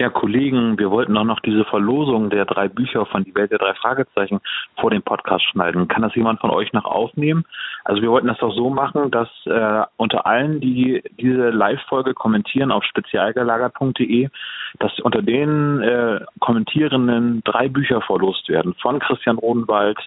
[0.00, 3.58] Ja, Kollegen, wir wollten doch noch diese Verlosung der drei Bücher von Die Welt der
[3.58, 4.40] drei Fragezeichen
[4.80, 5.88] vor dem Podcast schneiden.
[5.88, 7.44] Kann das jemand von euch noch aufnehmen?
[7.84, 12.72] Also wir wollten das doch so machen, dass äh, unter allen, die diese Live-Folge kommentieren
[12.72, 14.30] auf spezialgelagert.de,
[14.78, 19.98] dass unter den äh, Kommentierenden drei Bücher verlost werden von Christian Rodenwald,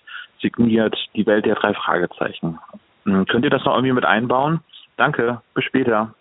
[0.41, 2.57] signiert Die Welt der drei Fragezeichen.
[3.05, 4.61] Hm, könnt ihr das noch irgendwie mit einbauen?
[4.97, 6.15] Danke, bis später.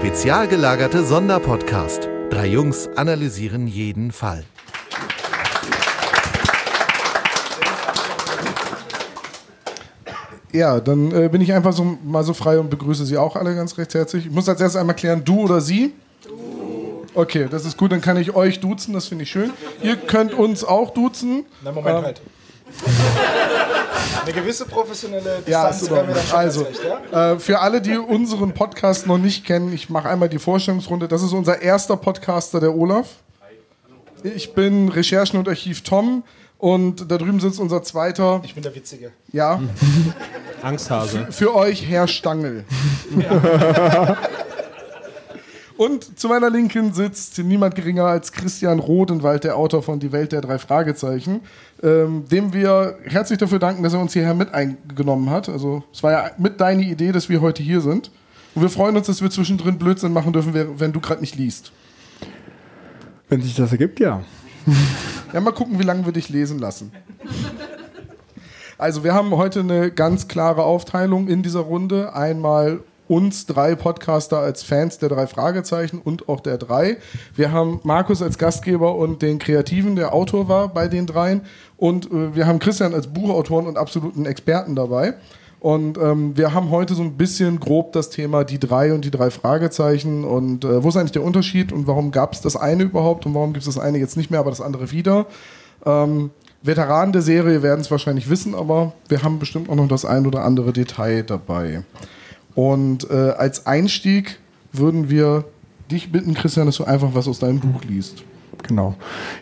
[0.00, 2.08] Spezial gelagerte Sonderpodcast.
[2.30, 4.44] Drei Jungs analysieren jeden Fall.
[10.52, 13.54] Ja, dann äh, bin ich einfach so, mal so frei und begrüße Sie auch alle
[13.54, 14.24] ganz recht herzlich.
[14.24, 15.92] Ich muss als erstes einmal klären, du oder Sie?
[16.26, 17.04] Du.
[17.14, 19.50] Okay, das ist gut, dann kann ich euch duzen, das finde ich schön.
[19.82, 21.44] Ihr könnt uns auch duzen.
[21.62, 22.22] Na, Moment ähm, halt.
[24.24, 26.80] Eine gewisse professionelle Distanz ja, mir dann schon Also, recht,
[27.12, 27.32] ja?
[27.32, 31.08] äh, für alle, die unseren Podcast noch nicht kennen, ich mache einmal die Vorstellungsrunde.
[31.08, 33.08] Das ist unser erster Podcaster, der Olaf.
[34.22, 36.22] Ich bin Recherchen- und Archiv Tom.
[36.58, 38.42] Und da drüben sitzt unser zweiter.
[38.44, 39.12] Ich bin der Witzige.
[39.32, 39.62] Ja.
[40.62, 41.24] Angsthase.
[41.26, 42.64] Für, für euch Herr Stangl.
[43.16, 44.18] Ja.
[45.80, 50.30] Und zu meiner Linken sitzt niemand geringer als Christian Rodenwald, der Autor von Die Welt
[50.30, 51.40] der drei Fragezeichen,
[51.82, 55.48] ähm, dem wir herzlich dafür danken, dass er uns hierher mit eingenommen hat.
[55.48, 58.10] Also es war ja mit deine Idee, dass wir heute hier sind.
[58.54, 61.72] Und wir freuen uns, dass wir zwischendrin Blödsinn machen dürfen, wenn du gerade nicht liest.
[63.30, 64.22] Wenn sich das ergibt, ja.
[65.32, 66.92] Ja, mal gucken, wie lange wir dich lesen lassen.
[68.76, 72.14] Also wir haben heute eine ganz klare Aufteilung in dieser Runde.
[72.14, 76.96] Einmal uns drei Podcaster als Fans der drei Fragezeichen und auch der drei.
[77.34, 81.40] Wir haben Markus als Gastgeber und den Kreativen, der Autor war bei den dreien.
[81.76, 85.14] Und äh, wir haben Christian als Buchautoren und absoluten Experten dabei.
[85.58, 89.10] Und ähm, wir haben heute so ein bisschen grob das Thema die drei und die
[89.10, 92.84] drei Fragezeichen und äh, wo ist eigentlich der Unterschied und warum gab es das eine
[92.84, 95.26] überhaupt und warum gibt es das eine jetzt nicht mehr, aber das andere wieder.
[95.84, 96.30] Ähm,
[96.62, 100.26] Veteranen der Serie werden es wahrscheinlich wissen, aber wir haben bestimmt auch noch das ein
[100.26, 101.82] oder andere Detail dabei.
[102.54, 104.38] Und äh, als Einstieg
[104.72, 105.44] würden wir
[105.90, 108.24] dich bitten, Christian, dass du einfach was aus deinem Buch liest.
[108.62, 108.94] Genau.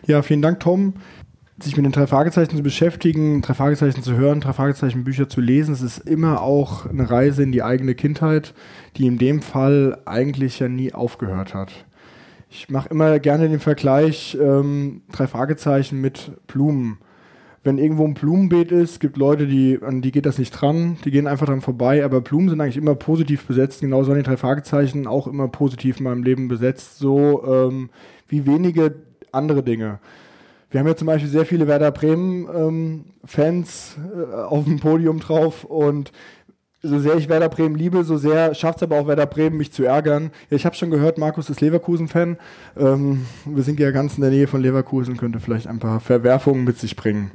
[0.06, 0.94] Ja, vielen Dank, Tom.
[1.60, 5.41] Sich mit den drei Fragezeichen zu beschäftigen, drei Fragezeichen zu hören, drei Fragezeichen Bücher zu
[5.41, 8.54] lesen, es ist immer auch eine Reise in die eigene Kindheit,
[8.96, 11.72] die in dem Fall eigentlich ja nie aufgehört hat.
[12.48, 16.98] Ich mache immer gerne den Vergleich ähm, drei Fragezeichen mit Blumen
[17.69, 21.11] wenn irgendwo ein Blumenbeet ist, gibt Leute, die, an die geht das nicht dran, die
[21.11, 24.39] gehen einfach dran vorbei, aber Blumen sind eigentlich immer positiv besetzt, genauso waren die drei
[24.39, 27.91] Fragezeichen auch immer positiv in meinem Leben besetzt, so ähm,
[28.27, 28.95] wie wenige
[29.33, 29.99] andere Dinge.
[30.71, 35.65] Wir haben ja zum Beispiel sehr viele Werder Bremen-Fans ähm, äh, auf dem Podium drauf
[35.65, 36.11] und
[36.81, 39.73] so sehr ich Werder Bremen liebe, so sehr schafft es aber auch Werder Bremen, mich
[39.73, 40.31] zu ärgern.
[40.49, 42.39] Ja, ich habe schon gehört, Markus ist Leverkusen-Fan.
[42.79, 46.65] Ähm, wir sind ja ganz in der Nähe von Leverkusen, könnte vielleicht ein paar Verwerfungen
[46.65, 47.31] mit sich bringen.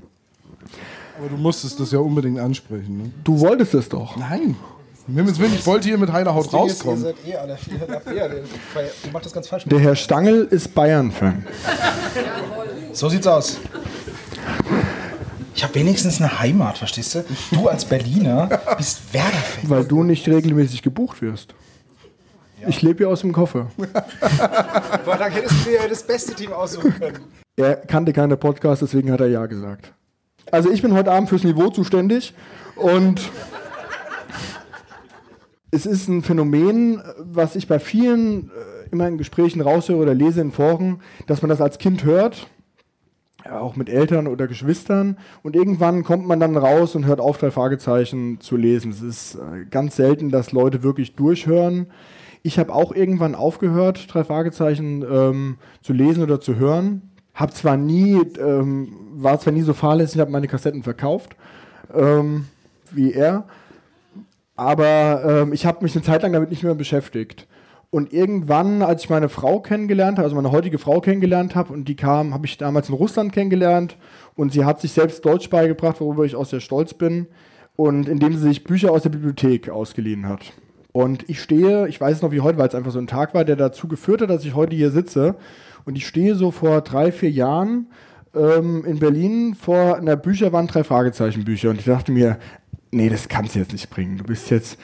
[1.18, 2.97] Aber du musstest das ja unbedingt ansprechen.
[2.97, 3.12] Ne?
[3.24, 4.18] Du wolltest es doch.
[4.18, 4.56] Nein.
[5.07, 7.03] Ich wollte hier mit heiler Haut rauskommen.
[7.06, 7.57] Ist, ihr seid eh alle.
[8.18, 9.66] Ja, der, der macht das ganz falsch.
[9.66, 11.46] Der Herr Stangl ist Bayern-Fan.
[12.94, 13.57] so sieht's aus.
[15.56, 17.25] Ich habe wenigstens eine Heimat, verstehst du?
[17.52, 18.47] Du als Berliner
[18.78, 19.69] bist Werder-Fan.
[19.69, 21.53] Weil du nicht regelmäßig gebucht wirst.
[22.62, 22.69] Ja.
[22.69, 23.68] Ich lebe hier aus dem Koffer.
[24.90, 27.19] Aber dann hättest du dir ja das beste Team aussuchen können.
[27.57, 29.94] Er kannte keine Podcasts, deswegen hat er Ja gesagt.
[30.52, 32.34] Also ich bin heute Abend fürs Niveau zuständig
[32.76, 33.31] und
[35.72, 40.42] es ist ein Phänomen, was ich bei vielen äh, immer in Gesprächen raushöre oder lese
[40.42, 42.48] in Foren, dass man das als Kind hört,
[43.50, 47.50] auch mit Eltern oder Geschwistern und irgendwann kommt man dann raus und hört auf, drei
[47.50, 48.92] Fragezeichen zu lesen.
[48.92, 51.88] Es ist äh, ganz selten, dass Leute wirklich durchhören.
[52.44, 57.78] Ich habe auch irgendwann aufgehört, drei Fragezeichen ähm, zu lesen oder zu hören hab zwar
[57.78, 61.35] nie, ähm, war zwar nie so fahrlässig, habe meine Kassetten verkauft,
[61.94, 62.46] ähm,
[62.91, 63.46] wie er,
[64.56, 67.47] aber ähm, ich habe mich eine Zeit lang damit nicht mehr beschäftigt.
[67.90, 71.88] Und irgendwann, als ich meine Frau kennengelernt habe, also meine heutige Frau kennengelernt habe, und
[71.88, 73.97] die kam, habe ich damals in Russland kennengelernt,
[74.36, 77.28] und sie hat sich selbst Deutsch beigebracht, worüber ich auch sehr stolz bin,
[77.76, 80.53] und indem sie sich Bücher aus der Bibliothek ausgeliehen hat.
[80.91, 83.34] Und ich stehe, ich weiß es noch wie heute, weil es einfach so ein Tag
[83.34, 85.36] war, der dazu geführt hat, dass ich heute hier sitze
[85.85, 87.88] und ich stehe so vor drei, vier Jahren
[88.35, 91.70] ähm, in Berlin vor einer Bücherwand, drei Fragezeichen Bücher.
[91.70, 92.38] Und ich dachte mir,
[92.91, 94.18] nee, das kannst du jetzt nicht bringen.
[94.18, 94.78] Du bist jetzt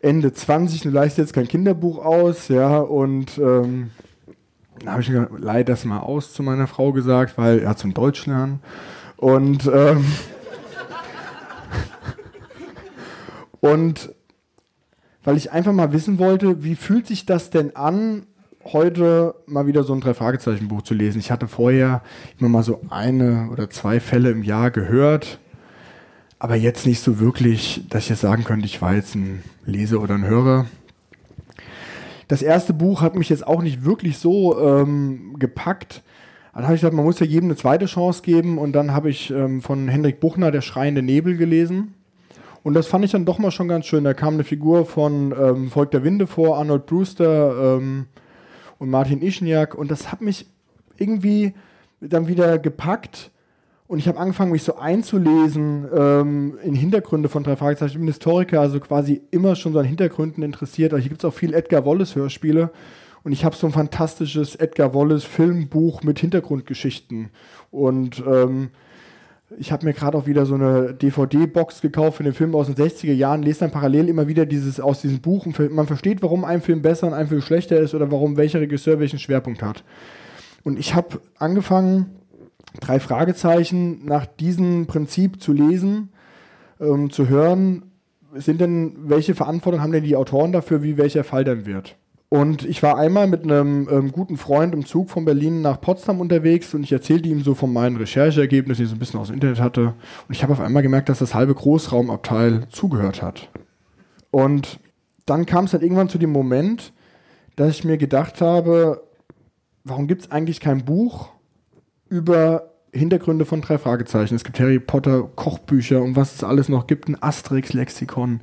[0.00, 3.90] Ende 20, du leistest jetzt kein Kinderbuch aus, ja, und ähm,
[4.78, 7.78] dann habe ich gesagt, leih das mal aus zu meiner Frau gesagt, weil er hat
[7.78, 8.60] zum Deutsch lernen.
[9.16, 10.04] Und, ähm,
[13.60, 14.14] und
[15.24, 18.26] weil ich einfach mal wissen wollte, wie fühlt sich das denn an,
[18.72, 21.18] heute mal wieder so ein Drei-Fragezeichen-Buch zu lesen.
[21.18, 22.02] Ich hatte vorher
[22.38, 25.38] immer mal so eine oder zwei Fälle im Jahr gehört,
[26.38, 30.00] aber jetzt nicht so wirklich, dass ich jetzt sagen könnte, ich war jetzt ein Leser
[30.00, 30.66] oder ein Hörer.
[32.28, 36.02] Das erste Buch hat mich jetzt auch nicht wirklich so ähm, gepackt.
[36.54, 39.10] Dann habe ich gesagt, man muss ja jedem eine zweite Chance geben und dann habe
[39.10, 41.94] ich ähm, von Hendrik Buchner Der schreiende Nebel gelesen.
[42.62, 44.02] Und das fand ich dann doch mal schon ganz schön.
[44.02, 48.06] Da kam eine Figur von ähm, Volk der Winde vor, Arnold Brewster ähm,
[48.78, 49.74] und Martin Ischniak.
[49.74, 50.46] Und das hat mich
[50.96, 51.54] irgendwie
[52.00, 53.30] dann wieder gepackt.
[53.88, 57.92] Und ich habe angefangen, mich so einzulesen ähm, in Hintergründe von drei Fragezeichen.
[57.92, 60.92] Ich bin Historiker, also quasi immer schon so an Hintergründen interessiert.
[60.92, 62.70] Aber hier gibt es auch viel Edgar Wallace-Hörspiele.
[63.22, 67.30] Und ich habe so ein fantastisches Edgar Wallace-Filmbuch mit Hintergrundgeschichten.
[67.70, 68.70] Und ähm,
[69.58, 72.74] ich habe mir gerade auch wieder so eine DVD-Box gekauft für den Film aus den
[72.74, 76.44] 60er Jahren, lese dann parallel immer wieder dieses aus diesem Buch und man versteht, warum
[76.44, 79.84] ein Film besser und ein Film schlechter ist oder warum welcher Regisseur welchen Schwerpunkt hat.
[80.64, 82.06] Und ich habe angefangen,
[82.80, 86.08] drei Fragezeichen nach diesem Prinzip zu lesen,
[86.80, 87.84] ähm, zu hören,
[88.34, 91.96] sind denn, welche Verantwortung haben denn die Autoren dafür, wie welcher Fall dann wird?
[92.28, 96.20] Und ich war einmal mit einem ähm, guten Freund im Zug von Berlin nach Potsdam
[96.20, 99.28] unterwegs und ich erzählte ihm so von meinen Rechercheergebnissen, die ich so ein bisschen aus
[99.28, 99.94] dem Internet hatte.
[100.26, 103.48] Und ich habe auf einmal gemerkt, dass das halbe Großraumabteil zugehört hat.
[104.32, 104.80] Und
[105.24, 106.92] dann kam es halt irgendwann zu dem Moment,
[107.54, 109.02] dass ich mir gedacht habe,
[109.84, 111.28] warum gibt es eigentlich kein Buch
[112.08, 114.34] über Hintergründe von drei Fragezeichen?
[114.34, 118.40] Es gibt Harry Potter Kochbücher und was es alles noch gibt, ein Asterix-Lexikon.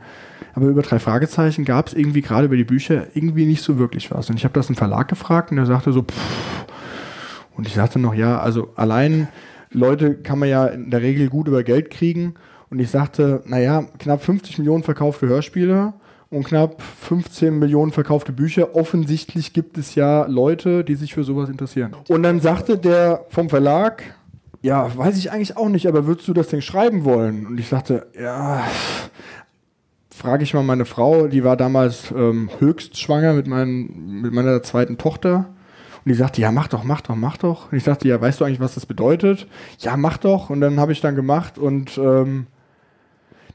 [0.54, 4.12] Aber über drei Fragezeichen gab es irgendwie gerade über die Bücher irgendwie nicht so wirklich
[4.12, 4.30] was.
[4.30, 6.66] Und ich habe das im Verlag gefragt und der sagte so, pff.
[7.56, 9.28] Und ich sagte noch, ja, also allein
[9.72, 12.36] Leute kann man ja in der Regel gut über Geld kriegen.
[12.70, 15.94] Und ich sagte, naja, knapp 50 Millionen verkaufte Hörspiele
[16.30, 18.76] und knapp 15 Millionen verkaufte Bücher.
[18.76, 21.96] Offensichtlich gibt es ja Leute, die sich für sowas interessieren.
[22.08, 24.04] Und dann sagte der vom Verlag,
[24.62, 27.46] ja, weiß ich eigentlich auch nicht, aber würdest du das denn schreiben wollen?
[27.46, 28.64] Und ich sagte, ja,
[30.14, 34.62] frage ich mal meine Frau, die war damals ähm, höchst schwanger mit, mein, mit meiner
[34.62, 35.50] zweiten Tochter.
[36.06, 37.72] Und die sagte, ja, mach doch, mach doch, mach doch.
[37.72, 39.48] Und ich sagte, ja, weißt du eigentlich, was das bedeutet?
[39.80, 40.50] Ja, mach doch.
[40.50, 42.48] Und dann habe ich dann gemacht und ähm,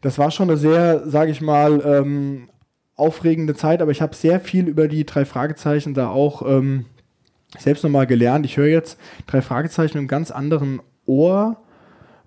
[0.00, 2.49] das war schon eine sehr, sage ich mal, ähm,
[2.96, 6.87] aufregende Zeit, aber ich habe sehr viel über die drei Fragezeichen da auch ähm,
[7.56, 8.44] selbst nochmal gelernt.
[8.44, 11.62] Ich höre jetzt drei Fragezeichen einem ganz anderen Ohr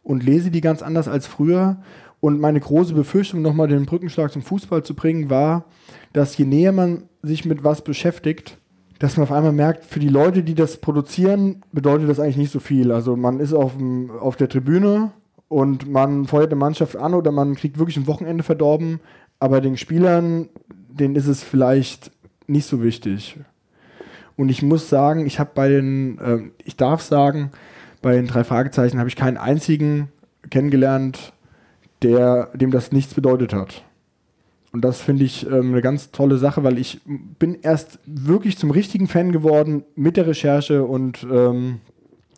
[0.03, 1.77] und lese die ganz anders als früher.
[2.21, 5.65] Und meine große Befürchtung, nochmal den Brückenschlag zum Fußball zu bringen, war,
[6.13, 8.57] dass je näher man sich mit was beschäftigt,
[8.99, 12.51] dass man auf einmal merkt, für die Leute, die das produzieren, bedeutet das eigentlich nicht
[12.51, 12.91] so viel.
[12.91, 15.11] Also man ist auf, dem, auf der Tribüne
[15.47, 18.99] und man feuert eine Mannschaft an oder man kriegt wirklich ein Wochenende verdorben,
[19.39, 22.11] aber den Spielern, denen ist es vielleicht
[22.45, 23.39] nicht so wichtig.
[24.37, 27.51] Und ich muss sagen, ich habe bei den, äh, ich darf sagen,
[28.03, 30.09] bei den drei Fragezeichen habe ich keinen einzigen
[30.51, 31.33] kennengelernt,
[32.03, 33.83] der, dem das nichts bedeutet hat.
[34.71, 38.71] Und das finde ich ähm, eine ganz tolle Sache, weil ich bin erst wirklich zum
[38.71, 41.81] richtigen Fan geworden mit der Recherche und ähm,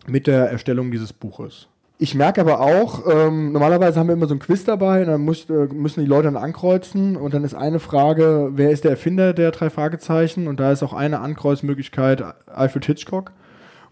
[0.07, 1.67] mit der Erstellung dieses Buches.
[1.99, 5.21] Ich merke aber auch, ähm, normalerweise haben wir immer so ein Quiz dabei und dann
[5.21, 8.91] muss, äh, müssen die Leute dann ankreuzen und dann ist eine Frage, wer ist der
[8.91, 10.47] Erfinder der drei Fragezeichen?
[10.47, 13.31] Und da ist auch eine Ankreuzmöglichkeit Alfred Hitchcock.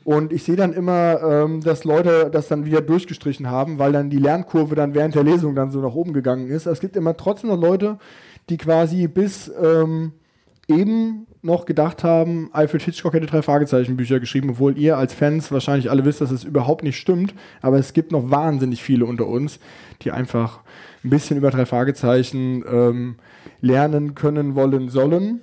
[0.04, 4.10] Und ich sehe dann immer, ähm, dass Leute das dann wieder durchgestrichen haben, weil dann
[4.10, 6.66] die Lernkurve dann während der Lesung dann so nach oben gegangen ist.
[6.66, 8.00] Es gibt immer trotzdem noch Leute,
[8.50, 10.14] die quasi bis ähm,
[10.68, 15.90] eben noch gedacht haben, Alfred Hitchcock hätte drei Fragezeichenbücher geschrieben, obwohl ihr als Fans wahrscheinlich
[15.90, 17.34] alle wisst, dass es überhaupt nicht stimmt.
[17.62, 19.60] Aber es gibt noch wahnsinnig viele unter uns,
[20.02, 20.60] die einfach
[21.04, 23.16] ein bisschen über drei Fragezeichen ähm,
[23.60, 25.42] lernen können, wollen, sollen.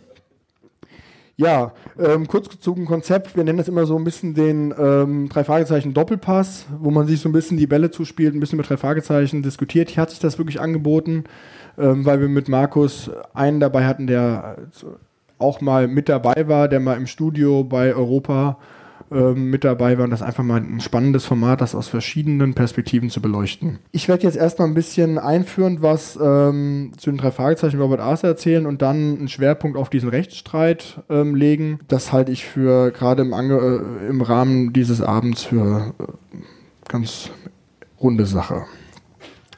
[1.40, 3.36] Ja, ähm, kurz gezogen Konzept.
[3.36, 7.20] Wir nennen das immer so ein bisschen den ähm, drei Fragezeichen Doppelpass, wo man sich
[7.20, 9.88] so ein bisschen die Bälle zuspielt, ein bisschen mit drei Fragezeichen diskutiert.
[9.88, 11.24] Hier hat sich das wirklich angeboten,
[11.78, 14.56] ähm, weil wir mit Markus einen dabei hatten, der
[15.38, 18.58] auch mal mit dabei war, der mal im Studio bei Europa
[19.10, 23.10] ähm, mit dabei war und das einfach mal ein spannendes Format, das aus verschiedenen Perspektiven
[23.10, 23.78] zu beleuchten.
[23.92, 28.30] Ich werde jetzt erstmal ein bisschen einführend was ähm, zu den drei Fragezeichen Robert Arthur
[28.30, 31.80] erzählen und dann einen Schwerpunkt auf diesen Rechtsstreit ähm, legen.
[31.88, 36.38] Das halte ich für gerade im, äh, im Rahmen dieses Abends für äh,
[36.88, 37.30] ganz
[38.00, 38.64] runde Sache.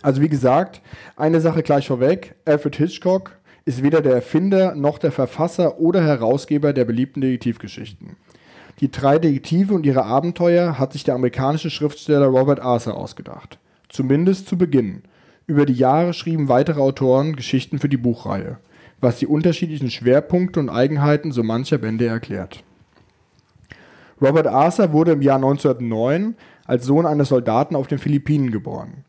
[0.02, 0.80] Also wie gesagt,
[1.16, 2.34] eine Sache gleich vorweg.
[2.44, 3.32] Alfred Hitchcock
[3.64, 8.16] ist weder der Erfinder noch der Verfasser oder Herausgeber der beliebten Detektivgeschichten.
[8.80, 13.58] Die drei Detektive und ihre Abenteuer hat sich der amerikanische Schriftsteller Robert Arthur ausgedacht.
[13.90, 15.02] Zumindest zu Beginn.
[15.46, 18.58] Über die Jahre schrieben weitere Autoren Geschichten für die Buchreihe,
[19.00, 22.62] was die unterschiedlichen Schwerpunkte und Eigenheiten so mancher Bände erklärt.
[24.20, 29.04] Robert Arthur wurde im Jahr 1909 als Sohn eines Soldaten auf den Philippinen geboren.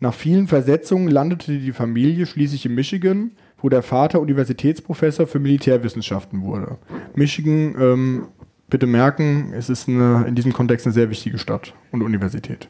[0.00, 6.42] Nach vielen Versetzungen landete die Familie schließlich in Michigan, wo der Vater Universitätsprofessor für Militärwissenschaften
[6.42, 6.78] wurde.
[7.14, 8.28] Michigan, ähm,
[8.72, 12.68] bitte merken, es ist eine, in diesem Kontext eine sehr wichtige Stadt und Universität.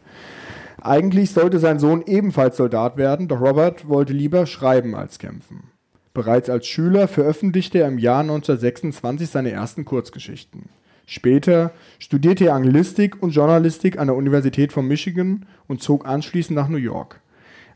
[0.80, 5.62] Eigentlich sollte sein Sohn ebenfalls Soldat werden, doch Robert wollte lieber schreiben als kämpfen.
[6.12, 10.68] Bereits als Schüler veröffentlichte er im Jahr 1926 seine ersten Kurzgeschichten.
[11.06, 16.68] Später studierte er Anglistik und Journalistik an der Universität von Michigan und zog anschließend nach
[16.68, 17.21] New York.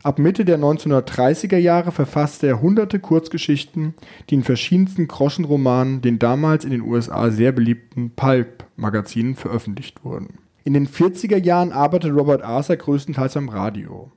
[0.07, 3.93] Ab Mitte der 1930er Jahre verfasste er hunderte Kurzgeschichten,
[4.29, 10.37] die in verschiedensten Groschenromanen, den damals in den USA sehr beliebten Pulp-Magazinen, veröffentlicht wurden.
[10.63, 14.09] In den 40er Jahren arbeitete Robert Arthur größtenteils am Radio.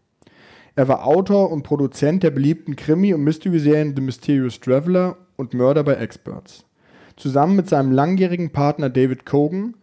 [0.76, 5.82] Er war Autor und Produzent der beliebten Krimi- und Mystery-Serien The Mysterious Traveler und Murder
[5.82, 6.64] by Experts.
[7.16, 9.74] Zusammen mit seinem langjährigen Partner David Cogan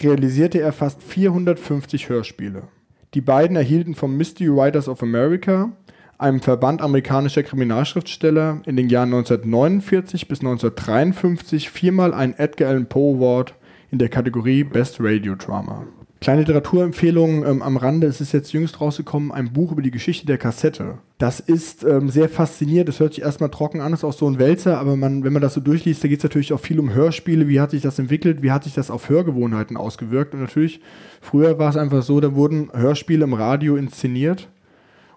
[0.00, 2.68] realisierte er fast 450 Hörspiele.
[3.14, 5.72] Die beiden erhielten vom Mystery Writers of America,
[6.18, 13.16] einem Verband amerikanischer Kriminalschriftsteller, in den Jahren 1949 bis 1953 viermal einen Edgar Allan Poe
[13.16, 13.54] Award
[13.90, 15.86] in der Kategorie Best Radio Drama.
[16.20, 20.26] Kleine Literaturempfehlung ähm, am Rande, es ist jetzt jüngst rausgekommen, ein Buch über die Geschichte
[20.26, 20.98] der Kassette.
[21.18, 24.38] Das ist ähm, sehr faszinierend, das hört sich erstmal trocken an, ist auch so ein
[24.38, 26.92] Wälzer, aber man, wenn man das so durchliest, da geht es natürlich auch viel um
[26.92, 30.80] Hörspiele, wie hat sich das entwickelt, wie hat sich das auf Hörgewohnheiten ausgewirkt und natürlich,
[31.20, 34.48] früher war es einfach so, da wurden Hörspiele im Radio inszeniert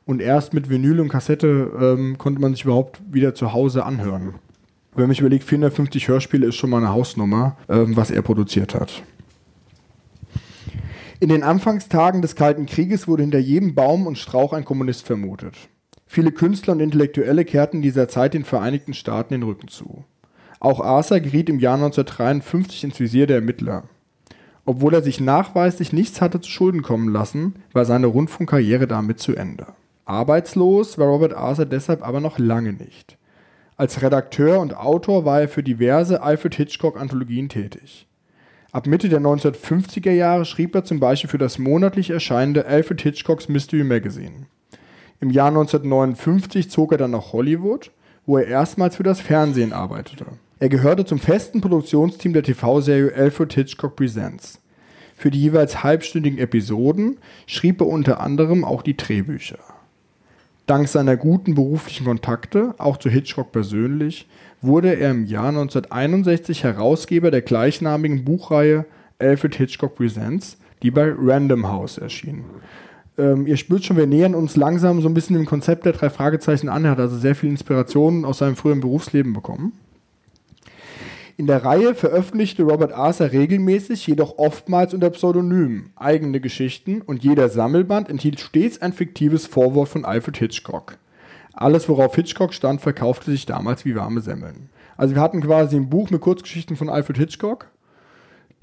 [0.06, 4.36] und erst mit Vinyl und Kassette ähm, konnte man sich überhaupt wieder zu Hause anhören.
[4.96, 8.76] Wenn man sich überlegt, 450 Hörspiele ist schon mal eine Hausnummer, ähm, was er produziert
[8.76, 9.04] hat.
[11.22, 15.56] In den Anfangstagen des Kalten Krieges wurde hinter jedem Baum und Strauch ein Kommunist vermutet.
[16.08, 20.06] Viele Künstler und Intellektuelle kehrten in dieser Zeit den Vereinigten Staaten den Rücken zu.
[20.62, 23.84] Auch Arthur geriet im Jahr 1953 ins Visier der Ermittler.
[24.64, 29.36] Obwohl er sich nachweislich nichts hatte zu Schulden kommen lassen, war seine Rundfunkkarriere damit zu
[29.36, 29.68] Ende.
[30.06, 33.18] Arbeitslos war Robert Arthur deshalb aber noch lange nicht.
[33.76, 38.09] Als Redakteur und Autor war er für diverse Alfred Hitchcock-Anthologien tätig.
[38.72, 43.50] Ab Mitte der 1950er Jahre schrieb er zum Beispiel für das monatlich erscheinende Alfred Hitchcocks
[43.50, 44.46] Mystery Magazine.
[45.20, 47.92] Im Jahr 1959 zog er dann nach Hollywood,
[48.28, 50.26] wo er erstmals für das Fernsehen arbeitete.
[50.60, 54.62] Er gehörte zum festen Produktionsteam der TV-Serie Alfred Hitchcock Presents.
[55.16, 59.58] Für die jeweils halbstündigen Episoden schrieb er unter anderem auch die Drehbücher.
[60.68, 64.28] Dank seiner guten beruflichen Kontakte, auch zu Hitchcock persönlich,
[64.62, 68.86] wurde er im Jahr 1961 Herausgeber der gleichnamigen Buchreihe
[69.20, 72.44] Alfred Hitchcock Presents, die bei Random House erschien.
[73.18, 76.10] Ähm, ihr spürt schon, wir nähern uns langsam so ein bisschen dem Konzept der drei
[76.10, 76.86] Fragezeichen an.
[76.86, 79.74] Er hat also sehr viel Inspiration aus seinem früheren Berufsleben bekommen.
[81.36, 87.48] In der Reihe veröffentlichte Robert Arthur regelmäßig, jedoch oftmals unter Pseudonym, eigene Geschichten und jeder
[87.48, 90.98] Sammelband enthielt stets ein fiktives Vorwort von Alfred Hitchcock.
[91.60, 94.70] Alles, worauf Hitchcock stand, verkaufte sich damals wie warme Semmeln.
[94.96, 97.68] Also wir hatten quasi ein Buch mit Kurzgeschichten von Alfred Hitchcock,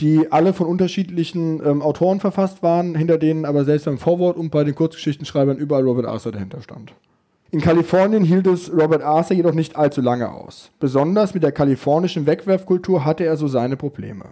[0.00, 4.49] die alle von unterschiedlichen ähm, Autoren verfasst waren, hinter denen aber selbst beim Vorwort und
[4.49, 6.95] bei den Kurzgeschichtenschreibern überall Robert Arthur dahinter stand.
[7.50, 10.71] In Kalifornien hielt es Robert Arthur jedoch nicht allzu lange aus.
[10.81, 14.25] Besonders mit der kalifornischen Wegwerfkultur hatte er so seine Probleme.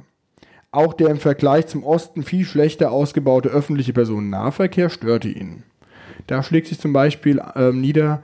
[0.70, 5.64] Auch der im Vergleich zum Osten viel schlechter ausgebaute öffentliche Personennahverkehr störte ihn.
[6.26, 8.22] Da schlägt sich zum Beispiel ähm, nieder,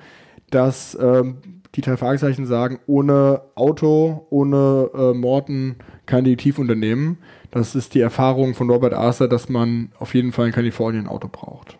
[0.51, 1.39] dass ähm,
[1.75, 5.77] die drei Fragezeichen sagen, ohne Auto, ohne äh, Morten
[6.07, 7.19] kein Detektivunternehmen.
[7.51, 11.11] Das ist die Erfahrung von Robert Arthur, dass man auf jeden Fall in Kalifornien ein
[11.11, 11.79] Auto braucht.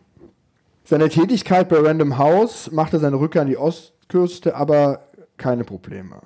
[0.85, 6.17] Seine Tätigkeit bei Random House machte seine Rückkehr an die Ostküste aber keine Probleme.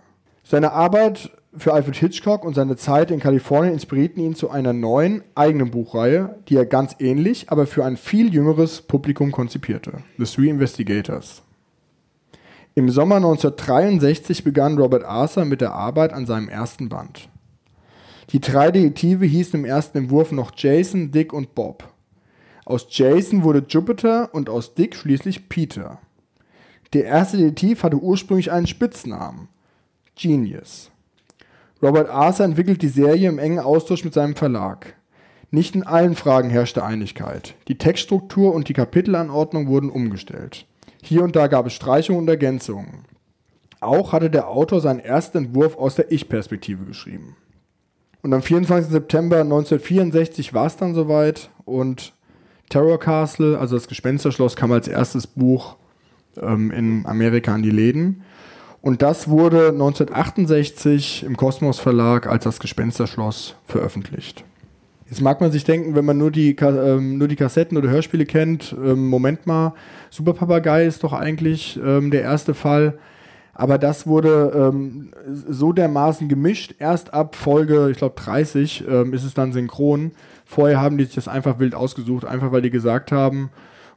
[0.43, 5.23] Seine Arbeit für Alfred Hitchcock und seine Zeit in Kalifornien inspirierten ihn zu einer neuen,
[5.35, 9.99] eigenen Buchreihe, die er ganz ähnlich, aber für ein viel jüngeres Publikum konzipierte.
[10.19, 11.43] The Three Investigators.
[12.77, 17.29] Im Sommer 1963 begann Robert Arthur mit der Arbeit an seinem ersten Band.
[18.31, 21.89] Die drei Detektive hießen im ersten Entwurf noch Jason, Dick und Bob.
[22.65, 25.99] Aus Jason wurde Jupiter und aus Dick schließlich Peter.
[26.95, 29.47] Der erste Detektiv hatte ursprünglich einen Spitznamen,
[30.17, 30.91] Genius.
[31.81, 34.97] Robert Arthur entwickelt die Serie im engen Austausch mit seinem Verlag.
[35.53, 37.55] Nicht in allen Fragen herrschte Einigkeit.
[37.69, 40.67] Die Textstruktur und die Kapitelanordnung wurden umgestellt.
[41.07, 43.05] Hier und da gab es Streichungen und Ergänzungen.
[43.81, 47.37] Auch hatte der Autor seinen ersten Entwurf aus der Ich-Perspektive geschrieben.
[48.23, 48.91] Und am 24.
[48.91, 52.15] September 1964 war es dann soweit und
[52.71, 55.77] Terror Castle, also das Gespensterschloss, kam als erstes Buch
[56.41, 58.23] ähm, in Amerika an die Läden.
[58.81, 64.43] Und das wurde 1968 im Kosmos Verlag als das Gespensterschloss veröffentlicht.
[65.15, 68.27] Jetzt mag man sich denken, wenn man nur die, ähm, nur die Kassetten oder Hörspiele
[68.27, 69.73] kennt, ähm, Moment mal,
[70.11, 72.99] Super Papagei ist doch eigentlich ähm, der erste Fall.
[73.53, 76.75] Aber das wurde ähm, so dermaßen gemischt.
[76.81, 80.11] Erst ab Folge, ich glaube 30, ähm, ist es dann synchron.
[80.45, 83.51] Vorher haben die sich das einfach wild ausgesucht, einfach weil die gesagt haben,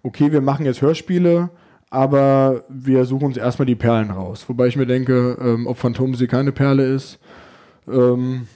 [0.04, 1.50] okay, wir machen jetzt Hörspiele
[1.90, 4.44] aber wir suchen uns erstmal die Perlen raus.
[4.50, 7.18] Wobei ich mir denke, ähm, ob Phantomsee keine Perle ist
[7.88, 8.48] ähm,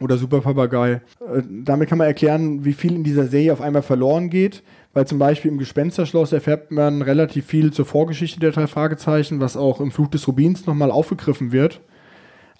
[0.00, 0.92] oder Super Papagei.
[1.20, 5.06] Äh, damit kann man erklären, wie viel in dieser Serie auf einmal verloren geht, weil
[5.06, 9.80] zum Beispiel im Gespensterschloss erfährt man relativ viel zur Vorgeschichte der drei Fragezeichen, was auch
[9.80, 11.80] im Fluch des Rubins nochmal aufgegriffen wird.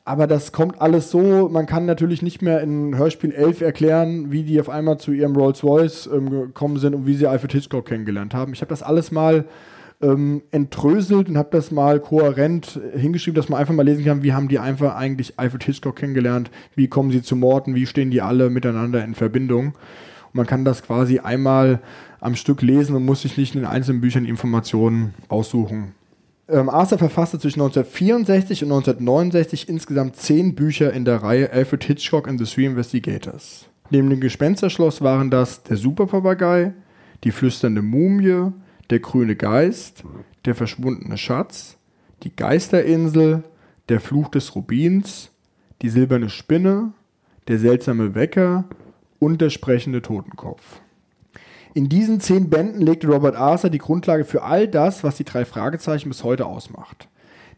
[0.04, 4.42] Aber das kommt alles so, man kann natürlich nicht mehr in Hörspiel 11 erklären, wie
[4.42, 8.34] die auf einmal zu ihrem Rolls-Royce ähm, gekommen sind und wie sie Alfred Hitchcock kennengelernt
[8.34, 8.52] haben.
[8.52, 9.44] Ich habe das alles mal
[10.02, 14.32] ähm, entröselt und habe das mal kohärent hingeschrieben, dass man einfach mal lesen kann, wie
[14.32, 18.22] haben die einfach eigentlich Alfred Hitchcock kennengelernt, wie kommen sie zu Morten, wie stehen die
[18.22, 19.66] alle miteinander in Verbindung.
[19.66, 21.80] Und man kann das quasi einmal
[22.20, 25.94] am Stück lesen und muss sich nicht in den einzelnen Büchern Informationen aussuchen.
[26.48, 32.26] Ähm, Arthur verfasste zwischen 1964 und 1969 insgesamt zehn Bücher in der Reihe Alfred Hitchcock
[32.26, 33.66] and the Three Investigators.
[33.90, 36.72] Neben dem Gespensterschloss waren das Der Superpapagei,
[37.22, 38.52] Die flüsternde Mumie,
[38.90, 40.04] der grüne Geist,
[40.44, 41.78] Der verschwundene Schatz,
[42.22, 43.44] Die Geisterinsel,
[43.88, 45.30] Der Fluch des Rubins,
[45.82, 46.92] Die silberne Spinne,
[47.48, 48.64] Der seltsame Wecker
[49.18, 50.80] und Der sprechende Totenkopf.
[51.72, 55.44] In diesen zehn Bänden legte Robert Arthur die Grundlage für all das, was die drei
[55.44, 57.08] Fragezeichen bis heute ausmacht.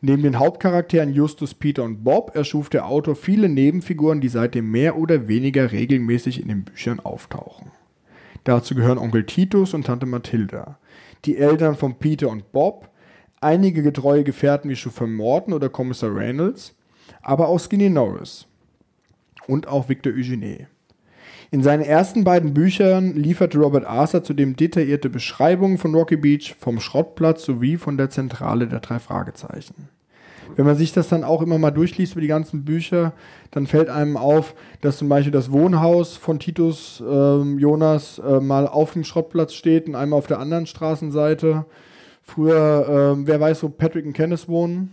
[0.02, 4.98] Neben den Hauptcharakteren Justus, Peter und Bob erschuf der Autor viele Nebenfiguren, die seitdem mehr
[4.98, 7.70] oder weniger regelmäßig in den Büchern auftauchen.
[8.44, 10.76] Dazu gehören Onkel Titus und Tante Mathilda
[11.24, 12.88] die Eltern von Peter und Bob,
[13.40, 16.74] einige getreue Gefährten wie Chauffeur Morton oder Kommissar Reynolds,
[17.22, 18.46] aber auch Skinny Norris
[19.46, 20.68] und auch Victor Eugene.
[21.50, 26.80] In seinen ersten beiden Büchern lieferte Robert Arthur zudem detaillierte Beschreibungen von Rocky Beach, vom
[26.80, 29.88] Schrottplatz sowie von der Zentrale der drei Fragezeichen.
[30.56, 33.12] Wenn man sich das dann auch immer mal durchliest über die ganzen Bücher,
[33.50, 38.66] dann fällt einem auf, dass zum Beispiel das Wohnhaus von Titus ähm, Jonas äh, mal
[38.66, 41.66] auf dem Schrottplatz steht und einmal auf der anderen Straßenseite.
[42.22, 44.92] Früher, ähm, wer weiß, wo Patrick und Kenneth wohnen.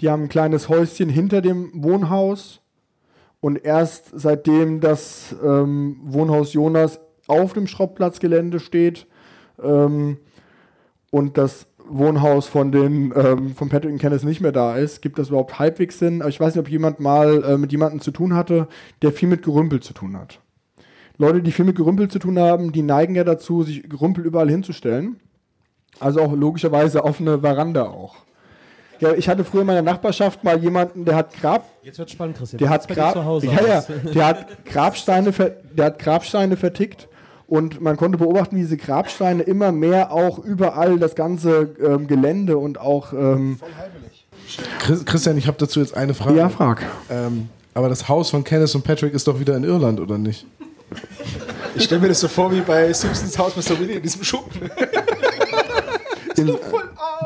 [0.00, 2.60] Die haben ein kleines Häuschen hinter dem Wohnhaus.
[3.40, 9.06] Und erst seitdem das ähm, Wohnhaus Jonas auf dem Schrottplatzgelände steht
[9.62, 10.18] ähm,
[11.10, 15.18] und das Wohnhaus von den ähm, von Patrick und Kenneth nicht mehr da ist, gibt
[15.18, 16.20] das überhaupt halbwegs Sinn.
[16.20, 18.68] Aber ich weiß nicht, ob jemand mal äh, mit jemandem zu tun hatte,
[19.02, 20.40] der viel mit Gerümpel zu tun hat.
[21.16, 24.48] Leute, die viel mit Gerümpel zu tun haben, die neigen ja dazu, sich Gerümpel überall
[24.48, 25.18] hinzustellen.
[25.98, 28.16] Also auch logischerweise auf eine Veranda auch.
[29.00, 31.64] Ja, ich hatte früher in meiner Nachbarschaft mal jemanden, der hat Grab.
[31.82, 32.58] Jetzt wird spannend, Christian.
[32.58, 37.07] Der hat, Grab, ja, ja, der hat Grabsteine, der hat Grabsteine vertickt
[37.48, 42.58] und man konnte beobachten, wie diese Grabsteine immer mehr auch überall das ganze ähm, Gelände
[42.58, 43.12] und auch.
[43.12, 43.58] Ähm
[45.06, 46.36] Christian, ich habe dazu jetzt eine Frage.
[46.36, 46.84] Ja, frag.
[47.10, 50.46] Ähm, aber das Haus von Kenneth und Patrick ist doch wieder in Irland, oder nicht?
[51.74, 53.78] Ich stelle mir das so vor wie bei Simpsons Haus Mr.
[53.78, 54.70] Willy in diesem Schuppen.
[56.36, 56.54] in,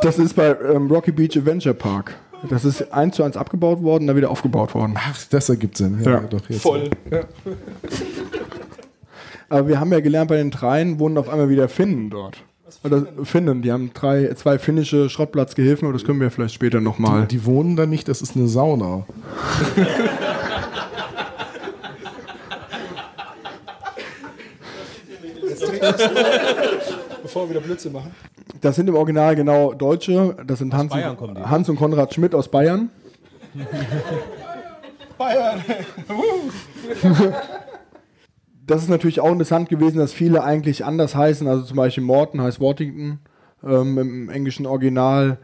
[0.02, 2.14] das ist bei ähm, Rocky Beach Adventure Park.
[2.48, 4.94] Das ist eins zu eins abgebaut worden, dann wieder aufgebaut worden.
[4.96, 6.00] Ach, das ergibt Sinn.
[6.04, 6.20] Ja, Ja.
[6.20, 6.62] Doch, jetzt.
[6.62, 6.90] Voll.
[7.10, 7.20] Ja.
[9.52, 12.42] Aber wir haben ja gelernt, bei den dreien wohnen auf einmal wieder Finnen dort.
[12.84, 17.26] Oder Finnen, die haben drei, zwei finnische Schrottplatzgehilfen, aber das können wir vielleicht später nochmal.
[17.26, 19.04] Die wohnen da nicht, das ist eine Sauna.
[27.22, 28.14] Bevor wir wieder Blödsinn machen.
[28.62, 30.34] Das sind im Original genau Deutsche.
[30.46, 31.02] Das sind Hans, die.
[31.02, 32.88] und, Hans und Konrad Schmidt aus Bayern.
[35.18, 35.62] Bayern.
[38.64, 41.46] Das ist natürlich auch interessant gewesen, dass viele eigentlich anders heißen.
[41.48, 43.18] Also zum Beispiel Morton heißt Worthington
[43.64, 45.38] ähm, im englischen Original.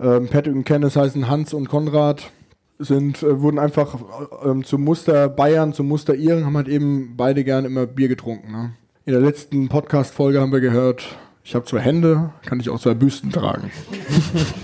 [0.00, 2.30] Ähm, Patrick und Kenneth heißen Hans und Konrad.
[2.78, 3.98] Sind, äh, wurden einfach
[4.44, 8.50] ähm, zum Muster Bayern, zum Muster Iren, haben halt eben beide gern immer Bier getrunken.
[8.50, 8.72] Ne?
[9.04, 11.04] In der letzten Podcast-Folge haben wir gehört,
[11.44, 13.70] ich habe zwei Hände, kann ich auch zwei Büsten tragen.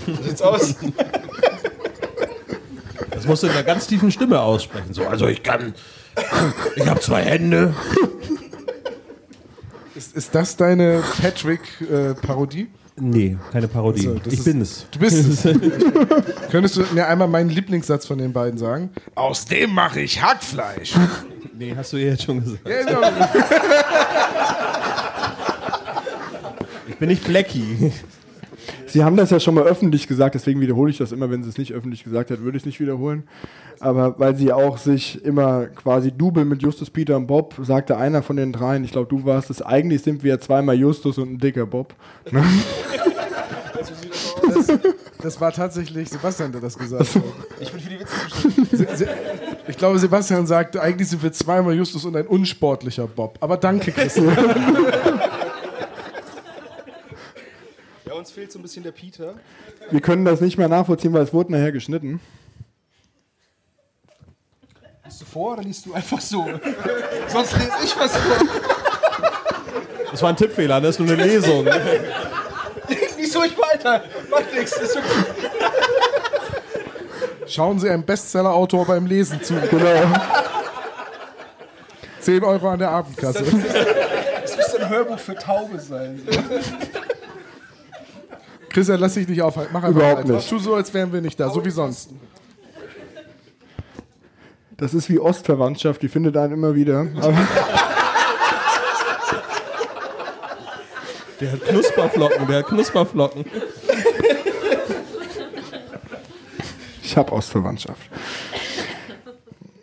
[0.05, 0.75] Wie sieht's aus?
[3.11, 4.93] Das musst du in einer ganz tiefen Stimme aussprechen.
[4.93, 5.73] So, also ich kann.
[6.75, 7.73] Ich habe zwei Hände.
[9.95, 12.67] Ist, ist das deine Patrick-Parodie?
[12.99, 14.07] Nee, keine Parodie.
[14.07, 14.85] Also, ich ist- bin es.
[14.91, 15.55] Du bist es.
[16.51, 18.89] Könntest du mir einmal meinen Lieblingssatz von den beiden sagen?
[19.15, 20.93] Aus dem mache ich Hackfleisch.
[21.57, 22.67] Nee, hast du ja jetzt schon gesagt.
[22.67, 23.01] Ja, genau.
[26.87, 27.91] Ich bin nicht Blackie.
[28.87, 31.29] Sie haben das ja schon mal öffentlich gesagt, deswegen wiederhole ich das immer.
[31.29, 33.27] Wenn Sie es nicht öffentlich gesagt hat, würde ich es nicht wiederholen.
[33.79, 38.23] Aber weil Sie auch sich immer quasi Double mit Justus, Peter und Bob, sagte einer
[38.23, 41.37] von den dreien, ich glaube, du warst es, eigentlich sind wir zweimal Justus und ein
[41.37, 41.93] dicker Bob.
[42.31, 42.43] Ne?
[45.21, 47.23] Das war tatsächlich Sebastian, der das gesagt hat.
[47.59, 49.07] Ich bin für die Witze zuständig.
[49.67, 53.37] Ich glaube, Sebastian sagte, eigentlich sind wir zweimal Justus und ein unsportlicher Bob.
[53.41, 54.35] Aber danke, Christian.
[58.05, 59.33] Ja, uns fehlt so ein bisschen der Peter.
[59.89, 62.19] Wir können das nicht mehr nachvollziehen, weil es wurde nachher geschnitten.
[65.05, 66.45] Liest du vor oder liest du einfach so?
[67.29, 68.37] Sonst lese ich was vor.
[70.11, 71.65] Das war ein Tippfehler, das ist nur eine Lesung.
[73.17, 74.03] Lies ruhig weiter.
[74.29, 74.77] Macht nichts.
[74.77, 75.03] Ist gut.
[77.47, 79.55] Schauen Sie einem Bestseller-Autor beim Lesen zu.
[79.71, 80.13] Genau.
[82.19, 83.43] 10 Euro an der Abendkasse.
[84.43, 86.21] Das müsste ein Hörbuch für Taube sein.
[88.77, 89.71] Christian, lass dich nicht aufhalten.
[89.73, 90.33] Mach einfach Überhaupt weiter.
[90.33, 90.47] nicht.
[90.47, 92.11] Tu so, als wären wir nicht da, so wie sonst.
[94.77, 97.07] Das ist wie Ostverwandtschaft, die findet einen immer wieder.
[97.19, 97.35] Aber
[101.39, 103.45] Der hat Knusperflocken, der hat Knusperflocken.
[107.01, 108.11] ich habe Ostverwandtschaft.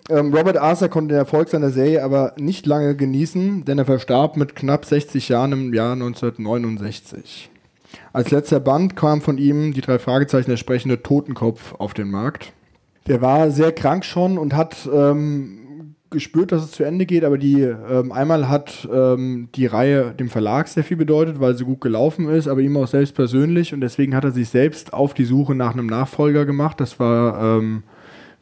[0.08, 4.36] Ähm, Robert Arthur konnte den Erfolg seiner Serie aber nicht lange genießen, denn er verstarb
[4.36, 7.50] mit knapp 60 Jahren im Jahr 1969.
[8.14, 12.52] Als letzter Band kam von ihm die drei Fragezeichen der sprechende Totenkopf auf den Markt.
[13.08, 17.38] Der war sehr krank schon und hat ähm, gespürt, dass es zu Ende geht, aber
[17.38, 21.80] die ähm, einmal hat ähm, die Reihe dem Verlag sehr viel bedeutet, weil sie gut
[21.80, 25.24] gelaufen ist, aber ihm auch selbst persönlich und deswegen hat er sich selbst auf die
[25.24, 26.80] Suche nach einem Nachfolger gemacht.
[26.80, 27.82] Das war ähm,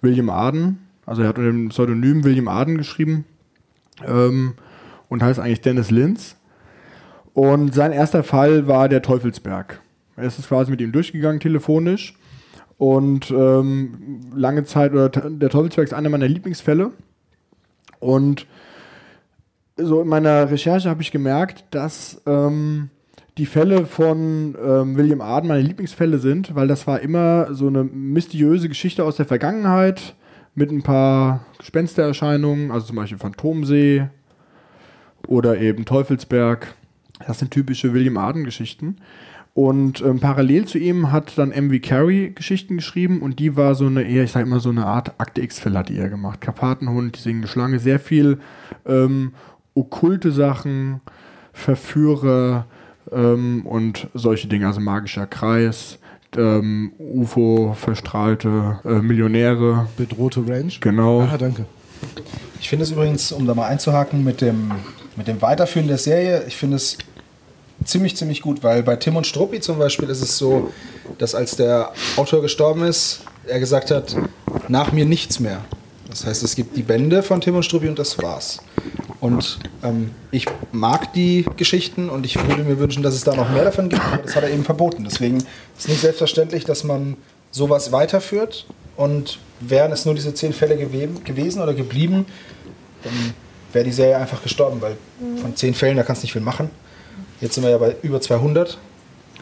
[0.02, 3.24] William Arden, also er hat unter dem Pseudonym William Arden geschrieben
[4.06, 4.52] ähm,
[5.08, 6.36] und heißt eigentlich Dennis Linz.
[7.34, 9.80] Und sein erster Fall war der Teufelsberg.
[10.16, 12.14] Er ist quasi mit ihm durchgegangen telefonisch
[12.78, 16.90] und ähm, lange Zeit, oder der Teufelsberg ist einer meiner Lieblingsfälle.
[18.00, 18.46] Und
[19.76, 22.90] so in meiner Recherche habe ich gemerkt, dass ähm,
[23.38, 27.84] die Fälle von ähm, William Arden meine Lieblingsfälle sind, weil das war immer so eine
[27.84, 30.14] mysteriöse Geschichte aus der Vergangenheit
[30.54, 34.08] mit ein paar Gespenstererscheinungen, also zum Beispiel Phantomsee
[35.26, 36.74] oder eben Teufelsberg.
[37.26, 38.96] Das sind typische William Arden-Geschichten.
[39.54, 41.78] Und ähm, parallel zu ihm hat dann M.V.
[41.86, 45.12] Carey Geschichten geschrieben und die war so eine eher, ich sag immer so eine Art
[45.18, 46.40] Akte X-Fälle hat die eher gemacht.
[46.40, 48.38] Karpatenhund, die singende Schlange, sehr viel
[48.86, 49.34] ähm,
[49.74, 51.02] okkulte Sachen,
[51.52, 52.66] Verführer
[53.12, 55.98] ähm, und solche Dinge, also magischer Kreis,
[56.34, 60.72] ähm, UFO, verstrahlte äh, Millionäre, Bedrohte Range.
[60.80, 61.22] genau.
[61.22, 61.66] Ah, danke.
[62.58, 64.72] Ich finde es übrigens, um da mal einzuhaken, mit dem,
[65.16, 66.96] mit dem Weiterführen der Serie, ich finde es
[67.84, 70.72] ziemlich, ziemlich gut, weil bei Tim und Struppi zum Beispiel ist es so,
[71.18, 74.16] dass als der Autor gestorben ist, er gesagt hat,
[74.68, 75.64] nach mir nichts mehr.
[76.08, 78.58] Das heißt, es gibt die Bände von Tim und Struppi und das war's.
[79.20, 83.50] Und ähm, ich mag die Geschichten und ich würde mir wünschen, dass es da noch
[83.50, 85.04] mehr davon gibt, aber das hat er eben verboten.
[85.04, 85.46] Deswegen ist
[85.78, 87.16] es nicht selbstverständlich, dass man
[87.50, 88.66] sowas weiterführt
[88.96, 92.26] und wären es nur diese zehn Fälle gewe- gewesen oder geblieben,
[93.04, 93.12] dann
[93.72, 94.96] wäre die Serie einfach gestorben, weil
[95.40, 96.68] von zehn Fällen, da kannst du nicht viel machen.
[97.42, 98.78] Jetzt sind wir ja bei über 200.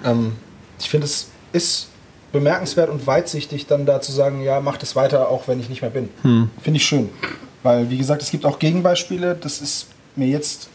[0.05, 0.33] Ähm,
[0.81, 1.89] ich finde, es ist
[2.33, 5.83] bemerkenswert und weitsichtig, dann da zu sagen, ja, mach das weiter, auch wenn ich nicht
[5.83, 6.09] mehr bin.
[6.63, 7.11] Finde ich schön.
[7.63, 9.37] Weil, wie gesagt, es gibt auch Gegenbeispiele.
[9.41, 9.87] Das ist
[10.17, 10.69] mir jetzt.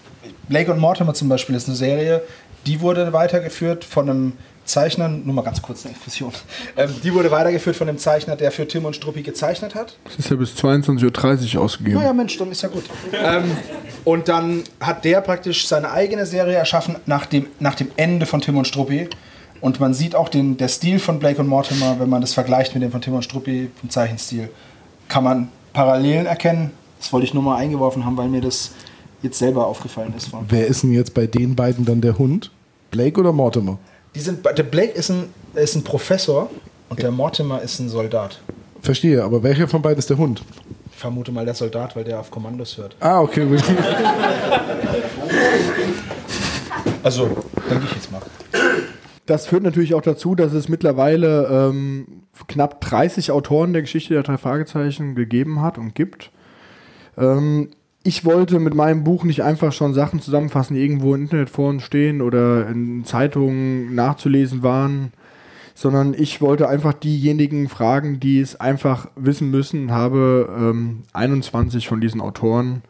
[0.48, 2.22] Blake und Mortimer zum Beispiel ist eine Serie,
[2.66, 4.34] die wurde weitergeführt von einem
[4.65, 6.32] Zeichner, nur mal ganz kurz eine Infusion.
[6.75, 9.97] Ähm, die wurde weitergeführt von einem Zeichner, der für Tim und Struppi gezeichnet hat.
[10.06, 11.97] Das ist ja bis 22.30 Uhr ausgegeben.
[11.99, 12.84] Naja, Mensch, dann ist ja gut.
[13.13, 13.51] ähm,
[14.04, 18.41] und dann hat der praktisch seine eigene Serie erschaffen nach dem, nach dem Ende von
[18.41, 19.10] Tim und Struppi.
[19.62, 22.73] Und man sieht auch den, der Stil von Blake und Mortimer, wenn man das vergleicht
[22.73, 24.49] mit dem von Tim und Struppi, vom Zeichenstil,
[25.08, 26.71] kann man Parallelen erkennen.
[26.99, 28.71] Das wollte ich nur mal eingeworfen haben, weil mir das
[29.21, 30.30] jetzt selber aufgefallen ist.
[30.30, 30.45] Von.
[30.49, 32.51] Wer ist denn jetzt bei den beiden dann der Hund?
[32.91, 33.78] Blake oder Mortimer?
[34.15, 36.49] Die sind, der Blake ist ein, ist ein Professor
[36.89, 38.41] und der Mortimer ist ein Soldat.
[38.82, 40.41] Verstehe, aber welcher von beiden ist der Hund?
[40.91, 42.95] Ich vermute mal der Soldat, weil der auf Kommandos hört.
[43.01, 43.45] Ah, okay.
[47.04, 47.25] Also,
[47.69, 48.21] denke ich jetzt mal.
[49.25, 54.23] Das führt natürlich auch dazu, dass es mittlerweile ähm, knapp 30 Autoren der Geschichte der
[54.23, 56.32] drei Fragezeichen gegeben hat und gibt.
[57.17, 57.69] Ähm,
[58.06, 61.80] ich wollte mit meinem Buch nicht einfach schon Sachen zusammenfassen, die irgendwo im Internet vorn
[61.80, 65.12] stehen oder in Zeitungen nachzulesen waren,
[65.74, 72.00] sondern ich wollte einfach diejenigen fragen, die es einfach wissen müssen, habe ähm, 21 von
[72.00, 72.84] diesen Autoren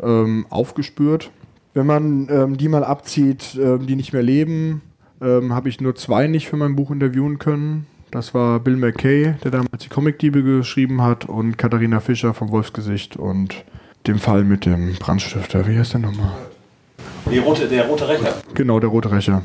[0.00, 1.32] ähm, aufgespürt.
[1.74, 4.80] Wenn man ähm, die mal abzieht, ähm, die nicht mehr leben,
[5.20, 7.86] ähm, habe ich nur zwei nicht für mein Buch interviewen können.
[8.12, 13.16] Das war Bill McKay, der damals die Comicdiebe geschrieben hat, und Katharina Fischer vom Wolfsgesicht
[13.16, 13.64] und
[14.06, 15.66] dem Fall mit dem Brandstifter.
[15.66, 16.32] Wie heißt der nochmal?
[17.30, 18.34] Die rote, der rote Rächer.
[18.54, 19.42] Genau, der rote Rächer.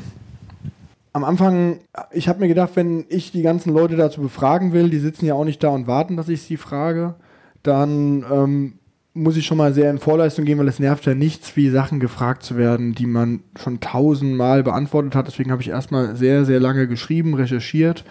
[1.12, 1.80] Am Anfang,
[2.12, 5.34] ich habe mir gedacht, wenn ich die ganzen Leute dazu befragen will, die sitzen ja
[5.34, 7.14] auch nicht da und warten, dass ich sie frage,
[7.62, 8.74] dann ähm,
[9.14, 11.98] muss ich schon mal sehr in Vorleistung gehen, weil es nervt ja nichts, wie Sachen
[11.98, 15.26] gefragt zu werden, die man schon tausendmal beantwortet hat.
[15.26, 18.04] Deswegen habe ich erstmal sehr, sehr lange geschrieben, recherchiert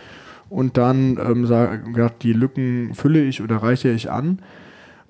[0.49, 4.39] und dann ähm, gesagt, die Lücken fülle ich oder reiche ich an.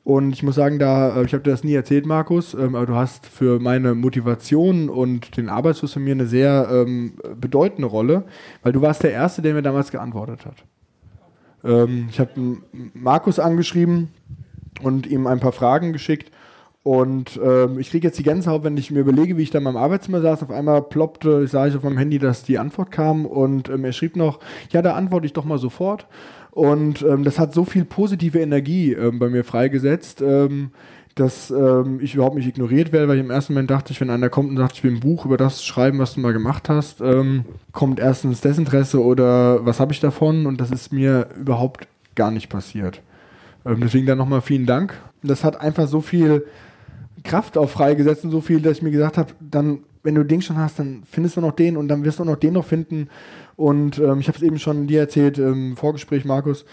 [0.08, 2.86] Und ich muss sagen, da, äh, ich habe dir das nie erzählt, Markus, ähm, aber
[2.86, 8.24] du hast für meine Motivation und den Arbeitsfluss von mir eine sehr ähm, bedeutende Rolle,
[8.64, 10.64] weil du warst der Erste, der mir damals geantwortet hat.
[11.66, 12.32] Ähm, ich habe
[12.94, 14.08] Markus angeschrieben
[14.82, 16.32] und ihm ein paar Fragen geschickt.
[16.84, 19.66] Und ähm, ich kriege jetzt die Gänsehaut, wenn ich mir überlege, wie ich da in
[19.66, 20.42] meinem Arbeitszimmer saß.
[20.42, 23.26] Auf einmal ploppte, sah ich auf meinem Handy, dass die Antwort kam.
[23.26, 24.40] Und ähm, er schrieb noch,
[24.72, 26.08] ja, da antworte ich doch mal sofort.
[26.58, 30.72] Und ähm, das hat so viel positive Energie ähm, bei mir freigesetzt, ähm,
[31.14, 34.10] dass ähm, ich überhaupt nicht ignoriert werde, weil ich im ersten Moment dachte, ich, wenn
[34.10, 36.68] einer kommt und sagt, ich will ein Buch über das schreiben, was du mal gemacht
[36.68, 40.48] hast, ähm, kommt erstens Desinteresse oder was habe ich davon?
[40.48, 43.04] Und das ist mir überhaupt gar nicht passiert.
[43.64, 45.00] Ähm, deswegen dann nochmal vielen Dank.
[45.22, 46.44] Das hat einfach so viel
[47.24, 50.42] Kraft auch freigesetzt und so viel, dass ich mir gesagt habe, dann, wenn du den
[50.42, 53.10] schon hast, dann findest du noch den und dann wirst du noch den noch finden
[53.58, 56.64] und ähm, ich habe es eben schon dir erzählt im Vorgespräch, Markus.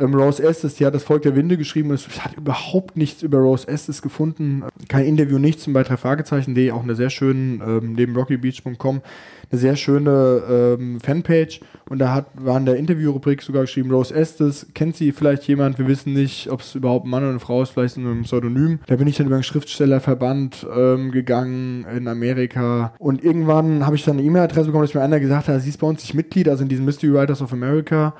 [0.00, 1.90] Ähm, Rose Estes, die hat das Volk der Winde geschrieben.
[1.92, 4.64] Es hat überhaupt nichts über Rose Estes gefunden.
[4.88, 5.66] Kein Interview, nichts.
[5.66, 9.02] Und bei drei Fragezeichen.de auch eine sehr schöne, ähm, neben rockybeach.com,
[9.50, 14.14] eine sehr schöne ähm, Fanpage und da hat, war in der Interviewrubrik sogar geschrieben, Rose
[14.14, 17.40] Estes, kennt sie vielleicht jemand, wir wissen nicht, ob es überhaupt ein Mann oder eine
[17.40, 18.80] Frau ist, vielleicht in einem Pseudonym.
[18.86, 24.04] Da bin ich dann über einen Schriftstellerverband ähm, gegangen in Amerika und irgendwann habe ich
[24.04, 26.48] dann eine E-Mail-Adresse bekommen, dass mir einer gesagt hat, sie ist bei uns nicht Mitglied,
[26.48, 28.14] also in diesen Mystery Writers of America,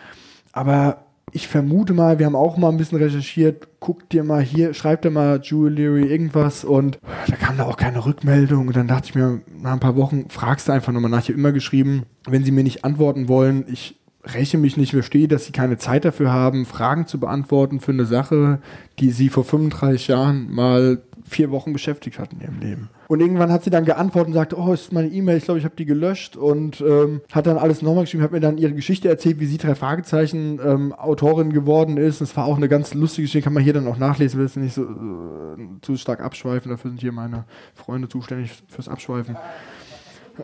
[0.53, 4.73] aber ich vermute mal, wir haben auch mal ein bisschen recherchiert, guck dir mal hier,
[4.75, 9.09] schreib dir mal Jewelry irgendwas und da kam da auch keine Rückmeldung und dann dachte
[9.09, 11.21] ich mir, nach ein paar Wochen fragst du einfach nochmal nach.
[11.21, 13.97] Ich habe immer geschrieben, wenn sie mir nicht antworten wollen, ich
[14.33, 18.07] räche mich nicht, verstehe, dass sie keine Zeit dafür haben, Fragen zu beantworten für eine
[18.07, 18.61] Sache,
[18.99, 22.91] die sie vor 35 Jahren mal vier Wochen beschäftigt hat in ihrem Leben.
[23.09, 25.65] Und irgendwann hat sie dann geantwortet und sagte, oh, ist meine E-Mail, ich glaube, ich
[25.65, 29.09] habe die gelöscht und ähm, hat dann alles nochmal geschrieben, hat mir dann ihre Geschichte
[29.09, 32.21] erzählt, wie sie drei Fragezeichen ähm, Autorin geworden ist.
[32.21, 34.57] Das war auch eine ganz lustige Geschichte, kann man hier dann auch nachlesen, will es
[34.57, 39.37] nicht so äh, zu stark abschweifen, dafür sind hier meine Freunde zuständig fürs Abschweifen.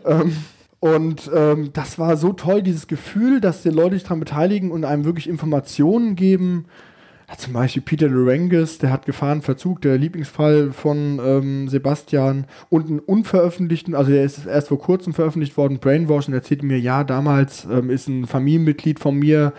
[0.05, 0.35] Ähm,
[0.79, 4.83] und ähm, das war so toll, dieses Gefühl, dass die Leute sich daran beteiligen und
[4.83, 6.65] einem wirklich Informationen geben,
[7.31, 12.99] ja, zum Beispiel Peter Lurengis, der hat Gefahrenverzug, der Lieblingsfall von ähm, Sebastian und einen
[12.99, 17.65] unveröffentlichten, also der ist erst vor kurzem veröffentlicht worden, Brainwash, und erzählte mir, ja, damals
[17.65, 19.53] ähm, ist ein Familienmitglied von mir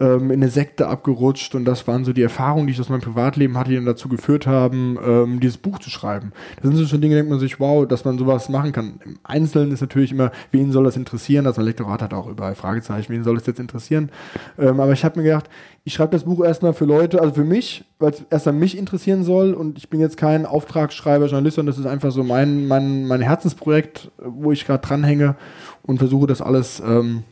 [0.00, 3.00] ähm, in eine Sekte abgerutscht und das waren so die Erfahrungen, die ich aus meinem
[3.00, 6.32] Privatleben hatte, die dann dazu geführt haben, ähm, dieses Buch zu schreiben.
[6.56, 9.00] Das sind so schon Dinge, denkt man sich, wow, dass man sowas machen kann.
[9.04, 11.44] Im Einzelnen ist natürlich immer, wen soll das interessieren?
[11.44, 14.10] Das Lektorat hat auch überall Fragezeichen, wen soll es jetzt interessieren?
[14.58, 15.50] Ähm, aber ich habe mir gedacht,
[15.84, 19.24] ich schreibe das Buch erstmal für Leute, also für mich, weil es erstmal mich interessieren
[19.24, 23.06] soll und ich bin jetzt kein Auftragsschreiber, Journalist, sondern das ist einfach so mein, mein,
[23.06, 25.34] mein Herzensprojekt, wo ich gerade dranhänge
[25.82, 27.24] und versuche das alles ähm,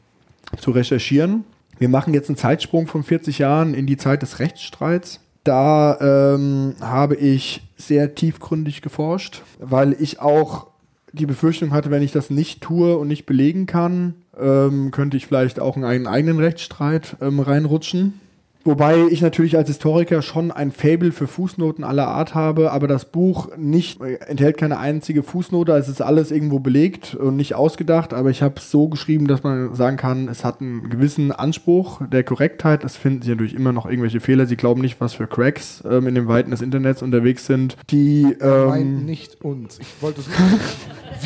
[0.59, 1.44] zu recherchieren
[1.79, 5.21] wir machen jetzt einen Zeitsprung von 40 Jahren in die Zeit des Rechtsstreits.
[5.45, 10.69] Da ähm, habe ich sehr tiefgründig geforscht, weil ich auch
[11.12, 15.27] die Befürchtung hatte, wenn ich das nicht tue und nicht belegen kann, ähm, könnte ich
[15.27, 18.21] vielleicht auch in einen eigenen Rechtsstreit ähm, reinrutschen.
[18.66, 23.05] Wobei ich natürlich als Historiker schon ein Fable für Fußnoten aller Art habe, aber das
[23.05, 28.31] Buch nicht enthält keine einzige Fußnote, es ist alles irgendwo belegt und nicht ausgedacht, aber
[28.31, 32.24] ich habe es so geschrieben, dass man sagen kann, es hat einen gewissen Anspruch der
[32.24, 32.83] Korrektheit.
[32.83, 34.46] Es finden sich natürlich immer noch irgendwelche Fehler.
[34.46, 38.37] Sie glauben nicht, was für Cracks ähm, in den Weiten des Internets unterwegs sind, die
[38.40, 39.79] ähm, Nein, nicht uns.
[39.79, 40.29] Ich wollte es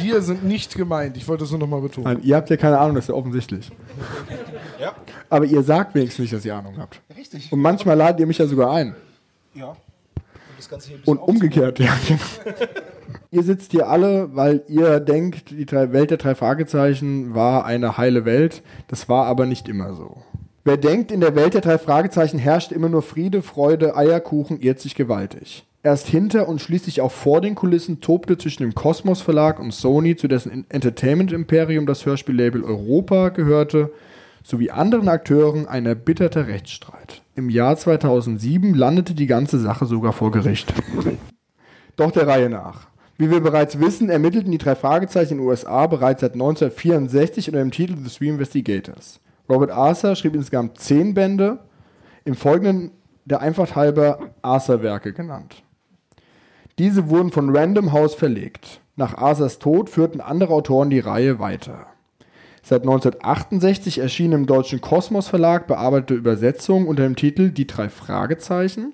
[0.05, 1.17] Wir sind nicht gemeint.
[1.17, 2.05] Ich wollte es nur noch mal betonen.
[2.05, 3.71] Nein, ihr habt ja keine Ahnung, das ist ja offensichtlich.
[4.79, 4.95] Ja.
[5.31, 7.01] Aber ihr sagt wenigstens nicht, dass ihr Ahnung habt.
[7.17, 7.51] Richtig.
[7.53, 8.95] Und manchmal ladet ihr mich ja sogar ein.
[9.55, 9.77] Ja.
[11.07, 11.97] Und, Und umgekehrt, ja.
[13.31, 17.97] ihr sitzt hier alle, weil ihr denkt, die drei Welt der drei Fragezeichen war eine
[17.97, 18.63] heile Welt.
[18.89, 20.19] Das war aber nicht immer so.
[20.65, 24.81] Wer denkt, in der Welt der drei Fragezeichen herrscht immer nur Friede, Freude, Eierkuchen, irrt
[24.81, 25.65] sich gewaltig.
[25.83, 30.15] Erst hinter und schließlich auch vor den Kulissen tobte zwischen dem Kosmos Verlag und Sony,
[30.15, 33.91] zu dessen Entertainment-Imperium das Hörspiellabel Europa gehörte,
[34.43, 37.23] sowie anderen Akteuren ein erbitterter Rechtsstreit.
[37.35, 40.73] Im Jahr 2007 landete die ganze Sache sogar vor Gericht.
[41.97, 42.89] Doch der Reihe nach.
[43.19, 47.59] Wie wir bereits wissen, ermittelten die drei Fragezeichen in den USA bereits seit 1964 unter
[47.59, 49.21] dem Titel The Three Investigators.
[49.49, 51.59] Robert Arthur schrieb insgesamt zehn Bände,
[52.25, 52.93] im Folgenden
[53.25, 55.63] der Einfacht halber Arthur-Werke genannt.
[56.79, 58.81] Diese wurden von Random House verlegt.
[58.97, 61.87] Nach Arthurs Tod führten andere Autoren die Reihe weiter.
[62.63, 68.93] Seit 1968 erschien im deutschen Kosmos Verlag bearbeitete Übersetzungen unter dem Titel Die drei Fragezeichen.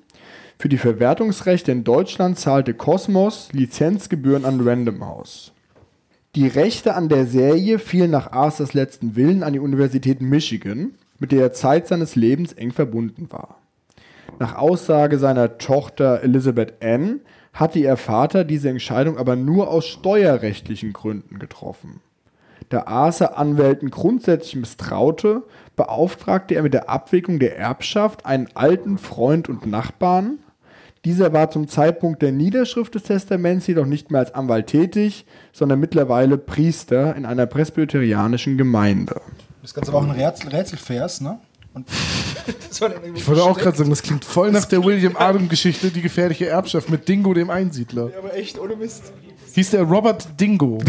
[0.59, 5.53] Für die Verwertungsrechte in Deutschland zahlte Kosmos Lizenzgebühren an Random House.
[6.35, 11.33] Die Rechte an der Serie fielen nach Arthurs letzten Willen an die Universität Michigan, mit
[11.33, 13.59] der er Zeit seines Lebens eng verbunden war.
[14.39, 17.21] Nach Aussage seiner Tochter Elizabeth Ann
[17.53, 22.01] hatte ihr Vater diese Entscheidung aber nur aus steuerrechtlichen Gründen getroffen.
[22.69, 25.43] Da Arthur Anwälten grundsätzlich misstraute,
[25.77, 30.39] beauftragte er mit der Abwicklung der Erbschaft einen alten Freund und Nachbarn.
[31.05, 35.79] Dieser war zum Zeitpunkt der Niederschrift des Testaments jedoch nicht mehr als Anwalt tätig, sondern
[35.79, 39.21] mittlerweile Priester in einer presbyterianischen Gemeinde.
[39.63, 41.39] Das Ganze war auch ein Rätsel, Rätselvers, ne?
[42.69, 42.81] Das
[43.15, 46.89] Ich wollte auch gerade sagen, das klingt voll nach der William Adam-Geschichte, die gefährliche Erbschaft
[46.89, 48.11] mit Dingo, dem Einsiedler.
[48.13, 49.13] Ja, aber echt, ohne Mist.
[49.57, 50.79] Hieß der Robert Dingo.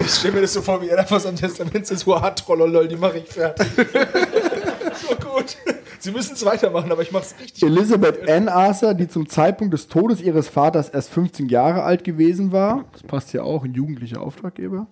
[0.00, 2.88] Ich stelle mir das so vor, wie er da vor seinem Testament ist, hart trollolol,
[2.88, 3.68] die mache ich fertig.
[3.76, 5.56] so gut.
[6.00, 7.62] Sie müssen es weitermachen, aber ich mache es richtig.
[7.62, 12.50] Elizabeth Ann Arthur, die zum Zeitpunkt des Todes ihres Vaters erst 15 Jahre alt gewesen
[12.50, 14.88] war, das passt ja auch, ein jugendlicher Auftraggeber,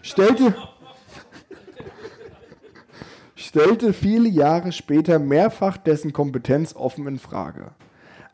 [0.00, 0.54] stellte,
[3.36, 7.72] stellte viele Jahre später mehrfach dessen Kompetenz offen in Frage.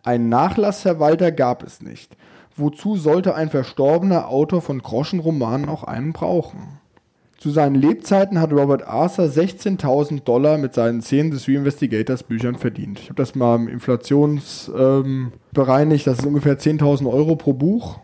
[0.04, 2.16] Einen Nachlassverwalter gab es nicht.
[2.60, 6.78] Wozu sollte ein verstorbener Autor von Groschenromanen auch einen brauchen?
[7.38, 12.56] Zu seinen Lebzeiten hat Robert Arthur 16.000 Dollar mit seinen 10 The Three Investigators Büchern
[12.56, 13.00] verdient.
[13.00, 16.06] Ich habe das mal im Inflations ähm, bereinigt.
[16.06, 17.98] Das ist ungefähr 10.000 Euro pro Buch.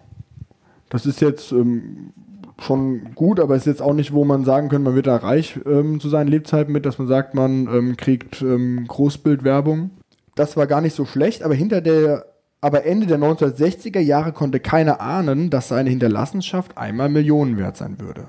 [0.88, 2.14] Das ist jetzt ähm,
[2.58, 5.60] schon gut, aber ist jetzt auch nicht, wo man sagen könnte, man wird da reich
[5.66, 9.90] ähm, zu seinen Lebzeiten mit, dass man sagt, man ähm, kriegt ähm, Großbildwerbung.
[10.34, 12.24] Das war gar nicht so schlecht, aber hinter der
[12.66, 18.00] aber Ende der 1960er Jahre konnte keiner ahnen, dass seine Hinterlassenschaft einmal Millionen wert sein
[18.00, 18.24] würde.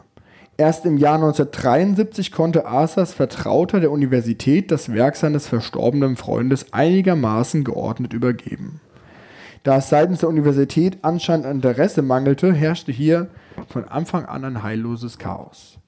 [0.57, 7.63] Erst im Jahr 1973 konnte Arthurs Vertrauter der Universität das Werk seines verstorbenen Freundes einigermaßen
[7.63, 8.79] geordnet übergeben.
[9.63, 13.29] Da es seitens der Universität anscheinend an Interesse mangelte, herrschte hier
[13.67, 15.79] von Anfang an ein heilloses Chaos.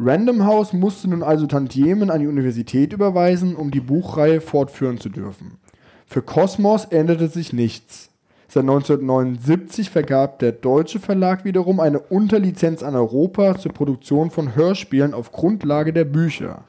[0.00, 5.08] Random House musste nun also Tantiemen an die Universität überweisen, um die Buchreihe fortführen zu
[5.08, 5.58] dürfen.
[6.06, 8.10] Für Kosmos änderte sich nichts.
[8.48, 15.12] Seit 1979 vergab der deutsche Verlag wiederum eine Unterlizenz an Europa zur Produktion von Hörspielen
[15.12, 16.64] auf Grundlage der Bücher.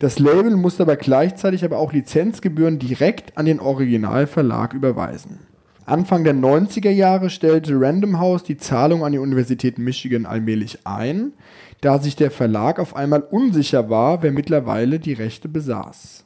[0.00, 5.40] Das Label musste aber gleichzeitig aber auch Lizenzgebühren direkt an den Originalverlag überweisen.
[5.84, 11.32] Anfang der 90er Jahre stellte Random House die Zahlung an die Universität Michigan allmählich ein,
[11.80, 16.24] da sich der Verlag auf einmal unsicher war, wer mittlerweile die Rechte besaß.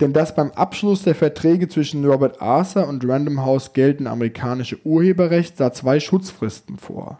[0.00, 5.56] Denn das beim Abschluss der Verträge zwischen Robert Arthur und Random House geltende amerikanische Urheberrecht
[5.56, 7.18] sah zwei Schutzfristen vor.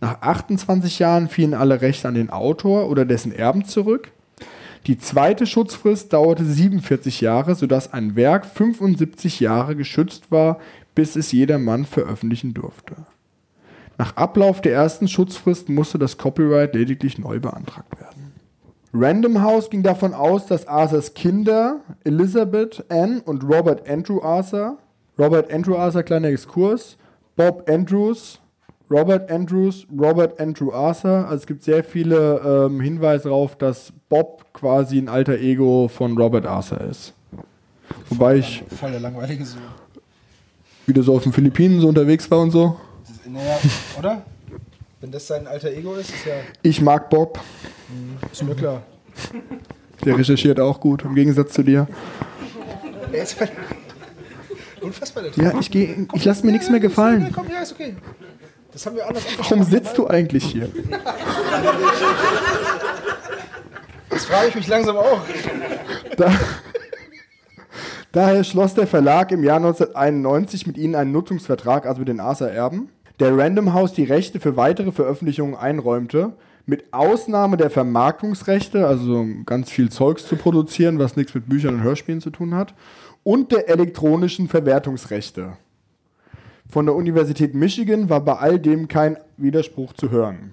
[0.00, 4.10] Nach 28 Jahren fielen alle Rechte an den Autor oder dessen Erben zurück.
[4.86, 10.58] Die zweite Schutzfrist dauerte 47 Jahre, sodass ein Werk 75 Jahre geschützt war,
[10.94, 12.94] bis es jedermann veröffentlichen durfte.
[13.98, 18.15] Nach Ablauf der ersten Schutzfrist musste das Copyright lediglich neu beantragt werden.
[18.98, 24.78] Random House ging davon aus, dass Arthurs Kinder, Elizabeth, Anne und Robert Andrew Arthur,
[25.18, 26.96] Robert Andrew Arthur, kleiner Exkurs,
[27.36, 28.40] Bob Andrews,
[28.90, 31.26] Robert Andrews, Robert Andrew Arthur.
[31.26, 36.16] Also es gibt sehr viele ähm, Hinweise darauf, dass Bob quasi ein alter Ego von
[36.16, 37.12] Robert Arthur ist.
[38.08, 39.60] Wobei ich Voll der langweilige Sohn.
[40.86, 42.76] wieder so auf den Philippinen so unterwegs war und so.
[43.28, 43.58] Naja,
[43.98, 44.22] oder?
[45.00, 46.34] Wenn das sein alter Ego ist, ist ja.
[46.62, 47.38] Ich mag Bob.
[48.32, 48.82] Ist mir klar.
[50.04, 51.86] Der recherchiert auch gut, im Gegensatz zu dir.
[53.12, 53.36] Ist
[54.80, 55.44] unfassbar der.
[55.44, 57.22] Ja, ich ich lasse mir nichts mehr gefallen.
[57.22, 57.94] Ja, komm, ja, ist okay.
[58.72, 60.70] Das haben wir anders Warum sitzt du eigentlich hier?
[64.10, 65.20] Das frage ich mich langsam auch.
[66.16, 66.32] Da,
[68.12, 72.90] daher schloss der Verlag im Jahr 1991 mit ihnen einen Nutzungsvertrag, also mit den Arthur-Erben,
[73.18, 76.32] der Random House die Rechte für weitere Veröffentlichungen einräumte,
[76.66, 81.76] mit Ausnahme der Vermarktungsrechte, also so ganz viel Zeugs zu produzieren, was nichts mit Büchern
[81.76, 82.74] und Hörspielen zu tun hat,
[83.22, 85.56] und der elektronischen Verwertungsrechte.
[86.68, 90.52] Von der Universität Michigan war bei all dem kein Widerspruch zu hören.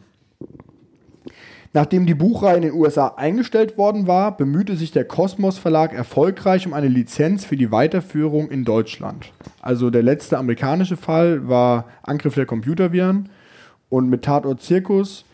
[1.76, 6.68] Nachdem die Buchreihe in den USA eingestellt worden war, bemühte sich der Kosmos Verlag erfolgreich
[6.68, 9.32] um eine Lizenz für die Weiterführung in Deutschland.
[9.60, 13.30] Also der letzte amerikanische Fall war Angriff der Computerviren
[13.90, 15.26] und mit Tatort Zirkus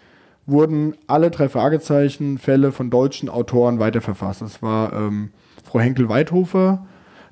[0.45, 4.41] wurden alle drei Fragezeichen-Fälle von deutschen Autoren weiterverfasst.
[4.41, 5.31] Das war ähm,
[5.65, 6.85] Frau Henkel-Weidhofer,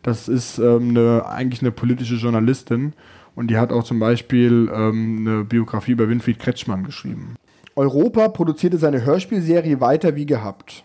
[0.04, 2.92] das ist ähm, eine, eigentlich eine politische Journalistin
[3.36, 7.36] und die hat auch zum Beispiel ähm, eine Biografie über Winfried Kretschmann geschrieben.
[7.78, 10.84] Europa produzierte seine Hörspielserie weiter wie gehabt.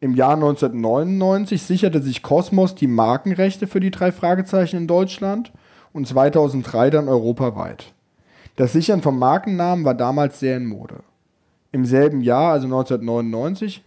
[0.00, 5.52] Im Jahr 1999 sicherte sich Kosmos die Markenrechte für die drei Fragezeichen in Deutschland
[5.94, 7.94] und 2003 dann europaweit.
[8.56, 10.96] Das Sichern von Markennamen war damals sehr in Mode.
[11.72, 13.82] Im selben Jahr, also 1999,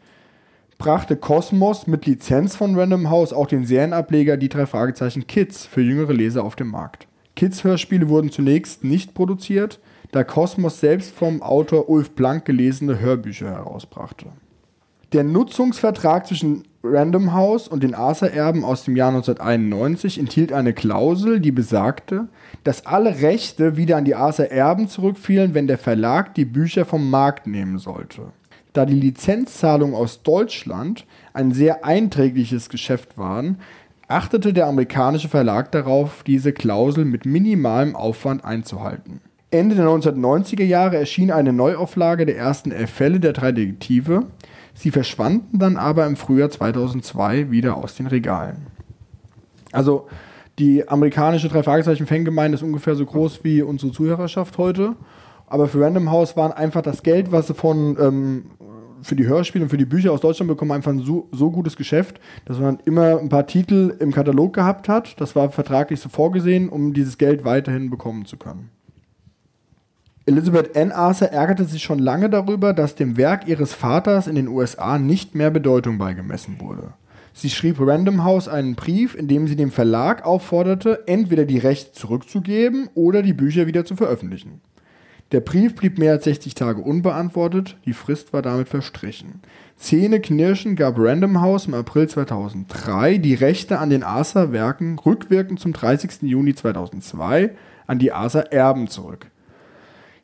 [0.80, 5.82] brachte Kosmos mit Lizenz von Random House auch den Serienableger Die drei Fragezeichen Kids für
[5.82, 7.08] jüngere Leser auf den Markt.
[7.36, 9.80] Kids-Hörspiele wurden zunächst nicht produziert,
[10.18, 14.26] da Kosmos selbst vom Autor Ulf Blank gelesene Hörbücher herausbrachte.
[15.14, 21.40] Der Nutzungsvertrag zwischen Random House und den Arthur-Erben aus dem Jahr 1991 enthielt eine Klausel,
[21.40, 22.30] die besagte,
[22.64, 27.46] dass alle Rechte wieder an die Arthur-Erben zurückfielen, wenn der Verlag die Bücher vom Markt
[27.46, 28.32] nehmen sollte.
[28.74, 33.60] Da die Lizenzzahlungen aus Deutschland ein sehr einträgliches Geschäft waren,
[34.08, 39.22] achtete der amerikanische Verlag darauf, diese Klausel mit minimalem Aufwand einzuhalten.
[39.50, 44.26] Ende der 1990er Jahre erschien eine Neuauflage der ersten elf Fälle der drei Detektive.
[44.74, 48.68] Sie verschwanden dann aber im Frühjahr 2002 wieder aus den Regalen.
[49.72, 50.08] Also
[50.60, 54.96] die amerikanische Drei-Fragezeichen-Fangemeinde ist ungefähr so groß wie unsere Zuhörerschaft heute.
[55.46, 58.46] Aber für Random House waren einfach das Geld, was sie von ähm,
[59.02, 61.78] für die Hörspiele und für die Bücher aus Deutschland bekommen, einfach ein so, so gutes
[61.78, 65.20] Geschäft, dass man immer ein paar Titel im Katalog gehabt hat.
[65.22, 68.70] Das war vertraglich so vorgesehen, um dieses Geld weiterhin bekommen zu können.
[70.28, 74.50] Elizabeth Ann Arthur ärgerte sich schon lange darüber, dass dem Werk ihres Vaters in den
[74.50, 76.90] USA nicht mehr Bedeutung beigemessen wurde.
[77.32, 81.94] Sie schrieb Random House einen Brief, in dem sie dem Verlag aufforderte, entweder die Rechte
[81.94, 84.60] zurückzugeben oder die Bücher wieder zu veröffentlichen.
[85.32, 89.40] Der Brief blieb mehr als 60 Tage unbeantwortet, die Frist war damit verstrichen.
[89.78, 96.24] Zähneknirschen gab Random House im April 2003 die Rechte an den Arthur-Werken rückwirkend zum 30.
[96.24, 97.52] Juni 2002
[97.86, 99.28] an die Arthur-Erben zurück.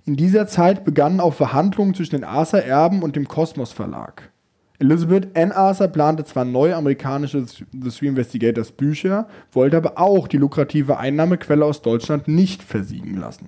[0.06, 4.32] In dieser Zeit begannen auch Verhandlungen zwischen den Arthur-Erben und dem Kosmos Verlag.
[4.80, 10.38] Elizabeth Ann Arthur plante zwar neue amerikanische The Three Investigators Bücher, wollte aber auch die
[10.38, 13.48] lukrative Einnahmequelle aus Deutschland nicht versiegen lassen.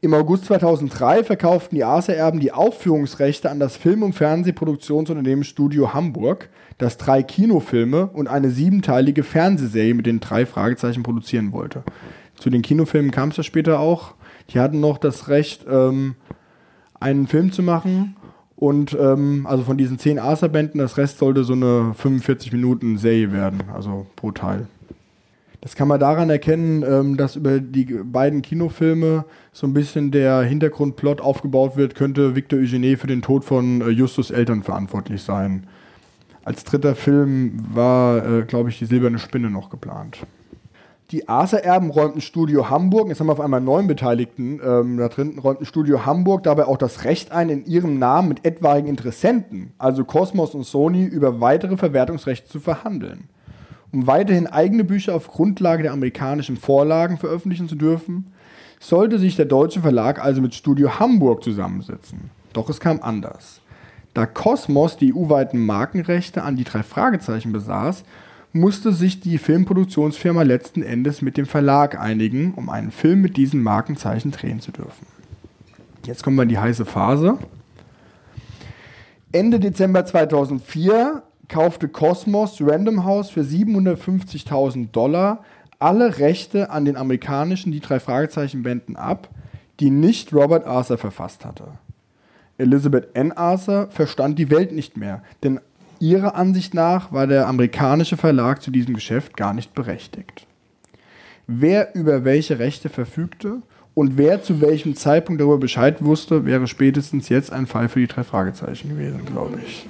[0.00, 6.48] Im August 2003 verkauften die Arthur-Erben die Aufführungsrechte an das Film- und Fernsehproduktionsunternehmen Studio Hamburg,
[6.78, 11.84] das drei Kinofilme und eine siebenteilige Fernsehserie mit den drei Fragezeichen produzieren wollte.
[12.34, 14.14] Zu den Kinofilmen kam es ja später auch.
[14.52, 16.14] Die hatten noch das Recht, ähm,
[17.00, 18.16] einen Film zu machen.
[18.56, 23.32] Und ähm, also von diesen zehn Arthur-Bänden, das Rest sollte so eine 45 Minuten Serie
[23.32, 24.68] werden, also pro Teil.
[25.60, 30.42] Das kann man daran erkennen, ähm, dass über die beiden Kinofilme so ein bisschen der
[30.42, 35.66] Hintergrundplot aufgebaut wird, könnte Victor Eugenie für den Tod von äh, Justus Eltern verantwortlich sein.
[36.44, 40.18] Als dritter Film war, äh, glaube ich, die Silberne Spinne noch geplant.
[41.12, 45.38] Die Arthur-Erben räumten Studio Hamburg, jetzt haben wir auf einmal neun Beteiligten ähm, da drin,
[45.38, 50.06] räumten Studio Hamburg dabei auch das Recht ein, in ihrem Namen mit etwaigen Interessenten, also
[50.06, 53.28] Cosmos und Sony, über weitere Verwertungsrechte zu verhandeln.
[53.92, 58.32] Um weiterhin eigene Bücher auf Grundlage der amerikanischen Vorlagen veröffentlichen zu dürfen,
[58.80, 62.30] sollte sich der deutsche Verlag also mit Studio Hamburg zusammensetzen.
[62.54, 63.60] Doch es kam anders.
[64.14, 68.02] Da Cosmos die EU-weiten Markenrechte an die drei Fragezeichen besaß,
[68.52, 73.62] musste sich die Filmproduktionsfirma letzten Endes mit dem Verlag einigen, um einen Film mit diesen
[73.62, 75.06] Markenzeichen drehen zu dürfen.
[76.04, 77.38] Jetzt kommen wir in die heiße Phase.
[79.30, 85.44] Ende Dezember 2004 kaufte Cosmos Random House für 750.000 Dollar
[85.78, 89.28] alle Rechte an den amerikanischen Die drei Fragezeichen Bänden ab,
[89.80, 91.64] die nicht Robert Arthur verfasst hatte.
[92.58, 93.32] Elizabeth N.
[93.32, 95.60] Arthur verstand die Welt nicht mehr, denn
[96.02, 100.48] Ihrer Ansicht nach war der amerikanische Verlag zu diesem Geschäft gar nicht berechtigt.
[101.46, 103.62] Wer über welche Rechte verfügte
[103.94, 108.08] und wer zu welchem Zeitpunkt darüber Bescheid wusste, wäre spätestens jetzt ein Fall für die
[108.08, 109.86] drei Fragezeichen gewesen, glaube ich.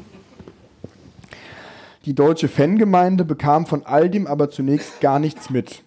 [2.04, 5.82] Die deutsche Fangemeinde bekam von all dem aber zunächst gar nichts mit.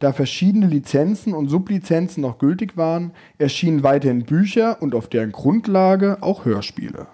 [0.00, 6.18] Da verschiedene Lizenzen und Sublizenzen noch gültig waren, erschienen weiterhin Bücher und auf deren Grundlage
[6.20, 7.06] auch Hörspiele.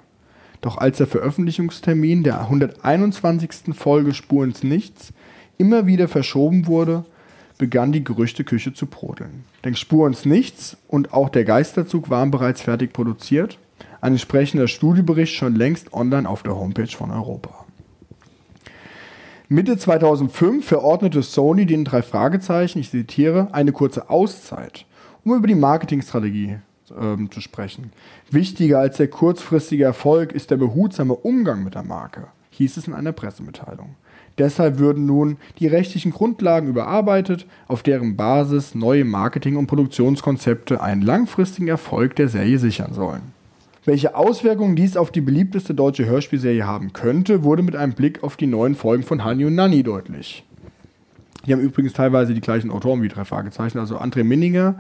[0.65, 3.75] Doch als der Veröffentlichungstermin der 121.
[3.75, 5.13] Folge Spur ins Nichts
[5.59, 7.05] immer wieder verschoben wurde,
[7.59, 9.45] begann die Gerüchteküche zu brodeln.
[9.63, 13.59] Denn Spur ins Nichts und auch der Geisterzug waren bereits fertig produziert.
[14.01, 17.67] Ein entsprechender Studiobericht schon längst online auf der Homepage von Europa.
[19.51, 24.87] Mitte 2005 verordnete Sony den drei Fragezeichen, ich zitiere, eine kurze Auszeit,
[25.25, 26.57] um über die Marketingstrategie
[26.99, 27.93] ähm, zu sprechen.
[28.31, 32.95] Wichtiger als der kurzfristige Erfolg ist der behutsame Umgang mit der Marke, hieß es in
[32.95, 33.97] einer Pressemitteilung.
[34.39, 41.03] Deshalb würden nun die rechtlichen Grundlagen überarbeitet, auf deren Basis neue Marketing- und Produktionskonzepte einen
[41.03, 43.23] langfristigen Erfolg der Serie sichern sollen.
[43.85, 48.37] Welche Auswirkungen dies auf die beliebteste deutsche Hörspielserie haben könnte, wurde mit einem Blick auf
[48.37, 50.43] die neuen Folgen von Hani und Nanni deutlich.
[51.47, 53.79] Die haben übrigens teilweise die gleichen Autoren wie drei Fragezeichen.
[53.79, 54.77] Also André Minninger,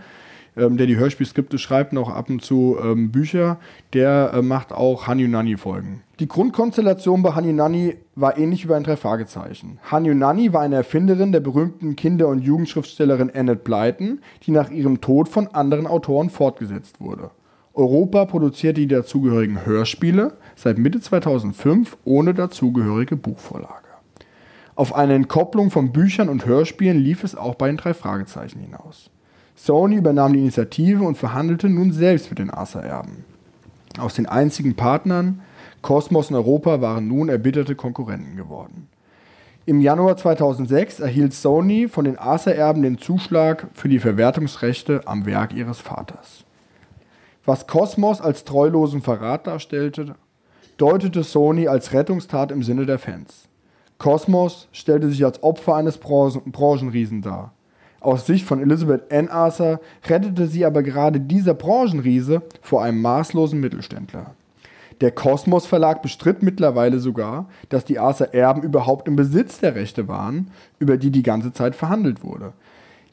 [0.56, 3.58] ähm, der die Hörspielskripte schreibt, noch ab und zu ähm, Bücher,
[3.92, 6.02] der äh, macht auch Hani und Nanni Folgen.
[6.20, 9.78] Die Grundkonstellation bei Hani und Nanni war ähnlich wie bei den drei Fragezeichen.
[9.90, 14.70] Hani und Nanni war eine Erfinderin der berühmten Kinder- und Jugendschriftstellerin Annette Blyton, die nach
[14.70, 17.30] ihrem Tod von anderen Autoren fortgesetzt wurde.
[17.74, 23.84] Europa produzierte die dazugehörigen Hörspiele seit Mitte 2005 ohne dazugehörige Buchvorlage.
[24.76, 29.10] Auf eine Entkopplung von Büchern und Hörspielen lief es auch bei den drei Fragezeichen hinaus.
[29.56, 33.24] Sony übernahm die Initiative und verhandelte nun selbst mit den Asa-Erben.
[33.98, 35.40] Aus den einzigen Partnern,
[35.80, 38.88] Kosmos und Europa, waren nun erbitterte Konkurrenten geworden.
[39.66, 45.54] Im Januar 2006 erhielt Sony von den Asa-Erben den Zuschlag für die Verwertungsrechte am Werk
[45.54, 46.44] ihres Vaters.
[47.46, 50.16] Was Kosmos als treulosen Verrat darstellte,
[50.76, 53.48] deutete Sony als Rettungstat im Sinne der Fans.
[53.96, 57.53] Kosmos stellte sich als Opfer eines Branchenriesen dar.
[58.04, 59.30] Aus Sicht von Elizabeth N.
[59.30, 64.34] Arthur rettete sie aber gerade dieser Branchenriese vor einem maßlosen Mittelständler.
[65.00, 70.06] Der Kosmos Verlag bestritt mittlerweile sogar, dass die Arthur Erben überhaupt im Besitz der Rechte
[70.06, 72.52] waren, über die die ganze Zeit verhandelt wurde.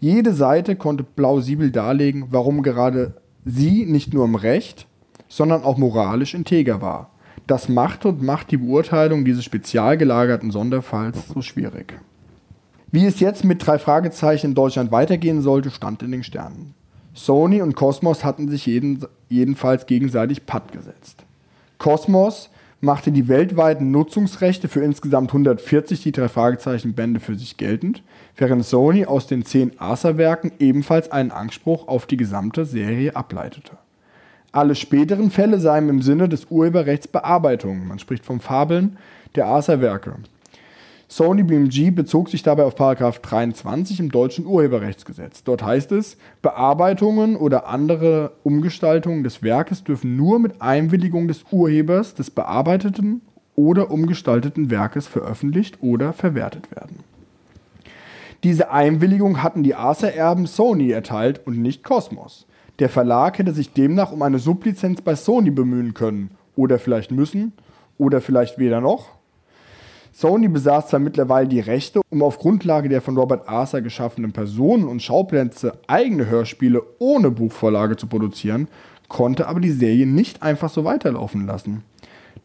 [0.01, 3.13] Jede Seite konnte plausibel darlegen, warum gerade
[3.45, 4.87] sie nicht nur im Recht,
[5.29, 7.11] sondern auch moralisch integer war.
[7.47, 11.93] Das machte und macht die Beurteilung dieses spezial gelagerten Sonderfalls so schwierig.
[12.91, 16.73] Wie es jetzt mit drei Fragezeichen in Deutschland weitergehen sollte, stand in den Sternen.
[17.13, 21.23] Sony und Cosmos hatten sich jeden, jedenfalls gegenseitig Patt gesetzt.
[21.77, 22.49] Cosmos
[22.81, 28.03] machte die weltweiten Nutzungsrechte für insgesamt 140 die drei Fragezeichen Bände für sich geltend,
[28.35, 33.77] während Sony aus den zehn Asa-Werken ebenfalls einen Anspruch auf die gesamte Serie ableitete.
[34.51, 38.97] Alle späteren Fälle seien im Sinne des Urheberrechts Bearbeitungen, man spricht von Fabeln,
[39.35, 40.15] der Asa-Werke.
[41.11, 45.43] Sony BMG bezog sich dabei auf 23 im deutschen Urheberrechtsgesetz.
[45.43, 52.15] Dort heißt es, Bearbeitungen oder andere Umgestaltungen des Werkes dürfen nur mit Einwilligung des Urhebers
[52.15, 53.19] des bearbeiteten
[53.57, 56.99] oder umgestalteten Werkes veröffentlicht oder verwertet werden.
[58.45, 62.47] Diese Einwilligung hatten die Acer-Erben Sony erteilt und nicht Cosmos.
[62.79, 66.31] Der Verlag hätte sich demnach um eine Sublizenz bei Sony bemühen können.
[66.55, 67.51] Oder vielleicht müssen.
[67.97, 69.20] Oder vielleicht weder noch.
[70.13, 74.87] Sony besaß zwar mittlerweile die Rechte, um auf Grundlage der von Robert Arthur geschaffenen Personen
[74.87, 78.67] und Schauplätze eigene Hörspiele ohne Buchvorlage zu produzieren,
[79.07, 81.83] konnte aber die Serie nicht einfach so weiterlaufen lassen.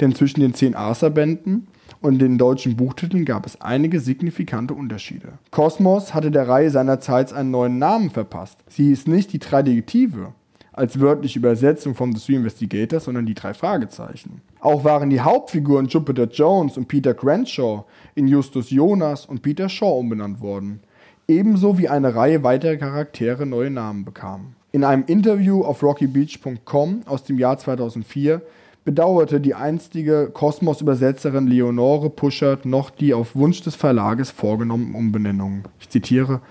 [0.00, 1.68] Denn zwischen den zehn Arthur-Bänden
[2.00, 5.34] und den deutschen Buchtiteln gab es einige signifikante Unterschiede.
[5.50, 8.58] Kosmos hatte der Reihe seinerzeit einen neuen Namen verpasst.
[8.68, 10.32] Sie hieß nicht die drei Detektive,
[10.76, 14.42] als wörtliche Übersetzung von The Three Investigators, sondern die drei Fragezeichen.
[14.60, 19.98] Auch waren die Hauptfiguren Jupiter Jones und Peter Grandshaw in Justus Jonas und Peter Shaw
[19.98, 20.80] umbenannt worden.
[21.26, 24.54] Ebenso wie eine Reihe weiterer Charaktere neue Namen bekamen.
[24.70, 28.42] In einem Interview auf rockybeach.com aus dem Jahr 2004
[28.84, 35.64] bedauerte die einstige Kosmos-Übersetzerin Leonore Puschert noch die auf Wunsch des Verlages vorgenommenen Umbenennungen.
[35.80, 36.42] Ich zitiere: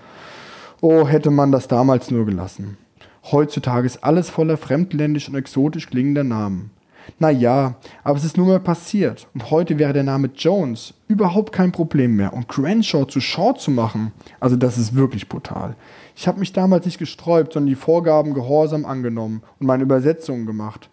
[0.80, 2.76] Oh, hätte man das damals nur gelassen.
[3.32, 6.70] Heutzutage ist alles voller fremdländisch und exotisch klingender Namen.
[7.18, 7.74] Na ja,
[8.04, 9.26] aber es ist nun mal passiert.
[9.34, 12.32] Und heute wäre der Name Jones überhaupt kein Problem mehr.
[12.32, 15.74] Und Granshaw zu Shaw zu machen, also das ist wirklich brutal.
[16.14, 20.88] Ich habe mich damals nicht gesträubt, sondern die Vorgaben gehorsam angenommen und meine Übersetzungen gemacht.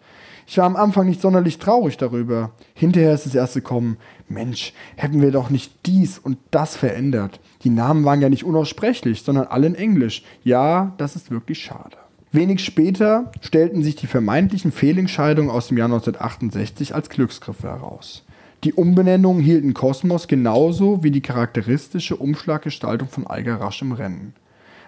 [0.46, 2.50] Ich war am Anfang nicht sonderlich traurig darüber.
[2.74, 3.96] Hinterher ist das erste kommen,
[4.28, 7.38] Mensch, hätten wir doch nicht dies und das verändert.
[7.62, 10.24] Die Namen waren ja nicht unaussprechlich, sondern alle in Englisch.
[10.42, 11.96] Ja, das ist wirklich schade.
[12.34, 18.24] Wenig später stellten sich die vermeintlichen Fehlentscheidungen aus dem Jahr 1968 als Glücksgriffe heraus.
[18.64, 24.34] Die Umbenennungen hielten Kosmos genauso wie die charakteristische Umschlaggestaltung von Eiger rasch im Rennen.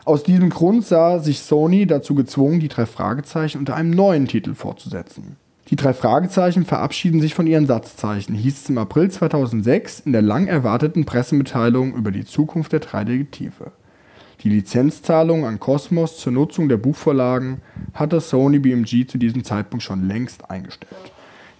[0.04, 4.54] Aus diesem Grund sah sich Sony dazu gezwungen, die drei Fragezeichen unter einem neuen Titel
[4.54, 5.36] fortzusetzen.
[5.70, 10.22] Die drei Fragezeichen verabschieden sich von ihren Satzzeichen, hieß es im April 2006 in der
[10.22, 13.70] lang erwarteten Pressemitteilung über die Zukunft der drei Detektive.
[14.42, 17.62] Die Lizenzzahlungen an Cosmos zur Nutzung der Buchvorlagen
[17.94, 21.12] hatte Sony BMG zu diesem Zeitpunkt schon längst eingestellt.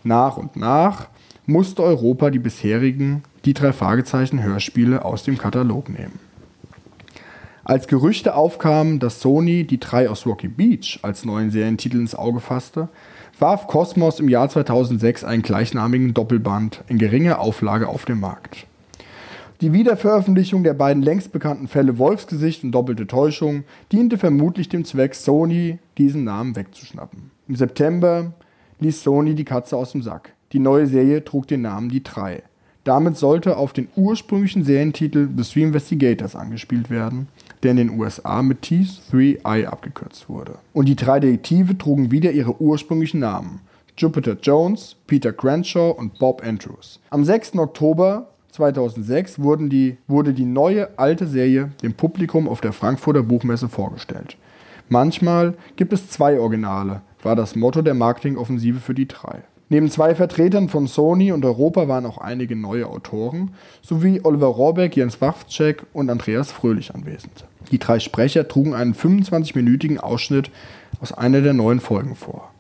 [0.05, 1.09] Nach und nach
[1.47, 6.19] musste Europa die bisherigen die drei Fragezeichen Hörspiele aus dem Katalog nehmen.
[7.65, 12.39] Als Gerüchte aufkamen, dass Sony die drei aus Rocky Beach als neuen Serientitel ins Auge
[12.39, 12.89] fasste,
[13.41, 18.67] warf Cosmos im Jahr 2006 einen gleichnamigen Doppelband in geringer Auflage auf den Markt.
[19.63, 25.15] Die Wiederveröffentlichung der beiden längst bekannten Fälle Wolfsgesicht und Doppelte Täuschung diente vermutlich dem Zweck,
[25.15, 27.31] Sony diesen Namen wegzuschnappen.
[27.49, 28.35] Im September
[28.81, 30.35] ließ Sony die Katze aus dem Sack.
[30.53, 32.43] Die neue Serie trug den Namen Die Drei.
[32.85, 37.27] Damit sollte auf den ursprünglichen Serientitel The Three Investigators angespielt werden,
[37.63, 40.59] der in den USA mit T3I abgekürzt wurde.
[40.73, 43.61] Und die drei Detektive trugen wieder ihre ursprünglichen Namen.
[43.99, 47.01] Jupiter Jones, Peter Crenshaw und Bob Andrews.
[47.11, 47.57] Am 6.
[47.57, 53.69] Oktober 2006 wurden die, wurde die neue alte Serie dem Publikum auf der Frankfurter Buchmesse
[53.69, 54.37] vorgestellt.
[54.89, 59.43] Manchmal gibt es zwei Originale, war das Motto der Marketingoffensive für die drei.
[59.69, 63.51] Neben zwei Vertretern von Sony und Europa waren auch einige neue Autoren
[63.83, 67.45] sowie Oliver Rohrbeck, Jens Wawczek und Andreas Fröhlich anwesend.
[67.73, 70.51] Die drei Sprecher trugen einen 25-minütigen Ausschnitt
[71.01, 72.53] aus einer der neuen Folgen vor.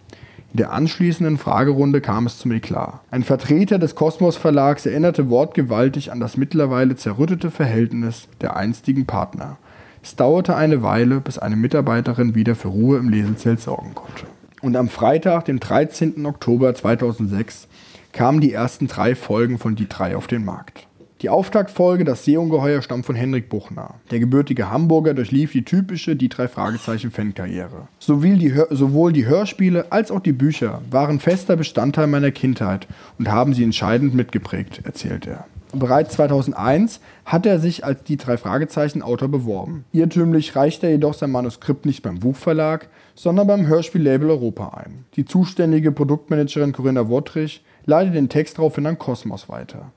[0.56, 3.00] In der anschließenden Fragerunde kam es zum Eklat.
[3.10, 9.58] Ein Vertreter des Kosmos Verlags erinnerte wortgewaltig an das mittlerweile zerrüttete Verhältnis der einstigen Partner.
[10.02, 14.24] Es dauerte eine Weile, bis eine Mitarbeiterin wieder für Ruhe im Lesezelt sorgen konnte.
[14.62, 16.24] Und am Freitag, dem 13.
[16.24, 17.68] Oktober 2006,
[18.12, 20.86] kamen die ersten drei Folgen von Die drei auf den Markt.
[21.22, 23.94] Die Auftaktfolge Das Seeungeheuer stammt von Henrik Buchner.
[24.10, 27.88] Der gebürtige Hamburger durchlief die typische Die drei Fragezeichen Fankarriere.
[27.98, 32.86] Sowohl die, Hörspiele als auch die Bücher waren fester Bestandteil meiner Kindheit
[33.18, 35.46] und haben sie entscheidend mitgeprägt, erzählt er.
[35.72, 39.86] Bereits 2001 hat er sich als die drei Fragezeichen Autor beworben.
[39.92, 45.06] Irrtümlich reichte er jedoch sein Manuskript nicht beim Buchverlag, sondern beim Hörspiellabel Europa ein.
[45.16, 49.92] Die zuständige Produktmanagerin Corinna Wottrich leitet den Text daraufhin an Kosmos weiter.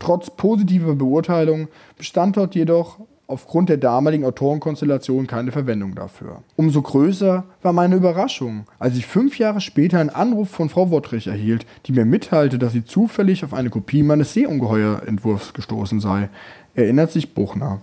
[0.00, 2.98] Trotz positiver Beurteilung bestand dort jedoch
[3.28, 6.42] aufgrund der damaligen Autorenkonstellation keine Verwendung dafür.
[6.56, 11.28] Umso größer war meine Überraschung, als ich fünf Jahre später einen Anruf von Frau Wottrich
[11.28, 16.28] erhielt, die mir mitteilte, dass sie zufällig auf eine Kopie meines Seeungeheuer-Entwurfs gestoßen sei.
[16.74, 17.80] Erinnert sich Buchner.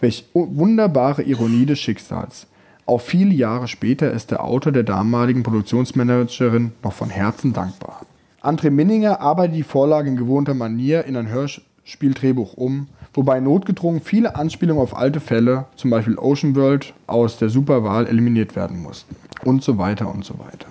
[0.00, 2.46] Welch wunderbare Ironie des Schicksals.
[2.86, 8.06] Auch viele Jahre später ist der Autor der damaligen Produktionsmanagerin noch von Herzen dankbar.
[8.42, 14.34] André Minninger arbeitet die Vorlage in gewohnter Manier in ein Hörspieldrehbuch um, wobei notgedrungen viele
[14.34, 19.14] Anspielungen auf alte Fälle, zum Beispiel Ocean World, aus der Superwahl eliminiert werden mussten.
[19.44, 20.66] Und so weiter und so weiter.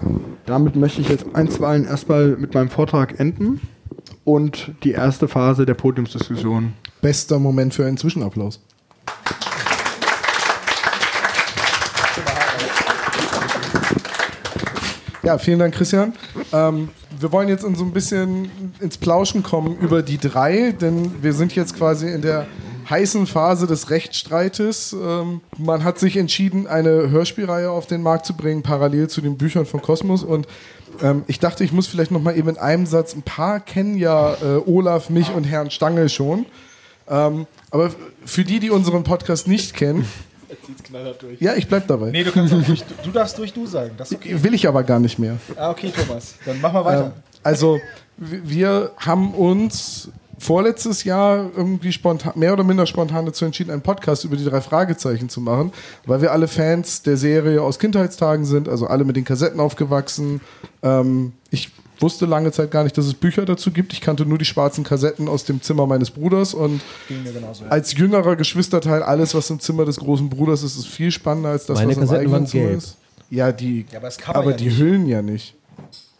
[0.45, 3.61] Damit möchte ich jetzt einstweilen erstmal mit meinem Vortrag enden
[4.23, 6.73] und die erste Phase der Podiumsdiskussion.
[7.01, 8.61] Bester Moment für einen Zwischenapplaus.
[15.29, 16.13] Ja, vielen Dank, Christian.
[16.51, 18.49] Ähm, wir wollen jetzt so ein bisschen
[18.79, 22.47] ins Plauschen kommen über die drei, denn wir sind jetzt quasi in der
[22.89, 24.91] heißen Phase des Rechtsstreites.
[24.99, 29.37] Ähm, man hat sich entschieden, eine Hörspielreihe auf den Markt zu bringen, parallel zu den
[29.37, 30.23] Büchern von Kosmos.
[30.23, 30.47] Und
[31.03, 33.99] ähm, ich dachte, ich muss vielleicht noch mal eben in einem Satz, ein paar kennen
[33.99, 36.47] ja äh, Olaf, mich und Herrn Stangl schon.
[37.07, 37.91] Ähm, aber
[38.25, 40.07] für die, die unseren Podcast nicht kennen,
[41.39, 42.11] ja, ich bleib dabei.
[42.11, 43.91] Nee, du, kannst auch durch, du darfst durch du sagen.
[43.97, 44.41] Das okay.
[44.43, 45.37] Will ich aber gar nicht mehr.
[45.55, 46.35] Ah, okay, Thomas.
[46.45, 47.05] Dann machen wir weiter.
[47.15, 47.79] Ähm, also,
[48.17, 54.23] wir haben uns vorletztes Jahr irgendwie spontan, mehr oder minder spontan dazu entschieden, einen Podcast
[54.23, 55.71] über die drei Fragezeichen zu machen,
[56.05, 60.41] weil wir alle Fans der Serie aus Kindheitstagen sind, also alle mit den Kassetten aufgewachsen.
[60.81, 63.93] Ähm, ich wusste lange Zeit gar nicht, dass es Bücher dazu gibt.
[63.93, 66.81] Ich kannte nur die schwarzen Kassetten aus dem Zimmer meines Bruders und
[67.69, 71.65] als jüngerer Geschwisterteil alles, was im Zimmer des großen Bruders ist, ist viel spannender als
[71.65, 72.77] das, Meine was im Kassetten eigenen Zimmer gelb.
[72.77, 72.97] ist.
[73.29, 74.77] Ja, die, Ja, aber das kann man aber ja die nicht.
[74.79, 75.55] Hüllen ja nicht.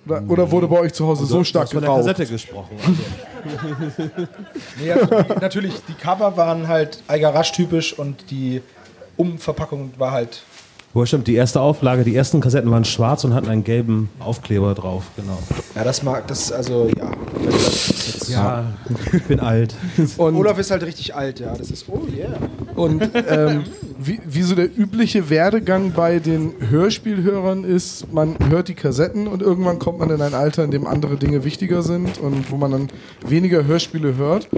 [0.05, 2.05] Oder, oder wurde bei euch zu Hause so stark Also, von der geraucht?
[2.07, 2.69] Kassette gesprochen.
[3.41, 4.27] Also,
[4.81, 8.61] Nee, also die, natürlich, die Cover waren halt Algarasch-typisch und die
[9.17, 10.41] Umverpackung war halt.
[10.91, 14.73] Wo stimmt, die erste Auflage, die ersten Kassetten waren schwarz und hatten einen gelben Aufkleber
[14.73, 15.37] drauf, genau.
[15.75, 17.11] Ja, das mag, das, also, ja.
[18.27, 18.63] Ja,
[19.13, 19.75] ich bin alt.
[20.17, 21.55] Und, Olaf ist halt richtig alt, ja.
[21.55, 22.37] Das ist, oh yeah.
[22.75, 23.63] und ähm,
[23.99, 29.41] wie, wie so der übliche Werdegang bei den Hörspielhörern ist, man hört die Kassetten und
[29.41, 32.71] irgendwann kommt man in ein Alter, in dem andere Dinge wichtiger sind und wo man
[32.71, 32.87] dann
[33.27, 34.49] weniger Hörspiele hört.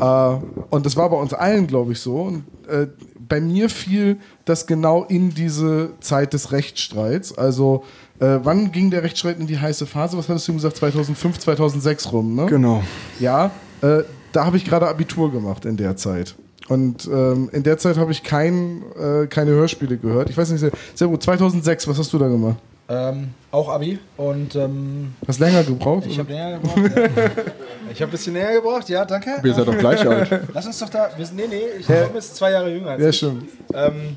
[0.00, 0.36] Äh,
[0.70, 2.22] und das war bei uns allen, glaube ich, so.
[2.22, 2.86] Und, äh,
[3.28, 7.36] bei mir fiel das genau in diese Zeit des Rechtsstreits.
[7.36, 7.84] Also,
[8.20, 10.16] äh, wann ging der Rechtsstreit in die heiße Phase?
[10.16, 10.76] Was hattest du gesagt?
[10.76, 12.46] 2005, 2006 rum, ne?
[12.46, 12.82] Genau.
[13.20, 13.50] Ja,
[13.82, 14.02] äh,
[14.32, 16.34] da habe ich gerade Abitur gemacht in der Zeit.
[16.68, 20.30] Und ähm, in der Zeit habe ich kein, äh, keine Hörspiele gehört.
[20.30, 21.22] Ich weiß nicht, sehr, sehr gut.
[21.22, 22.56] 2006, was hast du da gemacht?
[22.86, 26.04] Ähm, auch Abi und ähm, Hast länger gebraucht?
[26.06, 26.92] ich habe länger gebraucht.
[26.96, 27.30] ja.
[27.92, 29.30] Ich habe ein bisschen länger gebraucht, ja, danke.
[29.42, 30.40] Wir sind doch gleich alt.
[30.52, 31.10] Lass uns doch da.
[31.16, 33.16] Wir sind, nee, nee, ich bin jetzt zwei Jahre jünger als ja, ich.
[33.16, 33.48] stimmt.
[33.72, 34.16] Ähm,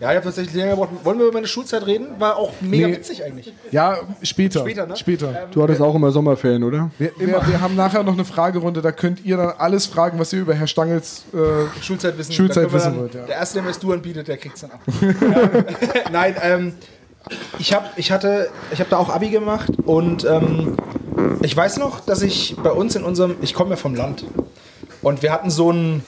[0.00, 0.90] ja, ich habe tatsächlich länger gebraucht.
[1.04, 2.06] Wollen wir über meine Schulzeit reden?
[2.18, 2.94] War auch mega Nee.
[2.94, 3.52] witzig eigentlich.
[3.70, 4.60] Ja, später.
[4.60, 4.96] Später, ne?
[4.96, 5.48] Später.
[5.50, 6.90] Du hattest auch immer Sommerferien, oder?
[6.98, 10.32] Wir, wir, wir haben nachher noch eine Fragerunde, da könnt ihr dann alles fragen, was
[10.32, 12.32] ihr über Herr Stangels äh, Schulzeit wissen.
[12.32, 13.26] Schulzeit da können wir wissen dann, wollt, ja.
[13.26, 14.80] Der erste, der mir das Du anbietet, der kriegt es dann ab.
[15.02, 16.10] ja.
[16.10, 16.72] Nein, ähm,
[17.58, 20.76] ich habe ich hatte, ich habe da auch Abi gemacht und ähm,
[21.42, 24.24] ich weiß noch, dass ich bei uns in unserem, ich komme ja vom Land
[25.02, 26.02] und wir hatten so ein,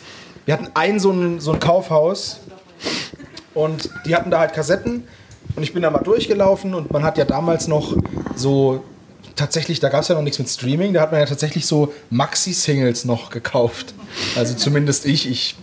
[0.44, 2.40] wir hatten ein so ein, so ein Kaufhaus
[3.54, 5.04] und die hatten da halt Kassetten
[5.56, 7.96] und ich bin da mal durchgelaufen und man hat ja damals noch
[8.34, 8.82] so
[9.36, 11.92] tatsächlich, da gab es ja noch nichts mit Streaming, da hat man ja tatsächlich so
[12.10, 13.94] Maxi-Singles noch gekauft.
[14.36, 15.56] Also zumindest ich, ich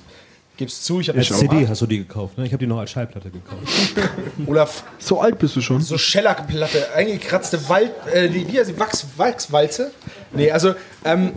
[0.59, 2.45] gebe es zu, ich habe Als CD hast du die gekauft, ne?
[2.45, 3.63] Ich habe die noch als Schallplatte gekauft.
[4.45, 5.81] Olaf, So alt bist du schon.
[5.81, 9.91] so Schellackplatte, eingekratzte Wald, äh, die, wie heißt die, Wachs, Wachswalze?
[10.33, 11.31] Nee, also, ähm,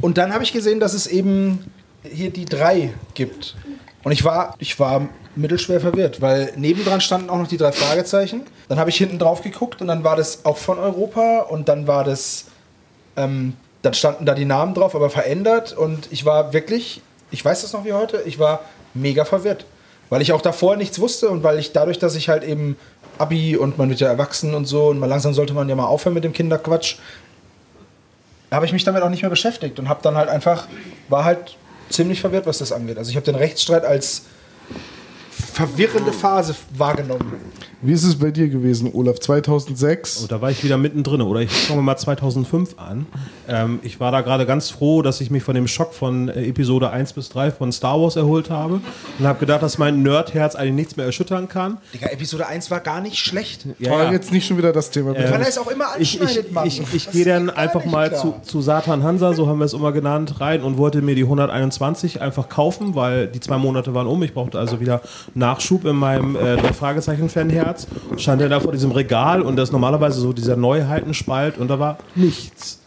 [0.00, 1.70] und dann habe ich gesehen, dass es eben
[2.02, 3.56] hier die drei gibt.
[4.02, 8.42] Und ich war, ich war mittelschwer verwirrt, weil nebendran standen auch noch die drei Fragezeichen.
[8.68, 11.86] Dann habe ich hinten drauf geguckt und dann war das auch von Europa und dann
[11.86, 12.46] war das,
[13.16, 17.62] ähm, dann standen da die Namen drauf, aber verändert und ich war wirklich, ich weiß
[17.62, 18.60] das noch wie heute, ich war
[18.94, 19.64] mega verwirrt.
[20.10, 22.76] Weil ich auch davor nichts wusste und weil ich dadurch, dass ich halt eben
[23.18, 25.86] Abi und man wird ja erwachsen und so und mal langsam sollte man ja mal
[25.86, 26.96] aufhören mit dem Kinderquatsch,
[28.50, 30.66] habe ich mich damit auch nicht mehr beschäftigt und habe dann halt einfach,
[31.08, 31.56] war halt
[31.90, 32.96] ziemlich verwirrt, was das angeht.
[32.96, 34.22] Also ich habe den Rechtsstreit als
[35.58, 37.32] verwirrende Phase wahrgenommen.
[37.80, 39.20] Wie ist es bei dir gewesen, Olaf?
[39.20, 40.22] 2006?
[40.22, 41.20] Und da war ich wieder mittendrin.
[41.22, 43.06] Oder ich fange mal 2005 an.
[43.48, 46.44] Ähm, ich war da gerade ganz froh, dass ich mich von dem Schock von äh,
[46.48, 48.80] Episode 1 bis 3 von Star Wars erholt habe.
[49.18, 51.78] Und habe gedacht, dass mein Nerdherz eigentlich nichts mehr erschüttern kann.
[51.94, 53.66] Digga, Episode 1 war gar nicht schlecht.
[53.78, 54.12] Ja, Aber ja.
[54.12, 55.12] jetzt nicht schon wieder das Thema.
[55.12, 55.30] bitte.
[55.30, 56.66] Weil er es auch immer ich, anschneidet, ich, Mann.
[56.66, 58.20] ich, ich Das gehe dann einfach mal klar.
[58.20, 61.22] zu, zu Satan Hansa, so haben wir es immer genannt, rein und wollte mir die
[61.22, 64.20] 121 einfach kaufen, weil die zwei Monate waren um.
[64.24, 65.00] Ich brauchte also wieder
[65.48, 67.86] Nachschub in meinem äh, drei Fragezeichen Fanherz.
[68.16, 71.78] Stand er da vor diesem Regal und das ist normalerweise so dieser Neuheitenspalt und da
[71.78, 72.80] war nichts.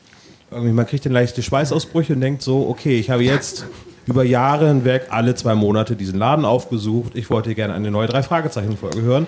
[0.51, 3.65] Irgendwie, man kriegt dann leichte Schweißausbrüche und denkt so, okay, ich habe jetzt
[4.05, 7.13] über Jahre hinweg alle zwei Monate diesen Laden aufgesucht.
[7.15, 9.25] Ich wollte gerne eine neue drei Fragezeichen Folge hören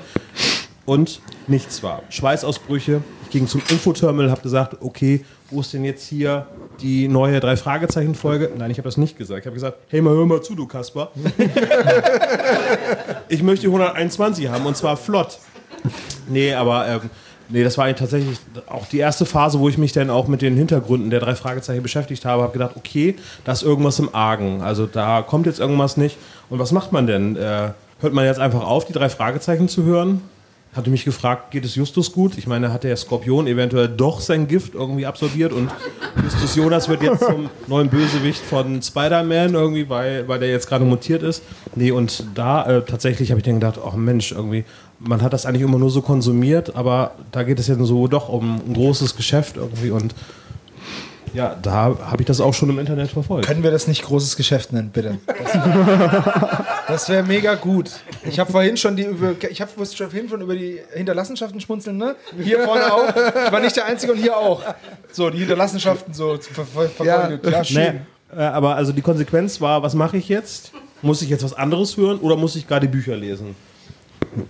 [0.85, 2.03] und nichts war.
[2.09, 3.01] Schweißausbrüche.
[3.23, 6.47] Ich ging zum Infoterminal, habe gesagt, okay, wo ist denn jetzt hier
[6.81, 8.51] die neue drei Fragezeichen Folge?
[8.57, 9.41] Nein, ich habe das nicht gesagt.
[9.41, 11.11] Ich habe gesagt, hey, mal hör mal zu, du Kasper.
[13.29, 15.39] ich möchte die 121 haben und zwar flott.
[16.27, 17.09] Nee, aber ähm,
[17.49, 20.55] nee, das war tatsächlich auch die erste Phase, wo ich mich dann auch mit den
[20.55, 22.43] Hintergründen der drei Fragezeichen beschäftigt habe.
[22.43, 24.61] Habe gedacht, okay, da ist irgendwas im Argen.
[24.61, 26.17] Also da kommt jetzt irgendwas nicht.
[26.49, 27.35] Und was macht man denn?
[27.35, 30.21] Äh, hört man jetzt einfach auf, die drei Fragezeichen zu hören?
[30.73, 32.37] Hatte mich gefragt, geht es Justus gut?
[32.37, 35.69] Ich meine, hat der Skorpion eventuell doch sein Gift irgendwie absorbiert und
[36.23, 40.83] Justus Jonas wird jetzt zum neuen Bösewicht von Spider-Man irgendwie, weil, weil der jetzt gerade
[40.83, 41.43] mutiert ist.
[41.75, 44.65] Nee, und da äh, tatsächlich habe ich dann gedacht, oh Mensch, irgendwie,
[44.97, 48.29] man hat das eigentlich immer nur so konsumiert, aber da geht es jetzt so doch
[48.29, 50.15] um ein großes Geschäft irgendwie und
[51.33, 53.45] ja, da habe ich das auch schon im Internet verfolgt.
[53.47, 55.17] Können wir das nicht großes Geschäft nennen, bitte?
[56.87, 57.91] Das wäre mega gut.
[58.29, 62.15] Ich habe vorhin schon die über, ich habe vorhin schon über die Hinterlassenschaften schmunzeln, ne?
[62.37, 63.07] Hier vorne auch.
[63.45, 64.61] Ich war nicht der Einzige und hier auch.
[65.11, 67.45] So, die Hinterlassenschaften so ver ver vergoldet.
[67.51, 68.01] Ja, schön.
[68.33, 70.71] Nee, äh, aber also die Konsequenz war, was mache ich jetzt?
[71.01, 73.55] Muss ich jetzt was anderes hören oder muss ich gerade Bücher lesen?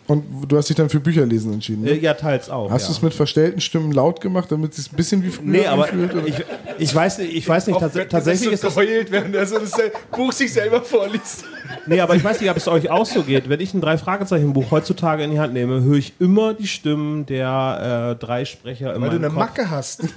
[0.08, 1.84] Und du hast dich dann für Bücher lesen entschieden.
[1.84, 1.92] Ne?
[1.92, 2.70] Äh, ja, teils auch.
[2.72, 2.88] Hast ja.
[2.88, 5.86] du es mit verstellten Stimmen laut gemacht, damit es ein bisschen wie früher Nee, aber
[5.86, 6.14] anfühlt?
[6.14, 6.28] oder?
[6.28, 6.36] ich,
[6.80, 9.74] ich weiß nicht, ich weiß nicht, tats tatsächlich ist das, geheult, während er so das
[10.12, 11.46] Buch sich selber vorliest.
[11.86, 13.50] nee, aber ich weiß nicht, ob es euch auch so geht.
[13.50, 16.68] Wenn ich ein drei Fragezeichen Buch heutzutage in die Hand nehme, höre ich immer die
[16.68, 19.38] Stimmen der äh, drei Sprecher in Weil du eine Kopf.
[19.38, 20.04] Macke hast.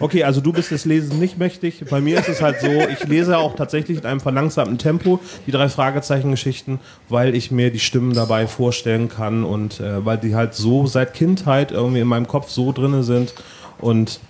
[0.00, 1.84] Okay, also du bist des Lesens nicht mächtig.
[1.90, 5.50] Bei mir ist es halt so, ich lese auch tatsächlich in einem verlangsamten Tempo die
[5.50, 10.54] drei Fragezeichen-Geschichten, weil ich mir die Stimmen dabei vorstellen kann und äh, weil die halt
[10.54, 13.34] so seit Kindheit irgendwie in meinem Kopf so drinne sind
[13.78, 14.20] und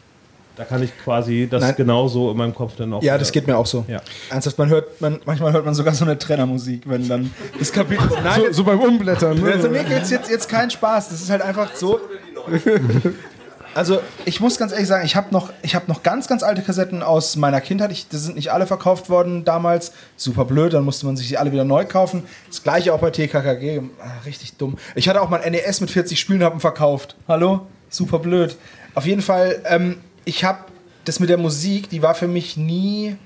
[0.58, 1.74] da kann ich quasi das Nein.
[1.76, 3.00] genauso in meinem Kopf dann auch.
[3.00, 3.84] Ja, das geht mir auch so.
[3.86, 4.00] Ja.
[4.28, 8.08] Ernsthaft, man hört, man, manchmal hört man sogar so eine Trennermusik, wenn dann das Kapitel.
[8.24, 9.40] Nein, so, so beim Umblättern.
[9.40, 9.52] Ne?
[9.52, 11.10] Also mir geht's jetzt, jetzt kein Spaß.
[11.10, 12.00] Das ist halt einfach so.
[13.74, 16.62] also ich muss ganz ehrlich sagen, ich habe noch, ich hab noch ganz, ganz alte
[16.62, 17.92] Kassetten aus meiner Kindheit.
[17.92, 19.92] Ich, das sind nicht alle verkauft worden damals.
[20.16, 22.22] Super blöd, dann musste man sich die alle wieder neu kaufen.
[22.48, 23.82] Das gleiche auch bei TKKG.
[24.00, 24.76] Ah, richtig dumm.
[24.94, 27.16] Ich hatte auch mal ein NES mit 40 Spielen verkauft.
[27.28, 27.66] Hallo?
[27.90, 28.56] Super blöd.
[28.94, 30.58] Auf jeden Fall, ähm, ich habe
[31.04, 33.16] das mit der Musik, die war für mich nie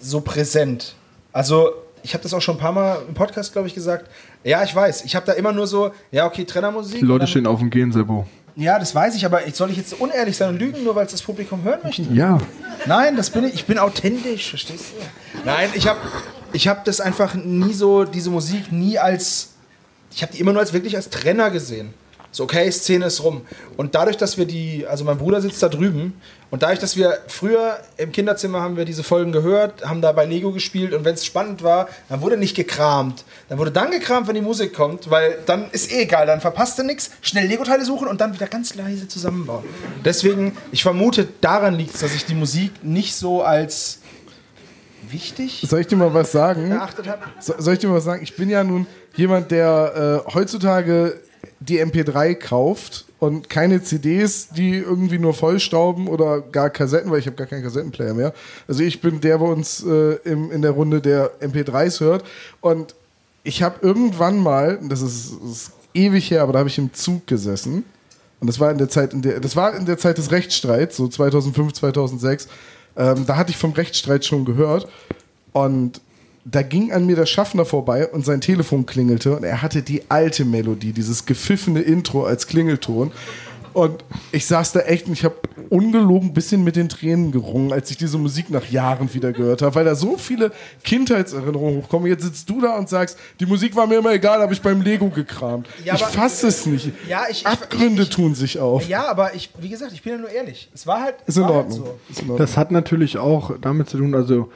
[0.00, 0.94] so präsent.
[1.32, 1.70] Also
[2.02, 4.10] ich habe das auch schon ein paar Mal im Podcast, glaube ich, gesagt.
[4.42, 5.04] Ja, ich weiß.
[5.04, 6.98] Ich habe da immer nur so, ja, okay, Trennermusik.
[6.98, 8.26] Die Leute stehen auf dem Gehen, Sebo.
[8.60, 11.06] Ja, das weiß ich, aber ich soll ich jetzt unehrlich sein und lügen, nur weil
[11.06, 12.02] es das Publikum hören möchte?
[12.12, 12.36] Ja.
[12.84, 13.54] Nein, das bin ich.
[13.54, 15.40] Ich bin authentisch, verstehst du?
[15.46, 15.98] Nein, ich habe
[16.52, 19.52] ich hab das einfach nie so, diese Musik nie als.
[20.12, 21.94] Ich habe die immer nur als wirklich als Trenner gesehen.
[22.32, 23.42] So, okay, Szene ist rum.
[23.76, 26.14] Und dadurch, dass wir die, also mein Bruder sitzt da drüben,
[26.50, 30.24] und dadurch, dass wir früher im Kinderzimmer haben wir diese Folgen gehört, haben da bei
[30.24, 33.24] Lego gespielt und wenn es spannend war, dann wurde nicht gekramt.
[33.48, 36.76] Dann wurde dann gekramt, wenn die Musik kommt, weil dann ist eh egal, dann verpasst
[36.78, 39.64] du nichts, schnell Lego-Teile suchen und dann wieder ganz leise zusammenbauen.
[40.04, 44.00] Deswegen, ich vermute, daran liegt es, dass ich die Musik nicht so als
[45.08, 46.70] wichtig Soll ich dir mal was sagen?
[46.70, 47.22] erachtet habe.
[47.40, 48.22] So, soll ich dir mal was sagen?
[48.22, 51.20] Ich bin ja nun jemand, der äh, heutzutage
[51.60, 57.26] die MP3 kauft und keine CDs, die irgendwie nur vollstauben oder gar Kassetten, weil ich
[57.26, 58.32] habe gar keinen Kassettenplayer mehr.
[58.66, 62.24] Also ich bin der bei uns äh, im, in der Runde der MP3s hört
[62.60, 62.94] und
[63.42, 66.92] ich habe irgendwann mal, das ist, das ist ewig her, aber da habe ich im
[66.92, 67.84] Zug gesessen
[68.40, 70.96] und das war in der Zeit, in der, das war in der Zeit des Rechtsstreits,
[70.96, 72.48] so 2005, 2006.
[72.96, 74.88] Ähm, da hatte ich vom Rechtsstreit schon gehört
[75.52, 76.00] und
[76.44, 80.02] da ging an mir der Schaffner vorbei und sein Telefon klingelte und er hatte die
[80.10, 83.12] alte Melodie, dieses gepfiffene Intro als Klingelton.
[83.72, 85.36] Und ich saß da echt und ich habe
[85.68, 89.62] ungelogen ein bisschen mit den Tränen gerungen, als ich diese Musik nach Jahren wieder gehört
[89.62, 90.50] habe, weil da so viele
[90.82, 92.08] Kindheitserinnerungen hochkommen.
[92.08, 94.82] Jetzt sitzt du da und sagst, die Musik war mir immer egal, habe ich beim
[94.82, 95.68] Lego gekramt.
[95.84, 96.90] Ja, ich fasse es nicht.
[97.08, 98.88] Ja, ich- Abgründe ich- ich- tun sich auf.
[98.88, 100.68] Ja, aber ich, wie gesagt, ich bin ja nur ehrlich.
[100.74, 101.14] Es war halt.
[101.26, 101.78] Ist in war halt Ordnung.
[101.78, 101.98] so.
[102.08, 102.38] Ist in Ordnung.
[102.38, 104.50] Das hat natürlich auch damit zu tun, also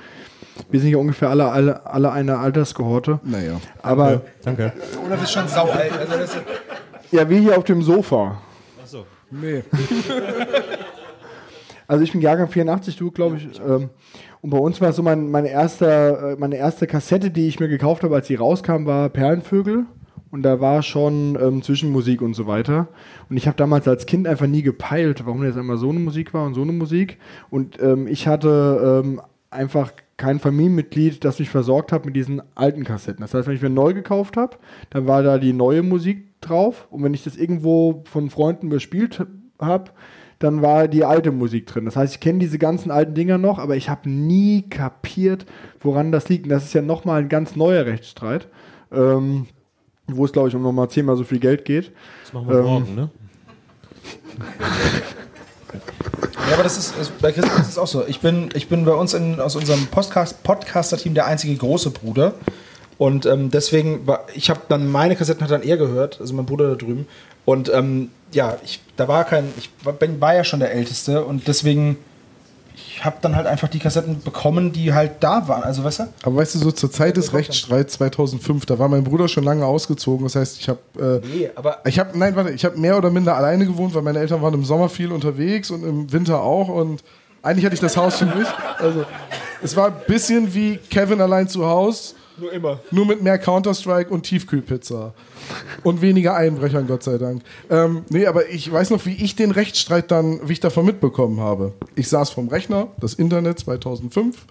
[0.70, 3.20] wir sind ja ungefähr alle, alle, alle eine Alterskohorte.
[3.24, 3.60] naja.
[3.82, 4.72] Aber Danke.
[5.04, 5.92] Olaf ist schon saualt.
[5.98, 6.42] Also das ist,
[7.10, 8.38] ja, wir hier auf dem Sofa.
[8.82, 9.06] Achso.
[9.30, 9.62] Nee.
[11.86, 13.60] Also ich bin Jahrgang 84, du glaube ich.
[13.60, 13.90] Ähm,
[14.40, 17.68] und bei uns war so mein, meine, erste, äh, meine erste Kassette, die ich mir
[17.68, 19.84] gekauft habe, als sie rauskam, war Perlenvögel.
[20.30, 22.88] Und da war schon ähm, Zwischenmusik und so weiter.
[23.30, 26.34] Und ich habe damals als Kind einfach nie gepeilt, warum jetzt einmal so eine Musik
[26.34, 27.18] war und so eine Musik.
[27.50, 32.84] Und ähm, ich hatte ähm, einfach kein Familienmitglied, das mich versorgt hat mit diesen alten
[32.84, 33.22] Kassetten.
[33.22, 34.56] Das heißt, wenn ich mir neu gekauft habe,
[34.90, 36.86] dann war da die neue Musik drauf.
[36.90, 39.26] Und wenn ich das irgendwo von Freunden bespielt
[39.60, 39.90] habe,
[40.38, 41.84] dann war die alte Musik drin.
[41.84, 45.46] Das heißt, ich kenne diese ganzen alten Dinger noch, aber ich habe nie kapiert,
[45.80, 46.44] woran das liegt.
[46.44, 48.48] Und das ist ja nochmal ein ganz neuer Rechtsstreit,
[48.92, 49.46] ähm,
[50.06, 51.92] wo es, glaube ich, um nochmal zehnmal so viel Geld geht.
[52.24, 53.10] Das machen wir Ähm, morgen, ne?
[56.48, 58.06] ja, aber das ist, bei Christian ist es auch so.
[58.06, 62.34] Ich bin, ich bin bei uns in, aus unserem Podcast, Podcaster-Team der einzige große Bruder.
[62.98, 66.46] Und ähm, deswegen, war, ich habe dann meine Kassetten hat dann er gehört, also mein
[66.46, 67.06] Bruder da drüben.
[67.44, 71.24] Und ähm, ja, ich, da war kein, ich war, bin, war ja schon der Älteste
[71.24, 71.96] und deswegen,
[72.76, 75.62] ich habe dann halt einfach die Kassetten bekommen, die halt da waren.
[75.62, 76.02] Also weißt du?
[76.24, 79.64] Aber weißt du, so zur Zeit des Rechtsstreits 2005, da war mein Bruder schon lange
[79.64, 80.24] ausgezogen.
[80.24, 83.10] Das heißt, ich habe äh, Nee, aber Ich habe, nein, warte, ich habe mehr oder
[83.10, 86.68] minder alleine gewohnt, weil meine Eltern waren im Sommer viel unterwegs und im Winter auch.
[86.68, 87.02] Und
[87.42, 88.48] eigentlich hatte ich das Haus für mich.
[88.78, 89.04] Also,
[89.62, 92.80] es war ein bisschen wie Kevin allein zu Hause, nur immer.
[92.90, 95.14] nur mit mehr Counter-Strike und Tiefkühlpizza.
[95.82, 97.42] Und weniger Einbrechern, Gott sei Dank.
[97.70, 101.40] Ähm, nee, aber ich weiß noch, wie ich den Rechtsstreit dann, wie ich davon mitbekommen
[101.40, 101.72] habe.
[101.94, 104.46] Ich saß vorm Rechner, das Internet 2005,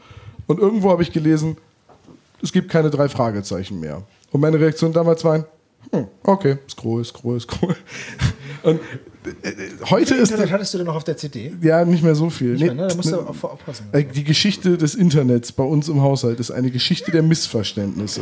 [0.48, 1.58] und irgendwo habe ich gelesen,
[2.42, 4.04] es gibt keine drei Fragezeichen mehr.
[4.32, 5.46] Und meine Reaktion damals war,
[5.92, 7.76] hm, okay, scroll, scroll, scroll.
[8.64, 8.80] Und
[9.44, 9.52] äh,
[9.90, 11.54] heute ist Internet hattest du denn noch auf der CD?
[11.62, 12.56] ja nicht mehr so viel.
[12.56, 12.88] Nee, ne?
[12.88, 13.88] Da musst du ne, auf, aufpassen.
[13.92, 18.22] äh, die Geschichte des Internets bei uns im Haushalt ist eine Geschichte der Missverständnisse.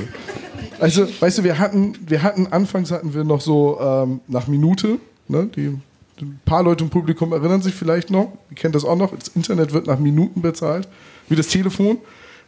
[0.79, 4.97] Also, weißt du, wir hatten, wir hatten anfangs hatten wir noch so ähm, nach Minute,
[5.27, 5.77] ne, die,
[6.19, 9.29] ein paar Leute im Publikum erinnern sich vielleicht noch, ihr kennt das auch noch, das
[9.29, 10.87] Internet wird nach Minuten bezahlt,
[11.29, 11.97] wie das Telefon.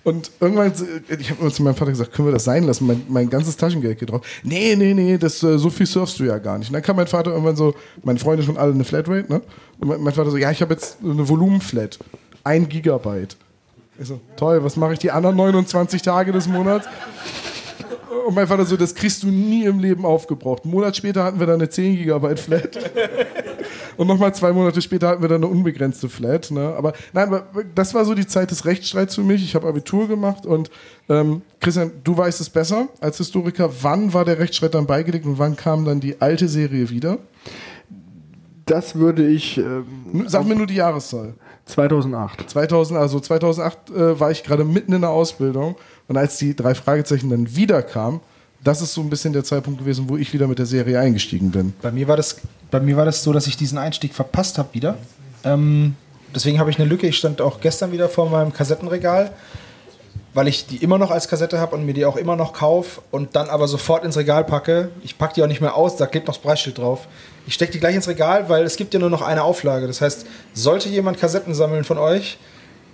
[0.04, 2.86] Und irgendwann, äh, ich habe immer zu meinem Vater gesagt, können wir das sein lassen?
[2.88, 4.26] Mein, mein ganzes Taschengeld geht drauf.
[4.44, 6.70] Nee, nee, nee, das, äh, so viel surfst du ja gar nicht.
[6.70, 7.74] Und dann kam mein Vater irgendwann so,
[8.04, 9.42] meine Freunde schon alle eine Flatrate, ne?
[9.80, 12.00] Und mein, mein Vater so, ja, ich habe jetzt eine Volumenflat.
[12.44, 13.38] Ein Gigabyte.
[14.00, 16.88] Ich so, toll, was mache ich die anderen 29 Tage des Monats?
[18.28, 20.64] Und mein Vater so, das kriegst du nie im Leben aufgebraucht.
[20.64, 22.78] Einen Monat später hatten wir dann eine 10 Gigabyte Flat.
[23.98, 26.52] Und nochmal zwei Monate später hatten wir dann eine unbegrenzte Flat.
[26.52, 26.74] Ne?
[26.76, 29.44] Aber nein, aber das war so die Zeit des Rechtsstreits für mich.
[29.44, 30.72] Ich habe Abitur gemacht und
[31.10, 33.70] ähm, Christian, du weißt es besser als Historiker.
[33.82, 37.20] Wann war der Rechtsstreit dann beigelegt und wann kam dann die alte Serie wieder?
[38.66, 39.58] Das würde ich.
[39.58, 41.34] Ähm, Sag mir nur die Jahreszahl.
[41.66, 42.50] 2008.
[42.50, 45.76] 2000, also 2008 äh, war ich gerade mitten in der Ausbildung
[46.08, 48.22] und als die drei Fragezeichen dann wiederkam,
[48.64, 51.52] das ist so ein bisschen der Zeitpunkt gewesen, wo ich wieder mit der Serie eingestiegen
[51.52, 51.74] bin.
[51.82, 52.38] Bei mir war das,
[52.72, 54.98] bei mir war das so, dass ich diesen Einstieg verpasst habe wieder.
[55.44, 55.96] Ähm,
[56.34, 57.08] deswegen habe ich eine Lücke.
[57.08, 59.32] Ich stand auch gestern wieder vor meinem Kassettenregal,
[60.34, 63.02] weil ich die immer noch als Kassette habe und mir die auch immer noch kaufe
[63.12, 64.90] und dann aber sofort ins Regal packe.
[65.04, 67.08] Ich packe die auch nicht mehr aus, da klebt noch das Preisschild drauf.
[67.46, 69.88] Ich stecke die gleich ins Regal, weil es gibt ja nur noch eine Auflage.
[69.88, 72.38] Das heißt, sollte jemand Kassetten sammeln von euch,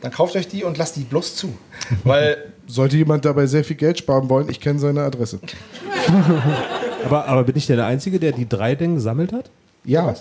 [0.01, 1.55] dann kauft euch die und lasst die bloß zu.
[2.03, 5.39] Weil Sollte jemand dabei sehr viel Geld sparen wollen, ich kenne seine Adresse.
[7.05, 9.49] Aber, aber bin ich der Einzige, der die drei Dinge gesammelt hat?
[9.85, 10.13] Ja.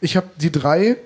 [0.00, 0.96] Ich habe die drei,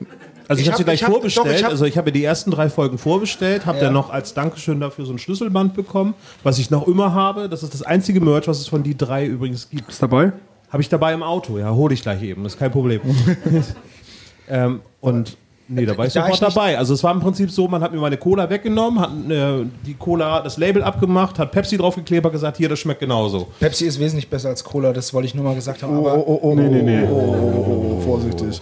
[0.48, 1.46] Also ich, Ich habe sie hab- gleich ich hab- vorbestellt.
[1.46, 3.84] doch, ich hab- also ich habe mir die ersten drei Folgen vorbestellt, habe Ja.
[3.84, 7.48] dann noch als Dankeschön dafür so ein Schlüsselband bekommen, was ich noch immer habe.
[7.48, 9.88] Das ist das einzige Merch, was es von die drei übrigens gibt.
[9.90, 10.32] Ist dabei?
[10.70, 13.00] Habe ich dabei im Auto, ja, hole ich gleich eben, das ist kein Problem.
[14.48, 15.36] ähm, und
[15.68, 16.78] nee, da war ich Da sofort ich dabei.
[16.78, 19.94] Also es war im Prinzip so, man hat mir meine Cola weggenommen, hat äh, die
[19.94, 23.48] Cola, das Label abgemacht, hat Pepsi draufgeklebt, hat gesagt, hier, das schmeckt genauso.
[23.60, 25.96] Pepsi ist wesentlich besser als Cola, das wollte ich nur mal gesagt haben.
[25.98, 27.02] oh, Aber oh, oh, nee, nee, nee.
[27.08, 28.60] Oh, oh, oh, oh, vorsichtig.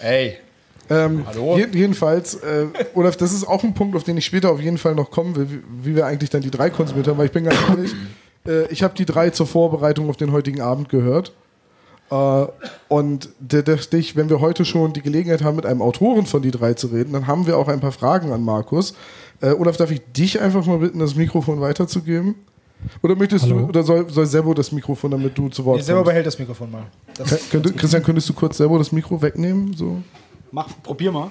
[0.00, 0.34] ey,
[0.90, 1.56] Ähm, Hallo?
[1.58, 4.78] je- jedenfalls, äh, Olaf, das ist auch ein Punkt, auf den ich später auf jeden
[4.78, 7.32] Fall noch kommen will, wie, wie wir eigentlich dann die drei konsumiert haben, weil ich
[7.32, 7.94] bin ganz ehrlich,
[8.46, 11.32] äh, ich habe die drei zur Vorbereitung auf den heutigen Abend gehört.
[12.10, 12.46] Äh,
[12.88, 16.42] und da dachte ich, wenn wir heute schon die Gelegenheit haben, mit einem Autoren von
[16.42, 18.94] die drei zu reden, dann haben wir auch ein paar Fragen an Markus.
[19.40, 22.34] Äh, Olaf, darf ich dich einfach mal bitten, das Mikrofon weiterzugeben?
[23.02, 23.58] Oder möchtest Hallo?
[23.60, 26.10] du, oder soll, soll Servo das Mikrofon, damit du zu Wort nee, selber kommst?
[26.10, 26.82] behält das Mikrofon mal.
[27.14, 29.74] Das, Kön- Könnte, Christian, könntest du kurz Servo das Mikro wegnehmen?
[29.74, 29.98] So?
[30.52, 31.30] mach, probier mal.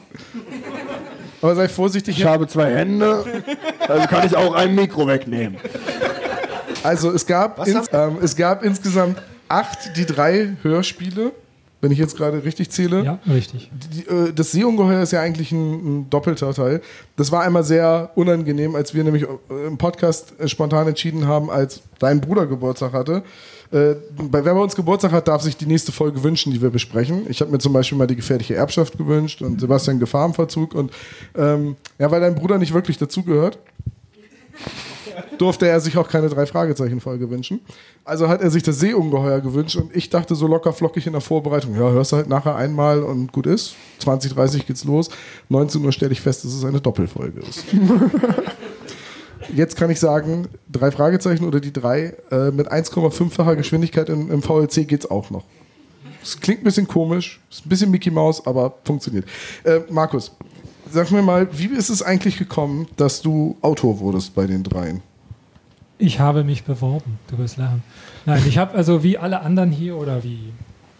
[1.41, 2.17] Aber sei vorsichtig.
[2.19, 3.23] Ich habe zwei Hände,
[3.87, 5.57] also kann ich auch ein Mikro wegnehmen.
[6.83, 9.17] Also es gab, ins, ähm, es gab insgesamt
[9.49, 11.31] acht, die drei Hörspiele,
[11.81, 13.03] wenn ich jetzt gerade richtig zähle.
[13.03, 13.69] Ja, richtig.
[13.93, 16.81] Die, äh, das Seeungeheuer ist ja eigentlich ein, ein doppelter Teil.
[17.15, 21.81] Das war einmal sehr unangenehm, als wir nämlich äh, im Podcast spontan entschieden haben, als
[21.99, 23.23] dein Bruder Geburtstag hatte.
[23.71, 26.69] Äh, bei, wer bei uns Geburtstag hat, darf sich die nächste Folge wünschen, die wir
[26.69, 27.25] besprechen.
[27.29, 30.73] Ich habe mir zum Beispiel mal die gefährliche Erbschaft gewünscht und Sebastian Gefahr im Verzug.
[30.73, 30.91] Und
[31.35, 33.59] ähm, ja, weil dein Bruder nicht wirklich dazugehört,
[35.37, 37.61] durfte er sich auch keine drei Fragezeichen-Folge wünschen.
[38.03, 41.21] Also hat er sich das Seeungeheuer gewünscht und ich dachte so locker flockig in der
[41.21, 43.75] Vorbereitung, ja, hörst du halt nachher einmal und gut ist.
[43.99, 45.09] 20, 30 geht's los.
[45.49, 47.63] 19 Uhr stelle ich fest, dass es eine Doppelfolge ist.
[49.53, 54.41] Jetzt kann ich sagen, drei Fragezeichen oder die drei äh, mit 1,5-facher Geschwindigkeit im, im
[54.41, 55.43] VLC geht's auch noch.
[56.21, 59.25] Es klingt ein bisschen komisch, ist ein bisschen Mickey Mouse, aber funktioniert.
[59.63, 60.35] Äh, Markus,
[60.91, 65.01] sag mir mal, wie ist es eigentlich gekommen, dass du Autor wurdest bei den dreien?
[65.99, 67.83] Ich habe mich beworben, du wirst lachen.
[68.25, 70.53] Nein, ich habe also wie alle anderen hier oder wie,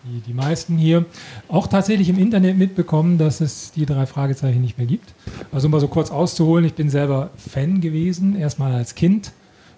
[0.03, 1.05] wie die meisten hier
[1.49, 5.13] auch tatsächlich im Internet mitbekommen, dass es die drei Fragezeichen nicht mehr gibt.
[5.51, 9.31] Also um mal so kurz auszuholen, ich bin selber Fan gewesen, erstmal als Kind.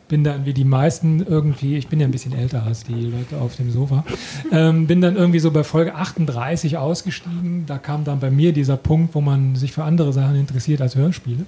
[0.09, 3.39] Bin dann wie die meisten irgendwie, ich bin ja ein bisschen älter als die Leute
[3.39, 4.03] auf dem Sofa,
[4.51, 7.65] ähm, bin dann irgendwie so bei Folge 38 ausgestiegen.
[7.67, 10.95] Da kam dann bei mir dieser Punkt, wo man sich für andere Sachen interessiert als
[10.95, 11.45] Hörspiele.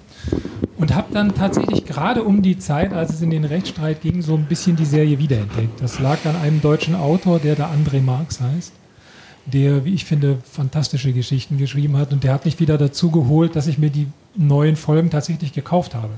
[0.77, 4.35] Und habe dann tatsächlich gerade um die Zeit, als es in den Rechtsstreit ging, so
[4.35, 5.81] ein bisschen die Serie wiederentdeckt.
[5.81, 8.73] Das lag an einem deutschen Autor, der da André Marx heißt,
[9.45, 12.13] der, wie ich finde, fantastische Geschichten geschrieben hat.
[12.13, 15.95] Und der hat mich wieder dazu geholt, dass ich mir die neuen Folgen tatsächlich gekauft
[15.95, 16.13] habe.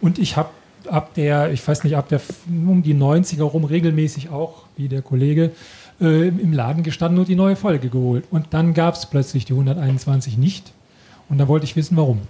[0.00, 0.50] Und ich habe
[0.88, 5.02] ab der, ich weiß nicht, ab der um die 90er rum regelmäßig auch, wie der
[5.02, 5.50] Kollege,
[6.00, 8.24] äh, im Laden gestanden und die neue Folge geholt.
[8.30, 10.72] Und dann gab es plötzlich die 121 nicht.
[11.28, 12.20] Und da wollte ich wissen, warum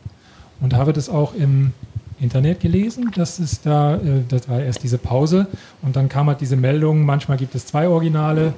[0.61, 1.73] und habe das auch im
[2.21, 5.47] Internet gelesen, dass es da, äh, das war erst diese Pause
[5.83, 8.55] und dann kam halt diese Meldung, manchmal gibt es zwei Originale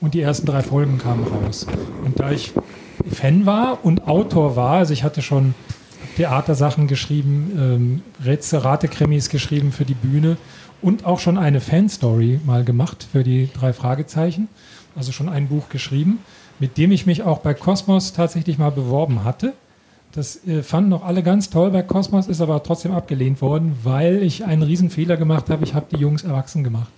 [0.00, 1.66] und die ersten drei Folgen kamen raus.
[2.04, 2.52] Und da ich
[3.10, 5.54] Fan war und Autor war, also ich hatte schon
[6.16, 10.36] Theatersachen geschrieben, ähm, Rätsel, Ratekrimis geschrieben für die Bühne
[10.82, 14.48] und auch schon eine Fanstory mal gemacht für die drei Fragezeichen,
[14.96, 16.18] also schon ein Buch geschrieben,
[16.58, 19.52] mit dem ich mich auch bei Cosmos tatsächlich mal beworben hatte.
[20.12, 24.22] Das äh, fanden noch alle ganz toll bei Cosmos, ist aber trotzdem abgelehnt worden, weil
[24.22, 25.64] ich einen Riesenfehler gemacht habe.
[25.64, 26.88] Ich habe die Jungs erwachsen gemacht.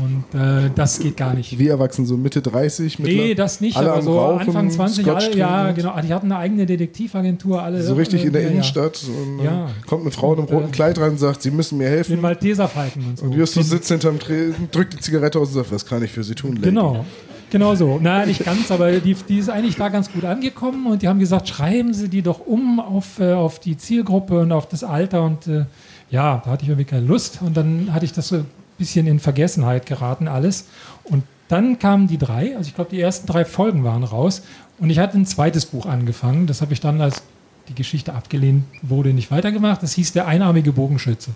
[0.00, 1.58] Und äh, das geht gar nicht.
[1.58, 2.98] Wie erwachsen, so Mitte 30?
[2.98, 5.94] Nee, mittler- das nicht, alle aber so Rauchen, Anfang 20, Scotch alle, ja, genau.
[6.00, 7.82] Die hatten eine eigene Detektivagentur, alle.
[7.82, 9.02] So richtig in der äh, ja, Innenstadt.
[9.08, 9.70] Und dann Ja.
[9.86, 11.90] kommt eine Frau in einem roten Äh, Kleid rein und sagt, sie müssen mir Ja.
[11.90, 12.20] Den helfen.
[12.20, 13.24] Malteserfalken und so.
[13.24, 16.22] Und Justus sitzt hinterm Tresen, drückt die Zigarette aus und sagt, was kann ich für
[16.24, 16.66] sie tun, Lady?
[16.66, 17.04] Genau.
[17.50, 17.98] Genau so.
[18.00, 21.18] Nein, nicht ganz, aber die, die ist eigentlich da ganz gut angekommen und die haben
[21.18, 25.24] gesagt, schreiben Sie die doch um auf, äh, auf die Zielgruppe und auf das Alter
[25.24, 25.64] und äh,
[26.10, 28.44] ja, da hatte ich irgendwie keine Lust und dann hatte ich das so
[28.78, 30.66] bisschen in Vergessenheit geraten alles
[31.04, 34.42] und dann kamen die drei, also ich glaube, die ersten drei Folgen waren raus.
[34.78, 36.46] Und ich hatte ein zweites Buch angefangen.
[36.46, 37.22] Das habe ich dann, als
[37.68, 39.82] die Geschichte abgelehnt wurde, nicht weitergemacht.
[39.82, 41.30] Das hieß Der einarmige Bogenschütze.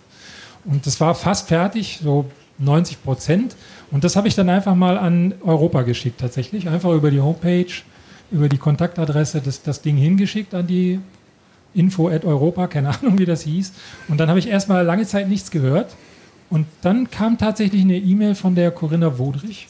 [0.65, 2.27] Und das war fast fertig, so
[2.59, 3.57] 90 Prozent.
[3.91, 6.69] Und das habe ich dann einfach mal an Europa geschickt, tatsächlich.
[6.69, 7.73] Einfach über die Homepage,
[8.31, 11.01] über die Kontaktadresse das, das Ding hingeschickt an die
[11.75, 13.73] Info at Europa, keine Ahnung, wie das hieß.
[14.09, 15.97] Und dann habe ich erstmal lange Zeit nichts gehört.
[16.53, 19.69] Und dann kam tatsächlich eine E-Mail von der Corinna Wodrich,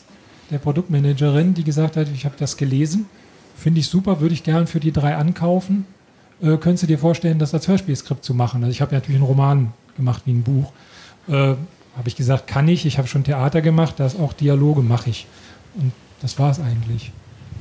[0.50, 3.06] der Produktmanagerin, die gesagt hat, ich habe das gelesen,
[3.56, 5.86] finde ich super, würde ich gern für die drei ankaufen.
[6.42, 8.64] Äh, könntest du dir vorstellen, das als Hörspielskript zu machen?
[8.64, 10.72] Also ich habe natürlich einen Roman gemacht wie ein Buch.
[11.28, 11.58] Äh, habe
[12.06, 12.84] ich gesagt, kann ich.
[12.84, 15.28] Ich habe schon Theater gemacht, da ist auch Dialoge mache ich.
[15.76, 17.12] Und das war es eigentlich.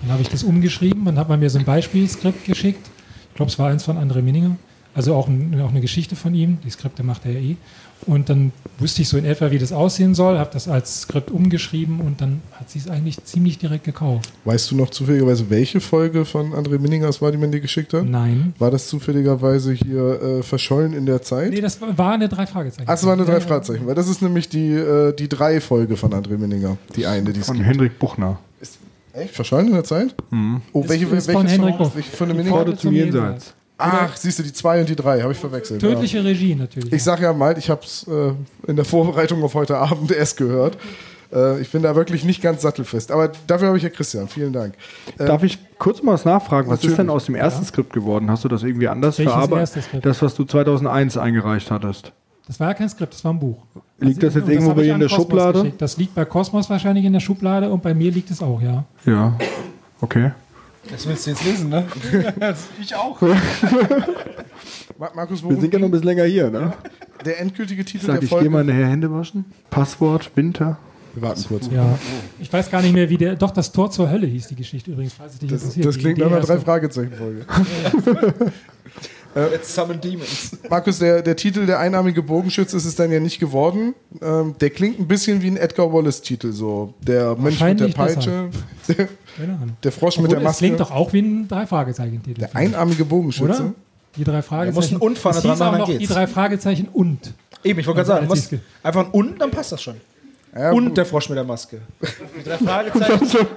[0.01, 2.89] Dann habe ich das umgeschrieben und habe mir so ein Beispielskript geschickt.
[3.29, 4.55] Ich glaube, es war eins von André Minninger.
[4.93, 6.57] Also auch, ein, auch, eine Geschichte von ihm.
[6.63, 7.57] Die Skripte macht er ja eh.
[8.07, 11.29] Und dann wusste ich so in etwa, wie das aussehen soll, habe das als Skript
[11.31, 14.31] umgeschrieben und dann hat sie es eigentlich ziemlich direkt gekauft.
[14.45, 18.05] Weißt du noch zufälligerweise, welche Folge von André Minningers war, die man dir geschickt hat?
[18.05, 18.53] Nein.
[18.57, 21.51] War das zufälligerweise hier äh, verschollen in der Zeit?
[21.51, 22.87] Nee, das war eine drei Fragezeichen.
[22.87, 25.95] Ach, das war eine drei Fragezeichen, weil das ist nämlich die, äh, die drei Folge
[25.95, 26.77] von André Minninger.
[26.95, 27.69] Die eine, die es Von gibt.
[27.69, 28.39] Henrik Buchner.
[28.59, 28.79] Ist,
[29.13, 29.35] echt?
[29.35, 30.15] Verschollen in der Zeit?
[30.73, 32.49] Oh, welche, ist welche von welche von der Die Minninger?
[32.49, 33.53] Pforte zum Jenseits.
[33.81, 35.81] Ach, siehst du, die zwei und die drei, habe ich verwechselt.
[35.81, 35.89] Ja.
[35.89, 36.91] Tödliche Regie natürlich.
[36.93, 38.33] Ich sag ja mal, ich habe es äh,
[38.67, 40.77] in der Vorbereitung auf heute Abend erst gehört.
[41.33, 43.11] Äh, ich bin da wirklich nicht ganz sattelfest.
[43.11, 44.27] Aber dafür habe ich ja Christian.
[44.27, 44.75] Vielen Dank.
[45.17, 46.67] Äh, Darf ich kurz mal was nachfragen?
[46.69, 46.91] Was Natürlich.
[46.93, 48.29] ist denn aus dem ersten Skript geworden?
[48.29, 49.59] Hast du das irgendwie anders Welches verarbeitet?
[49.61, 50.05] erste Skript?
[50.05, 52.11] Das, was du 2001 eingereicht hattest.
[52.47, 53.57] Das war ja kein Skript, das war ein Buch.
[53.99, 55.59] Liegt das jetzt Und irgendwo hab bei dir in der Cosmos Schublade?
[55.61, 55.81] geschickt.
[55.81, 58.83] Das liegt bei Cosmos wahrscheinlich in der Schublade und bei mir liegt es auch, ja.
[59.05, 59.37] Ja.
[60.01, 60.31] Okay.
[60.89, 61.85] Das willst du jetzt lesen, ne?
[62.81, 63.21] ich auch.
[64.97, 66.73] Ma- Markus, Wir sind ja noch ein bisschen länger hier, ne?
[67.25, 68.45] der endgültige Titel Sag, der ich Folge?
[68.45, 69.45] gehe mal nachher Hände waschen.
[69.69, 70.77] Passwort, Winter.
[71.13, 71.69] Wir warten kurz.
[71.71, 71.99] ja.
[72.39, 73.35] Ich weiß gar nicht mehr, wie der.
[73.35, 75.85] Doch, das Tor zur Hölle hieß die Geschichte übrigens, falls es dich Das, interessiert.
[75.85, 76.53] das klingt nach einer erste.
[79.33, 80.51] Let's summon demons.
[80.69, 83.93] Markus, der, der Titel der einarmige Bogenschütze ist es dann ja nicht geworden.
[84.21, 86.93] Ähm, der klingt ein bisschen wie ein Edgar Wallace Titel so.
[87.01, 88.49] Der Mensch mit der Peitsche,
[88.89, 88.95] der,
[89.37, 89.77] Keine Ahnung.
[89.83, 92.41] der Frosch mit Obwohl, der das Maske, klingt doch auch wie ein drei Fragezeichen Titel.
[92.41, 93.61] der einarmige Bogenschütze.
[93.63, 93.73] oder?
[94.17, 94.75] Die drei Fragezeichen.
[94.75, 96.11] muss ein Und vorne dran auch dann noch die geht's.
[96.13, 97.33] drei Fragezeichen und.
[97.63, 99.95] Eben, ich wollte gerade sagen, einfach ein Und, dann passt das schon.
[100.53, 101.79] Ja, Und der Frosch mit der Maske.
[102.37, 103.29] Die drei Fragezeichen.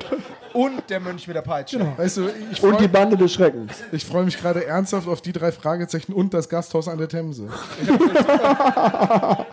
[0.55, 1.79] und der Mönch mit der Peitsche.
[1.79, 1.93] Genau.
[1.97, 3.73] Weißt du, ich Und die freue Bande des Schreckens.
[3.93, 7.49] ich freu mich gerade ernsthaft auf die drei Fragezeichen und das Gasthaus an der Themse.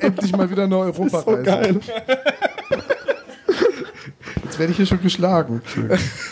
[0.00, 1.42] Endlich mal wieder eine Europareise.
[1.42, 1.80] Geil.
[4.44, 5.60] Jetzt werde ich hier schon geschlagen.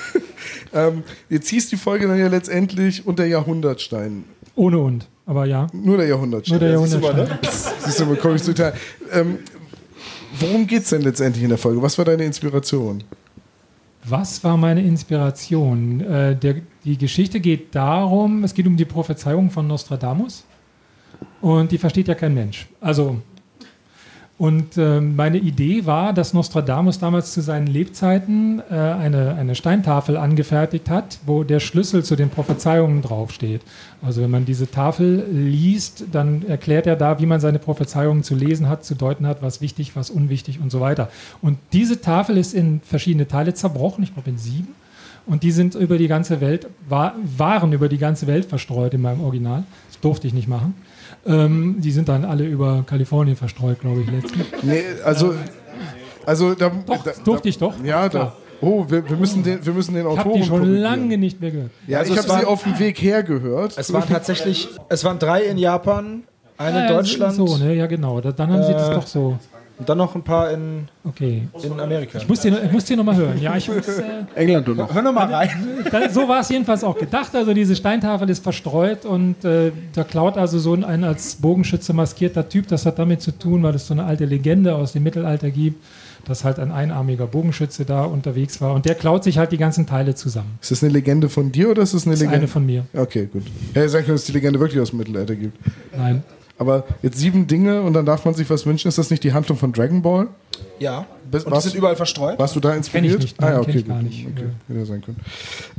[0.72, 4.24] ähm, jetzt hieß die Folge dann ja letztendlich unter Jahrhundertstein.
[4.54, 5.08] Ohne und.
[5.26, 5.66] Aber ja.
[5.72, 6.58] Nur der Jahrhundertstein.
[6.58, 7.72] Nur der Siehst du mal, Jahrhundertstein.
[7.72, 7.78] ne?
[7.84, 8.74] Siehst du, bekomme ich zu Teil.
[9.12, 9.38] Ähm,
[10.38, 11.80] worum geht es denn letztendlich in der Folge?
[11.82, 13.02] Was war deine Inspiration?
[14.06, 16.00] Was war meine Inspiration?
[16.00, 20.44] Äh, der, die Geschichte geht darum, es geht um die Prophezeiung von Nostradamus
[21.40, 22.66] und die versteht ja kein Mensch.
[22.80, 23.22] Also,
[24.36, 30.16] und äh, meine Idee war, dass Nostradamus damals zu seinen Lebzeiten äh, eine, eine Steintafel
[30.16, 33.60] angefertigt hat, wo der Schlüssel zu den Prophezeiungen draufsteht.
[34.02, 38.34] Also wenn man diese Tafel liest, dann erklärt er da, wie man seine Prophezeiungen zu
[38.34, 41.10] lesen hat, zu deuten hat, was wichtig, was unwichtig und so weiter.
[41.40, 44.74] Und diese Tafel ist in verschiedene Teile zerbrochen, ich glaube in sieben.
[45.26, 49.00] Und die sind über die ganze Welt, war, waren über die ganze Welt verstreut in
[49.00, 49.62] meinem Original.
[49.88, 50.74] Das durfte ich nicht machen.
[51.26, 54.46] Ähm, die sind dann alle über Kalifornien verstreut, glaube ich, letztlich.
[54.62, 55.34] Nee, also,
[56.26, 57.74] also da, Doch, da, das durfte ich doch.
[57.82, 58.08] Ja, da.
[58.08, 58.36] Klar.
[58.60, 61.40] Oh, wir, wir, müssen den, wir müssen den Ich habe Autoren die schon lange nicht
[61.40, 61.70] mehr gehört.
[61.86, 63.74] Ja, Also ich habe sie auf dem Weg her gehört.
[63.76, 66.22] Es waren tatsächlich, es waren drei in Japan,
[66.56, 67.74] eine in Ja, Deutschland So, ne?
[67.74, 68.20] Ja, genau.
[68.20, 69.38] Da, dann haben sie das Äh, doch so.
[69.78, 71.42] Und dann noch ein paar in, Okay.
[71.62, 72.18] in Amerika.
[72.18, 73.40] Ich muss den, ich muss den nochmal hören.
[73.40, 73.86] Ja, ich muss.
[73.88, 74.02] Äh,
[74.36, 74.94] England und noch.
[74.94, 75.50] Hör noch mal rein.
[76.12, 77.34] So war es jedenfalls auch gedacht.
[77.34, 81.92] Also diese Steintafel ist verstreut und äh, da klaut also so ein, ein als Bogenschütze
[81.92, 82.68] maskierter Typ.
[82.68, 85.82] Das hat damit zu tun, weil es so eine alte Legende aus dem Mittelalter gibt,
[86.26, 89.86] dass halt ein einarmiger Bogenschütze da unterwegs war und der klaut sich halt die ganzen
[89.86, 90.56] Teile zusammen.
[90.62, 92.38] Ist das eine Legende von dir oder ist das eine Das ist Legende?
[92.44, 92.86] eine von mir.
[92.94, 93.42] okay, gut.
[93.74, 95.58] Hätte sein können, dass es die Legende wirklich aus dem Mittelalter gibt.
[95.96, 96.22] Nein.
[96.56, 98.86] Aber jetzt sieben Dinge und dann darf man sich was wünschen.
[98.88, 100.28] Ist das nicht die Handlung von Dragon Ball?
[100.78, 101.04] Ja.
[101.30, 102.38] Bist- Und die warst- sind überall verstreut.
[102.38, 103.20] Warst du da inspiriert?
[103.20, 104.06] Nicht, ah, nein, ja, okay, ich gar gut.
[104.08, 104.26] nicht.
[104.26, 104.74] Okay, Ja.
[104.74, 105.20] hätte sein können.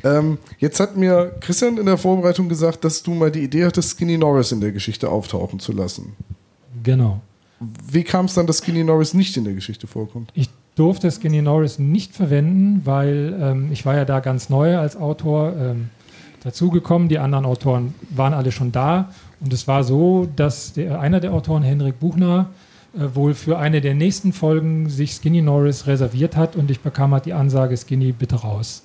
[0.03, 3.91] Ähm, jetzt hat mir Christian in der Vorbereitung gesagt, dass du mal die Idee hattest,
[3.97, 6.13] Skinny Norris in der Geschichte auftauchen zu lassen.
[6.83, 7.21] Genau.
[7.89, 10.29] Wie kam es dann, dass Skinny Norris nicht in der Geschichte vorkommt?
[10.35, 14.97] Ich durfte Skinny Norris nicht verwenden, weil ähm, ich war ja da ganz neu als
[14.97, 15.89] Autor ähm,
[16.43, 17.07] dazugekommen.
[17.07, 19.09] Die anderen Autoren waren alle schon da.
[19.41, 22.49] Und es war so, dass der, einer der Autoren, Henrik Buchner,
[22.93, 27.13] äh, wohl für eine der nächsten Folgen sich Skinny Norris reserviert hat und ich bekam
[27.13, 28.83] halt die Ansage, Skinny, bitte raus.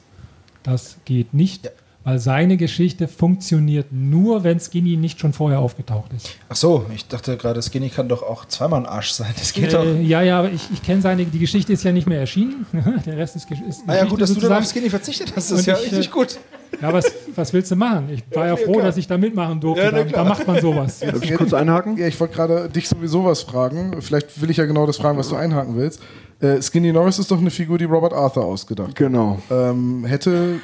[0.63, 1.71] Das geht nicht,
[2.03, 6.31] weil seine Geschichte funktioniert nur, wenn Skinny nicht schon vorher aufgetaucht ist.
[6.49, 9.33] Ach so, ich dachte gerade, Skinny kann doch auch zweimal ein Arsch sein.
[9.39, 9.85] Das geht doch.
[9.85, 12.67] Äh, ja, ja, aber ich, ich kenne seine, die Geschichte ist ja nicht mehr erschienen.
[13.07, 14.63] Der Rest ist, ist Ah ja, gut, dass du dann sozusagen.
[14.63, 15.51] auf Skinny verzichtet hast.
[15.51, 16.39] Das ist ja ich, richtig äh, gut.
[16.81, 18.09] Ja, was, was willst du machen?
[18.11, 18.87] Ich war ja froh, klar.
[18.87, 19.85] dass ich da mitmachen durfte.
[19.85, 21.01] Ja, da, da macht man sowas.
[21.01, 21.99] Darf ich kurz einhaken?
[21.99, 24.01] Ja, ich wollte gerade dich sowieso was fragen.
[24.01, 26.01] Vielleicht will ich ja genau das fragen, was du einhaken willst.
[26.41, 28.95] Äh, Skinny Norris ist doch eine Figur, die Robert Arthur ausgedacht.
[28.95, 29.41] Genau.
[29.51, 30.61] Ähm, hätte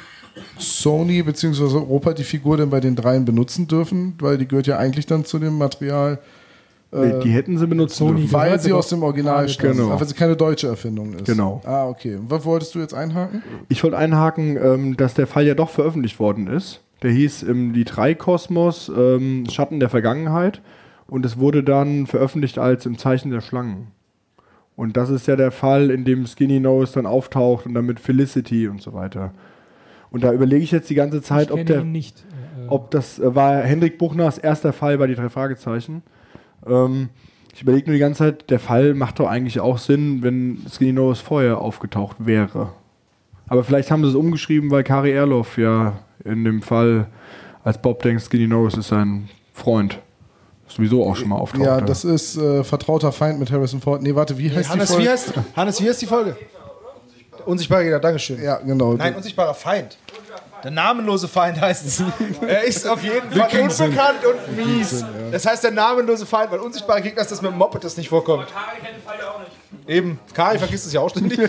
[0.57, 1.63] Sony bzw.
[1.63, 4.15] Europa die Figur denn bei den dreien benutzen dürfen?
[4.19, 6.19] Weil die gehört ja eigentlich dann zu dem Material,
[6.89, 9.75] Nee, die hätten sie benutzen Sony weil sie doch aus dem Original stammt.
[9.75, 9.91] Genau.
[9.91, 11.25] Aber sie keine deutsche Erfindung ist.
[11.25, 11.61] Genau.
[11.65, 12.15] Ah, okay.
[12.15, 13.43] Und was wolltest du jetzt einhaken?
[13.67, 16.81] Ich wollte einhaken, ähm, dass der Fall ja doch veröffentlicht worden ist.
[17.01, 20.61] Der hieß ähm, Die drei Kosmos, ähm, Schatten der Vergangenheit.
[21.07, 23.87] Und es wurde dann veröffentlicht als Im Zeichen der Schlangen.
[24.77, 27.99] Und das ist ja der Fall, in dem Skinny Nose dann auftaucht und dann mit
[27.99, 29.33] Felicity und so weiter.
[30.17, 32.25] Und da überlege ich jetzt die ganze Zeit, ich ob der, ihn nicht.
[32.57, 36.01] Äh, äh, ob das äh, war Hendrik Buchners erster Fall bei die drei Fragezeichen.
[36.65, 37.09] Ähm,
[37.53, 40.91] ich überlege nur die ganze Zeit, der Fall macht doch eigentlich auch Sinn, wenn Skinny
[40.91, 42.69] Nose vorher aufgetaucht wäre.
[43.47, 47.05] Aber vielleicht haben sie es umgeschrieben, weil Kari Erloff ja in dem Fall,
[47.63, 49.99] als Bob denkt, Skinny Nose ist sein Freund,
[50.67, 51.63] sowieso auch schon mal auftaucht.
[51.63, 54.01] Ja, das ist äh, Vertrauter Feind mit Harrison Ford.
[54.01, 55.05] Nee, warte, wie heißt Hannes, die Folge?
[55.05, 56.35] wie heißt, Hannes, wie heißt die Folge?
[57.47, 58.43] Unsichtbarer Gegner, Dankeschön.
[58.43, 58.93] Ja, genau.
[58.93, 59.97] Nein, unsichtbarer Feind.
[60.63, 62.03] Der namenlose Feind heißt es.
[62.45, 65.05] er ist auf jeden Fall unbekannt und mies.
[65.31, 68.09] Das heißt der namenlose Feind, weil unsichtbarer Gegner ist das mit dem Moped, das nicht
[68.09, 68.47] vorkommt.
[69.87, 71.39] Eben, Kari vergisst es ja auch ständig.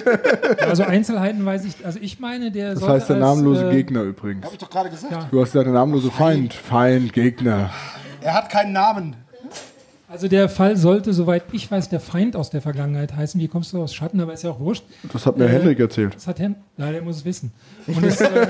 [0.60, 1.84] also Einzelheiten weiß ich.
[1.84, 4.46] Also ich meine, der das heißt der als, namenlose äh, Gegner übrigens.
[4.46, 5.12] Hab ich doch gerade gesagt.
[5.12, 5.28] Ja.
[5.30, 6.54] Du hast gesagt, der namenlose Feind.
[6.54, 7.70] Feind, Gegner.
[8.20, 9.16] Er hat keinen Namen.
[10.10, 13.38] Also der Fall sollte, soweit ich weiß, der Feind aus der Vergangenheit heißen.
[13.38, 14.18] Wie kommst du aus Schatten?
[14.20, 14.84] Aber ist ja auch wurscht.
[15.12, 16.14] Das hat mir Äh, Hendrik erzählt.
[16.14, 16.56] Das hat Herrn.
[16.78, 17.52] Ja, der muss es wissen.
[17.86, 18.46] Und es, äh,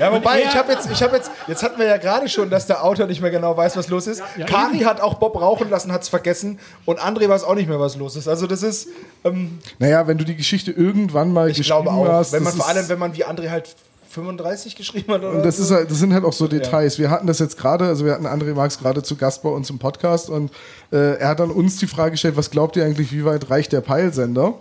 [0.00, 2.66] Ja, wobei, ich habe jetzt, ich habe jetzt, jetzt hatten wir ja gerade schon, dass
[2.66, 4.20] der Autor nicht mehr genau weiß, was los ist.
[4.46, 7.78] Kari hat auch Bob rauchen lassen, hat es vergessen und André weiß auch nicht mehr,
[7.78, 8.26] was los ist.
[8.26, 8.88] Also das ist,
[9.24, 12.52] ähm, Naja, wenn du die Geschichte irgendwann mal ich geschrieben glaube auch, hast, wenn man
[12.52, 13.76] das vor allem, wenn man wie André halt
[14.16, 15.62] 35 geschrieben hat oder Und das, so.
[15.62, 16.98] ist halt, das sind halt auch so Details.
[16.98, 19.70] Wir hatten das jetzt gerade, also wir hatten André Marx gerade zu Gast bei uns
[19.70, 20.50] im Podcast und
[20.90, 23.72] äh, er hat dann uns die Frage gestellt, was glaubt ihr eigentlich, wie weit reicht
[23.72, 24.54] der Peilsender?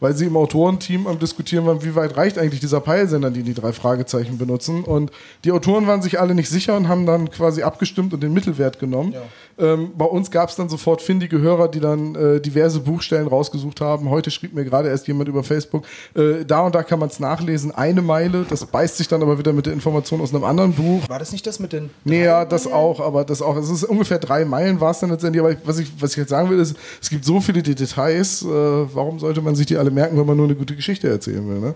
[0.00, 3.54] Weil sie im Autorenteam am diskutieren waren, wie weit reicht eigentlich dieser Peilsender, den die
[3.54, 4.82] drei Fragezeichen benutzen.
[4.82, 5.12] Und
[5.44, 8.80] die Autoren waren sich alle nicht sicher und haben dann quasi abgestimmt und den Mittelwert
[8.80, 9.14] genommen.
[9.58, 13.80] Ähm, bei uns gab es dann sofort findige Hörer, die dann äh, diverse Buchstellen rausgesucht
[13.80, 14.10] haben.
[14.10, 15.84] Heute schrieb mir gerade erst jemand über Facebook,
[16.14, 19.38] äh, da und da kann man es nachlesen, eine Meile, das beißt sich dann aber
[19.38, 21.08] wieder mit der Information aus einem anderen Buch.
[21.08, 21.90] War das nicht das mit den.
[22.04, 23.56] Nee, ja, das auch, aber das auch.
[23.56, 25.42] Es ist ungefähr drei Meilen war es dann letztendlich.
[25.44, 28.42] Aber was ich, was ich jetzt sagen will, ist, es gibt so viele Details.
[28.42, 31.46] Äh, warum sollte man sich die alle merken, wenn man nur eine gute Geschichte erzählen
[31.48, 31.60] will?
[31.60, 31.74] Ne?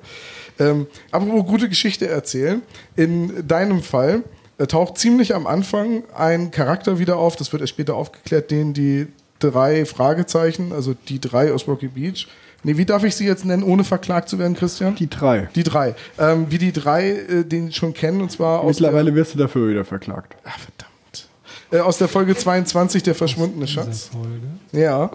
[0.59, 2.63] Ähm, apropos gute Geschichte erzählen.
[2.97, 4.23] In deinem Fall
[4.59, 7.37] äh, taucht ziemlich am Anfang ein Charakter wieder auf.
[7.37, 9.07] Das wird erst später aufgeklärt, den die
[9.39, 12.27] drei Fragezeichen, also die drei aus Rocky Beach.
[12.63, 14.95] Nee, wie darf ich sie jetzt nennen, ohne verklagt zu werden, Christian?
[14.97, 15.49] Die drei.
[15.55, 15.95] Die drei.
[16.19, 19.39] Ähm, wie die drei äh, den schon kennen, und zwar aus der, Mittlerweile wirst du
[19.39, 20.35] dafür wieder verklagt.
[20.45, 21.29] Ah, verdammt.
[21.71, 24.11] Äh, aus der Folge 22, der verschwundene Schatz.
[24.13, 24.47] Folge.
[24.73, 25.11] Ja.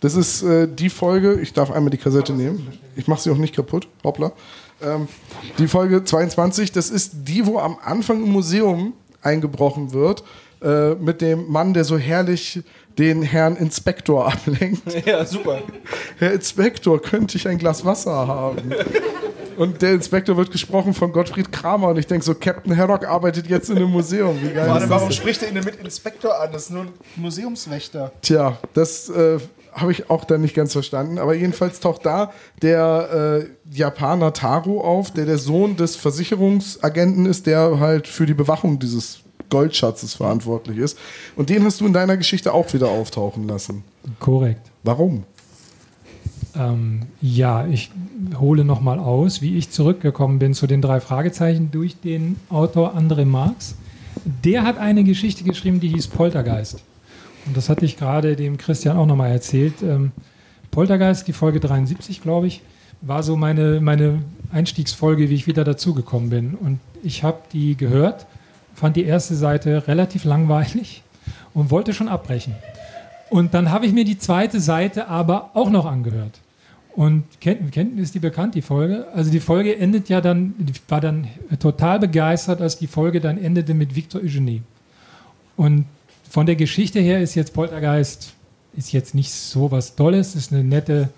[0.00, 2.68] Das ist äh, die Folge, ich darf einmal die Kassette nehmen.
[2.96, 3.88] Ich mache sie auch nicht kaputt.
[4.04, 4.32] Hoppla.
[4.80, 5.08] Ähm,
[5.58, 8.92] die Folge 22, das ist die, wo am Anfang im Museum
[9.22, 10.22] eingebrochen wird,
[10.62, 12.62] äh, mit dem Mann, der so herrlich
[12.98, 15.06] den Herrn Inspektor ablenkt.
[15.06, 15.62] Ja, super.
[16.18, 18.72] Herr Inspektor, könnte ich ein Glas Wasser haben?
[19.56, 23.48] Und der Inspektor wird gesprochen von Gottfried Kramer und ich denke so, Captain Haddock arbeitet
[23.48, 24.40] jetzt in einem Museum.
[24.40, 26.52] Wie geil das warum spricht er ihn denn mit Inspektor an?
[26.52, 28.12] Das ist nur ein Museumswächter.
[28.22, 29.38] Tja, das äh,
[29.80, 31.18] habe ich auch dann nicht ganz verstanden.
[31.18, 32.32] Aber jedenfalls taucht da
[32.62, 38.34] der äh, Japaner Taro auf, der der Sohn des Versicherungsagenten ist, der halt für die
[38.34, 40.98] Bewachung dieses Goldschatzes verantwortlich ist.
[41.36, 43.84] Und den hast du in deiner Geschichte auch wieder auftauchen lassen.
[44.20, 44.70] Korrekt.
[44.82, 45.24] Warum?
[46.56, 47.90] Ähm, ja, ich
[48.38, 53.24] hole nochmal aus, wie ich zurückgekommen bin zu den drei Fragezeichen durch den Autor André
[53.24, 53.74] Marx.
[54.44, 56.82] Der hat eine Geschichte geschrieben, die hieß Poltergeist.
[57.48, 59.82] Und das hatte ich gerade dem Christian auch nochmal erzählt.
[59.82, 60.12] Ähm,
[60.70, 62.60] Poltergeist, die Folge 73, glaube ich,
[63.00, 64.22] war so meine, meine
[64.52, 66.54] Einstiegsfolge, wie ich wieder dazugekommen bin.
[66.54, 68.26] Und ich habe die gehört,
[68.74, 71.02] fand die erste Seite relativ langweilig
[71.54, 72.54] und wollte schon abbrechen.
[73.30, 76.40] Und dann habe ich mir die zweite Seite aber auch noch angehört.
[76.94, 79.06] Und kennt, kennt, ist die bekannt, die Folge?
[79.14, 81.28] Also die Folge endet ja dann, ich war dann
[81.60, 84.62] total begeistert, als die Folge dann endete mit Victor Eugenie.
[85.56, 85.86] Und
[86.28, 88.34] von der Geschichte her ist jetzt Poltergeist
[88.76, 91.08] ist jetzt nicht so was Tolles, ist eine nette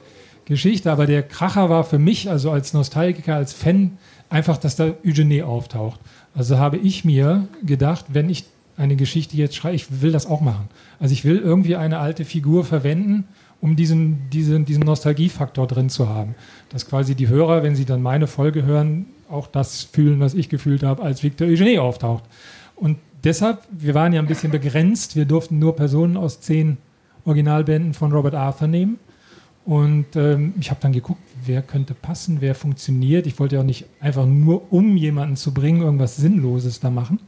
[0.47, 3.99] Geschichte, aber der Kracher war für mich, also als Nostalgiker, als Fan,
[4.31, 6.01] einfach, dass da Eugenie auftaucht.
[6.35, 8.45] Also habe ich mir gedacht, wenn ich
[8.77, 10.69] eine Geschichte jetzt schreibe, ich will das auch machen.
[10.99, 13.29] Also ich will irgendwie eine alte Figur verwenden,
[13.61, 16.35] um diesen, diesen, diesen Nostalgiefaktor drin zu haben.
[16.71, 20.49] Dass quasi die Hörer, wenn sie dann meine Folge hören, auch das fühlen, was ich
[20.49, 22.25] gefühlt habe, als Victor Eugenie auftaucht.
[22.75, 26.79] Und deshalb, wir waren ja ein bisschen begrenzt, wir durften nur Personen aus zehn
[27.25, 28.99] Originalbänden von Robert Arthur nehmen.
[29.65, 33.27] Und ähm, ich habe dann geguckt, wer könnte passen, wer funktioniert.
[33.27, 37.21] Ich wollte ja auch nicht einfach nur, um jemanden zu bringen, irgendwas Sinnloses da machen.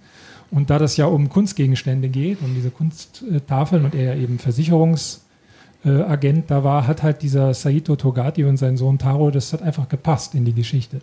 [0.51, 6.51] Und da das ja um Kunstgegenstände geht, um diese Kunsttafeln und er ja eben Versicherungsagent
[6.51, 10.35] da war, hat halt dieser Saito Togati und sein Sohn Taro, das hat einfach gepasst
[10.35, 11.01] in die Geschichte.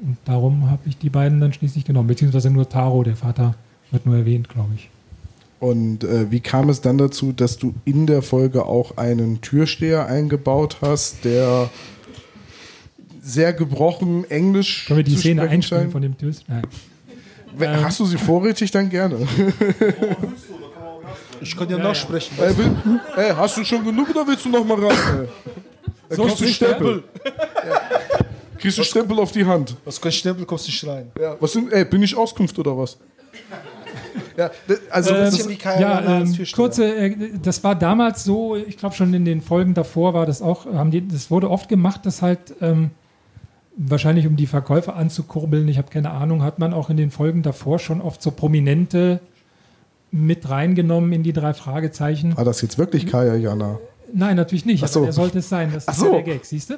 [0.00, 3.54] Und darum habe ich die beiden dann schließlich genommen, beziehungsweise nur Taro, der Vater
[3.94, 4.90] wird nur erwähnt, glaube ich.
[5.60, 10.06] Und äh, wie kam es dann dazu, dass du in der Folge auch einen Türsteher
[10.06, 11.70] eingebaut hast, der
[13.22, 15.92] sehr gebrochen Englisch Können wir die Szene scheint?
[15.92, 16.56] von dem Türsteher?
[16.56, 16.62] Nein.
[17.56, 19.26] Wenn- Hast du sie vorrätig, dann gerne.
[21.40, 22.36] Ich kann ja, nachsprechen.
[22.38, 22.70] Ey, will,
[23.16, 24.96] ey, hast du schon genug oder willst du noch mal ran?
[25.20, 25.28] Ey?
[26.08, 27.04] Da So kriegst du Stempel.
[27.24, 27.80] Ja.
[28.58, 29.76] Kriegst du Stempel auf die Hand.
[29.84, 31.10] Was kein Stempel, kommst nicht rein.
[31.20, 31.36] Ja.
[31.40, 32.96] Was sind, ey, bin ich Auskunft oder was?
[34.36, 34.50] Ja,
[34.90, 38.94] also Ähm, das, wie Kaya ja, ähm, kurze, äh, das war damals so, ich glaube
[38.94, 42.22] schon in den Folgen davor war das auch, haben die, das wurde oft gemacht, dass
[42.22, 42.90] halt ähm,
[43.76, 47.42] wahrscheinlich um die Verkäufer anzukurbeln, ich habe keine Ahnung, hat man auch in den Folgen
[47.42, 49.20] davor schon oft so Prominente
[50.10, 52.36] mit reingenommen in die drei Fragezeichen.
[52.36, 53.78] war das jetzt wirklich Kaya Jana?
[54.16, 54.82] Nein, natürlich nicht.
[54.84, 55.00] Ach so.
[55.00, 55.70] Aber der sollte es sein.
[55.74, 56.06] Das Ach ist so.
[56.06, 56.74] ja der Gag, siehst du?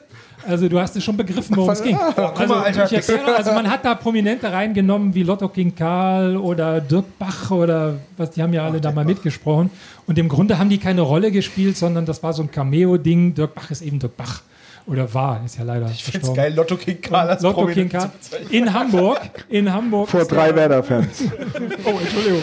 [0.49, 1.97] Also du hast es schon begriffen, worum es ging.
[1.97, 2.87] Also, mal, Alter.
[2.87, 7.51] ich erkläre, also man hat da Prominente reingenommen wie Lotto King Karl oder Dirk Bach
[7.51, 9.71] oder was, die haben ja alle da mal mitgesprochen.
[10.07, 13.35] Und im Grunde haben die keine Rolle gespielt, sondern das war so ein Cameo-Ding.
[13.35, 14.43] Dirk Bach ist eben Dirk Bach.
[14.87, 18.09] Oder war, ist ja leider Ich find's geil, Lotto King Karl als Lotto King Karl
[18.51, 19.19] in Hamburg.
[19.49, 20.09] In Hamburg.
[20.09, 21.25] Vor drei der- Werder-Fans.
[21.85, 22.43] Oh, Entschuldigung.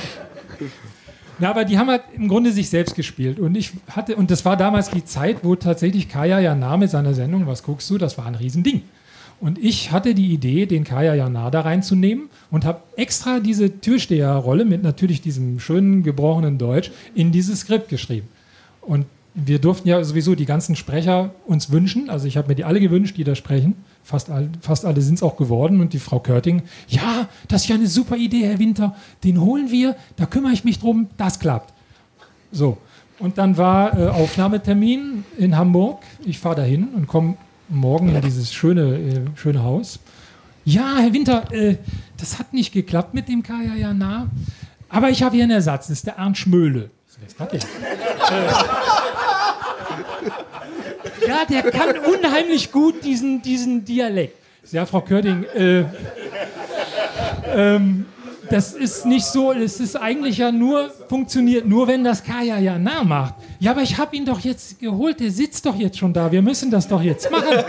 [1.39, 3.39] Na, aber die haben halt im Grunde sich selbst gespielt.
[3.39, 7.14] Und ich hatte, und das war damals die Zeit, wo tatsächlich Kaya Jana mit seiner
[7.14, 8.84] Sendung, was guckst du, das war ein Riesending.
[9.39, 14.64] Und ich hatte die Idee, den Kaya Jana da reinzunehmen und habe extra diese Türsteherrolle
[14.64, 18.27] mit natürlich diesem schönen gebrochenen Deutsch in dieses Skript geschrieben.
[18.81, 19.05] Und
[19.35, 22.10] wir durften ja sowieso die ganzen Sprecher uns wünschen.
[22.10, 23.76] Also ich habe mir die alle gewünscht, die da sprechen.
[24.03, 25.81] Fast, all, fast alle sind es auch geworden.
[25.81, 28.95] Und die Frau Körting, ja, das ist ja eine super Idee, Herr Winter.
[29.23, 31.73] Den holen wir, da kümmere ich mich drum, das klappt.
[32.51, 32.77] So.
[33.19, 36.03] Und dann war äh, Aufnahmetermin in Hamburg.
[36.26, 37.38] Ich fahre dahin und komme
[37.69, 39.99] morgen in dieses schöne, äh, schöne Haus.
[40.65, 41.77] Ja, Herr Winter, äh,
[42.18, 44.30] das hat nicht geklappt mit dem Kaya Jana.
[44.89, 46.91] Aber ich habe hier einen Ersatz, das ist der Arndt Schmöhle.
[47.27, 47.59] Ist das denn?
[47.59, 47.67] Äh,
[51.27, 54.37] ja, der kann unheimlich gut diesen, diesen Dialekt.
[54.71, 55.83] Ja, Frau Körding, äh,
[57.53, 58.05] ähm,
[58.49, 62.77] das ist nicht so, es ist eigentlich ja nur, funktioniert nur, wenn das Kaya ja
[62.77, 63.35] nah macht.
[63.59, 66.41] Ja, aber ich habe ihn doch jetzt geholt, der sitzt doch jetzt schon da, wir
[66.41, 67.63] müssen das doch jetzt machen.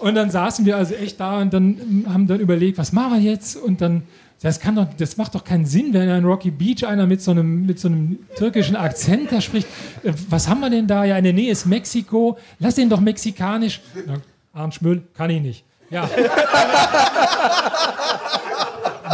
[0.00, 3.30] Und dann saßen wir also echt da und dann haben dann überlegt, was machen wir
[3.30, 3.54] jetzt?
[3.54, 4.02] Und dann,
[4.42, 7.30] das kann doch, das macht doch keinen Sinn, wenn in Rocky Beach einer mit so
[7.30, 9.68] einem, mit so einem türkischen Akzent da spricht.
[10.02, 11.04] Äh, Was haben wir denn da?
[11.04, 12.36] Ja, in der Nähe ist Mexiko.
[12.58, 13.80] Lass den doch mexikanisch.
[14.06, 14.14] Na,
[14.52, 15.64] Arndt Schmöll, kann ich nicht.
[15.90, 16.08] Ja.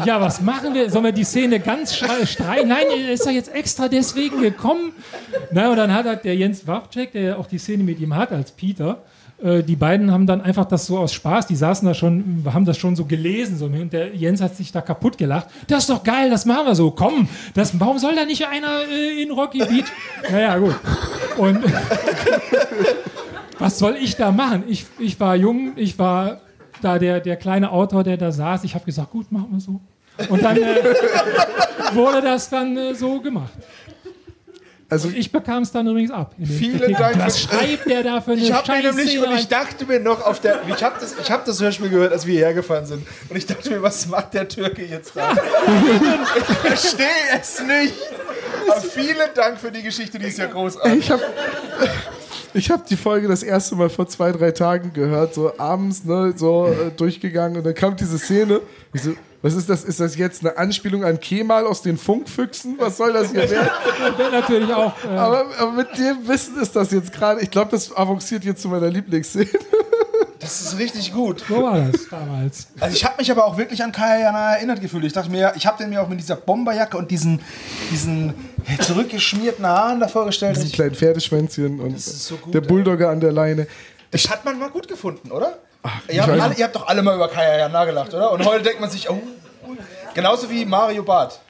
[0.04, 0.90] Ja, was machen wir?
[0.90, 2.68] Sollen wir die Szene ganz streichen?
[2.68, 4.92] Nein, er ist doch jetzt extra deswegen gekommen.
[5.50, 8.32] Na, und dann hat halt der Jens Wawczek, der auch die Szene mit ihm hat,
[8.32, 9.02] als Peter,
[9.42, 12.64] äh, die beiden haben dann einfach das so aus Spaß, die saßen da schon, haben
[12.64, 13.56] das schon so gelesen.
[13.56, 15.46] So, und der Jens hat sich da kaputt gelacht.
[15.68, 16.90] Das ist doch geil, das machen wir so.
[16.90, 19.86] Komm, das, warum soll da nicht einer äh, in Rocky Beach?
[20.30, 20.74] Naja, gut.
[21.36, 21.60] Und
[23.58, 24.64] was soll ich da machen?
[24.68, 26.40] Ich, ich war jung, ich war
[26.82, 28.64] da der, der kleine Autor, der da saß.
[28.64, 29.80] Ich habe gesagt, gut, machen wir so.
[30.28, 30.82] Und dann äh,
[31.94, 33.52] wurde das dann äh, so gemacht.
[34.90, 36.34] Also Ich bekam es dann übrigens ab.
[36.42, 36.94] Vielen.
[36.94, 40.00] Dank Was schreibt der da für eine Ich habe mir nämlich, und ich dachte mir
[40.00, 42.86] noch auf der, ich habe das, ich hab das Hörspiel gehört, als wir hierher gefahren
[42.86, 43.06] sind.
[43.28, 45.32] Und ich dachte mir, was macht der Türke jetzt da?
[46.38, 47.06] ich verstehe
[47.38, 47.94] es nicht.
[48.66, 51.00] Aber vielen Dank für die Geschichte, die ist ja großartig.
[51.00, 51.22] ich habe
[52.54, 56.34] ich hab die Folge das erste Mal vor zwei, drei Tagen gehört, so abends, ne,
[56.36, 58.60] so äh, durchgegangen und dann kam diese Szene.
[58.92, 59.84] Ich so, was ist das?
[59.84, 62.74] Ist das jetzt eine Anspielung an Kemal aus den Funkfüchsen?
[62.78, 63.70] Was soll das hier werden?
[64.18, 64.92] Der natürlich auch.
[65.04, 68.62] Äh, Aber, aber mit dem Wissen ist das jetzt gerade, ich glaube, das avanciert jetzt
[68.62, 69.46] zu meiner Lieblingsszene.
[70.40, 71.44] Das ist richtig gut.
[71.48, 72.68] So war das damals.
[72.78, 75.04] Also ich habe mich aber auch wirklich an Kaya Jana erinnert gefühlt.
[75.04, 77.40] Ich dachte mir, ich habe den mir auch mit dieser Bomberjacke und diesen,
[77.90, 78.34] diesen
[78.80, 80.56] zurückgeschmierten Haaren da vorgestellt.
[80.56, 82.60] Diesen kleinen Pferdeschwänzchen und so gut, der.
[82.60, 83.66] Bulldogger an der Leine.
[84.10, 85.58] das hat man mal gut gefunden, oder?
[86.06, 88.30] ich ihr, habt alle, ihr habt doch alle mal über Kaya Jana gelacht, oder?
[88.32, 89.20] Und heute denkt man sich, oh,
[90.14, 91.40] genauso wie Mario Barth.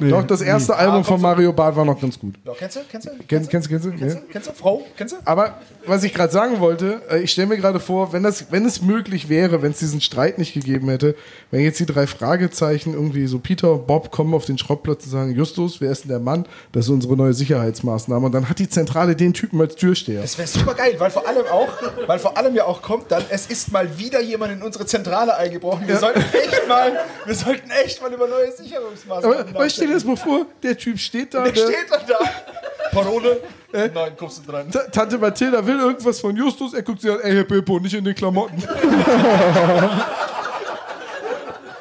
[0.00, 2.34] Doch, das erste Album von Mario Barth war noch ganz gut.
[2.44, 2.80] Ja, kennst du?
[2.90, 3.10] Kennst du?
[3.26, 3.90] Kennst, kennst, kennst du?
[3.90, 4.20] Kennst Ja.
[4.20, 4.26] du?
[4.32, 4.52] Kennst du?
[4.52, 4.82] Frau?
[4.96, 5.18] Kennst du?
[5.24, 8.64] Aber was ich gerade sagen wollte, äh, ich stelle mir gerade vor, wenn, das, wenn
[8.64, 11.14] es möglich wäre, wenn es diesen Streit nicht gegeben hätte,
[11.50, 15.10] wenn jetzt die drei Fragezeichen irgendwie so Peter und Bob kommen auf den Schrottplatz und
[15.10, 16.46] sagen, Justus, wer ist denn der Mann?
[16.72, 18.26] Das ist unsere neue Sicherheitsmaßnahme.
[18.26, 20.20] Und dann hat die Zentrale den Typen als Türsteher.
[20.22, 21.68] Das wäre super geil, weil vor allem auch,
[22.06, 25.36] weil vor allem ja auch kommt dann, es ist mal wieder jemand in unsere Zentrale
[25.36, 25.86] eingebrochen.
[25.88, 26.92] Wir sollten echt mal,
[27.24, 29.54] wir sollten echt mal über neue Sicherungsmaßnahmen Aber,
[29.88, 32.18] dir das mal vor, der Typ steht da, Der der, steht dann da.
[32.92, 33.42] Parole.
[33.72, 34.70] Nein, kommst du dran.
[34.70, 37.94] Ta- Tante Mathilda will irgendwas von Justus, er guckt sie an, ey, Herr Pippo, nicht
[37.94, 38.62] in den Klamotten.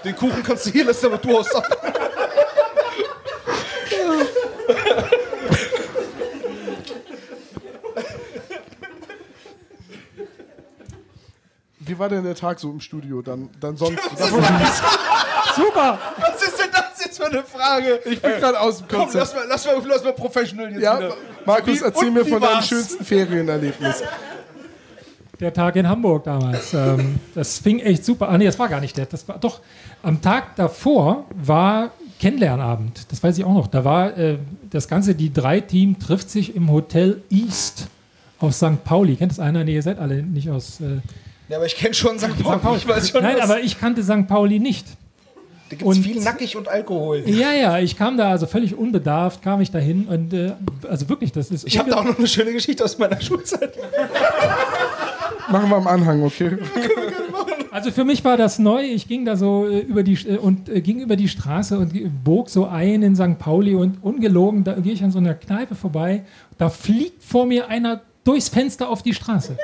[0.04, 1.66] Den Kuchen kannst du hier lassen, aber du hast ab.
[11.80, 14.00] Wie war denn der Tag so im Studio dann, dann sonst?
[15.56, 16.00] Super!
[16.18, 16.57] Was ist
[17.18, 18.00] jetzt für eine Frage?
[18.06, 19.36] Ich bin gerade aus dem Komm, lass Konzept.
[19.36, 21.14] mal, lass mal, lass mal professional jetzt Ja, wieder.
[21.46, 24.04] Markus, Wie- erzähl und mir von deinem schönsten Ferienerlebnis.
[25.40, 26.74] Der Tag in Hamburg damals.
[26.74, 28.40] ähm, das fing echt super an.
[28.40, 29.06] Nee, das war gar nicht der.
[29.06, 29.60] Das war doch
[30.02, 33.12] am Tag davor war Kennenlernabend.
[33.12, 33.68] Das weiß ich auch noch.
[33.68, 34.40] Da war äh,
[34.72, 37.86] das Ganze, die drei Team trifft sich im Hotel East
[38.40, 38.84] auf St.
[38.84, 39.16] Pauli.
[39.16, 39.64] Kennt das einer?
[39.64, 41.02] Nee, ihr seid alle nicht aus äh,
[41.50, 42.32] Ja, aber ich kenne schon St.
[42.32, 42.44] St.
[42.44, 42.58] Pauli.
[42.60, 42.78] Pauli.
[42.80, 44.28] Ich weiß schon, Nein, was- aber ich kannte St.
[44.28, 44.88] Pauli nicht.
[45.70, 47.24] Da gibt es und- viel nackig und Alkohol.
[47.26, 50.54] Ja, ja, ich kam da also völlig unbedarft, kam ich dahin und äh,
[50.90, 51.68] also wirklich, das ist.
[51.68, 53.74] Ich habe da auch noch eine schöne Geschichte aus meiner Schulzeit.
[55.50, 56.58] Machen wir am Anhang, okay?
[57.70, 58.82] Also für mich war das neu.
[58.82, 62.24] Ich ging da so äh, über die äh, und äh, ging über die Straße und
[62.24, 63.38] bog so ein in St.
[63.38, 66.24] Pauli und ungelogen, da gehe ich an so einer Kneipe vorbei.
[66.58, 69.58] Da fliegt vor mir einer durchs Fenster auf die Straße.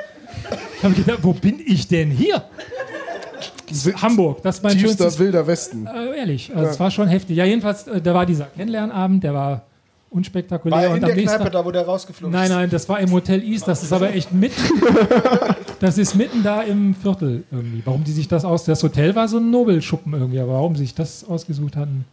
[0.78, 2.44] Ich habe gedacht, wo bin ich denn hier?
[4.02, 5.18] Hamburg, das ist mein Tiefster schönstes.
[5.18, 5.86] wilder Westen.
[5.86, 7.36] Äh, ehrlich, also es war schon heftig.
[7.36, 9.62] Ja, jedenfalls, äh, da war dieser Kennenlernabend, der war
[10.10, 10.76] unspektakulär.
[10.76, 12.50] War er und in der Kneipe Tag- da, wo der rausgeflogen Nein, ist?
[12.50, 13.66] nein, das war im Hotel East.
[13.66, 14.62] Das ist aber echt mitten.
[15.80, 17.82] Das ist mitten da im Viertel irgendwie.
[17.84, 18.64] Warum die sich das aus.
[18.64, 22.06] Das Hotel war so ein Nobelschuppen irgendwie, aber warum sie sich das ausgesucht hatten,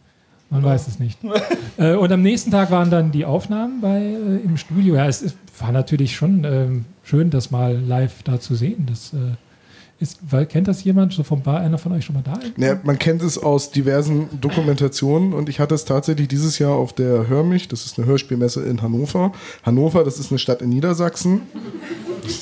[0.50, 1.18] man weiß es nicht.
[1.78, 4.96] äh, und am nächsten Tag waren dann die Aufnahmen bei, äh, im Studio.
[4.96, 8.84] Ja, es ist, war natürlich schon ähm, schön, das mal live da zu sehen.
[8.90, 9.16] Das äh,
[10.02, 11.12] ist, weil, kennt das jemand?
[11.12, 12.38] So vom Bar, einer von euch schon mal da?
[12.56, 16.92] Ja, man kennt es aus diversen Dokumentationen und ich hatte es tatsächlich dieses Jahr auf
[16.92, 19.32] der Hör mich, das ist eine Hörspielmesse in Hannover.
[19.62, 21.42] Hannover, das ist eine Stadt in Niedersachsen.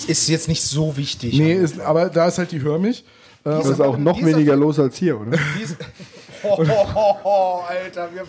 [0.09, 1.39] Ist jetzt nicht so wichtig.
[1.39, 3.05] Nee, ist, aber da ist halt die Hör mich.
[3.45, 5.39] Ähm, Da ist auch noch weniger los als hier, oder?
[6.43, 8.25] Oh, oh, oh, oh, Alter, wir,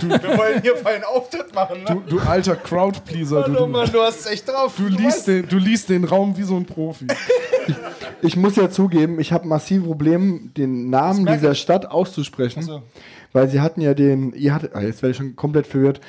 [0.00, 2.02] wir wollen hier einen Auftritt machen, ne?
[2.06, 4.74] du, du alter Crowdpleaser, du, Hallo, du, Mann, du hast es echt drauf.
[4.76, 7.06] du, weißt- liest den, du liest den Raum wie so ein Profi.
[8.22, 11.54] Ich muss ja zugeben, ich habe massiv Probleme, den Namen dieser.
[11.54, 12.62] Stadt auszusprechen.
[12.62, 12.82] So.
[13.32, 16.00] Weil sie hatten ja den, ihr hattet, ah, jetzt werde ich schon komplett verwirrt,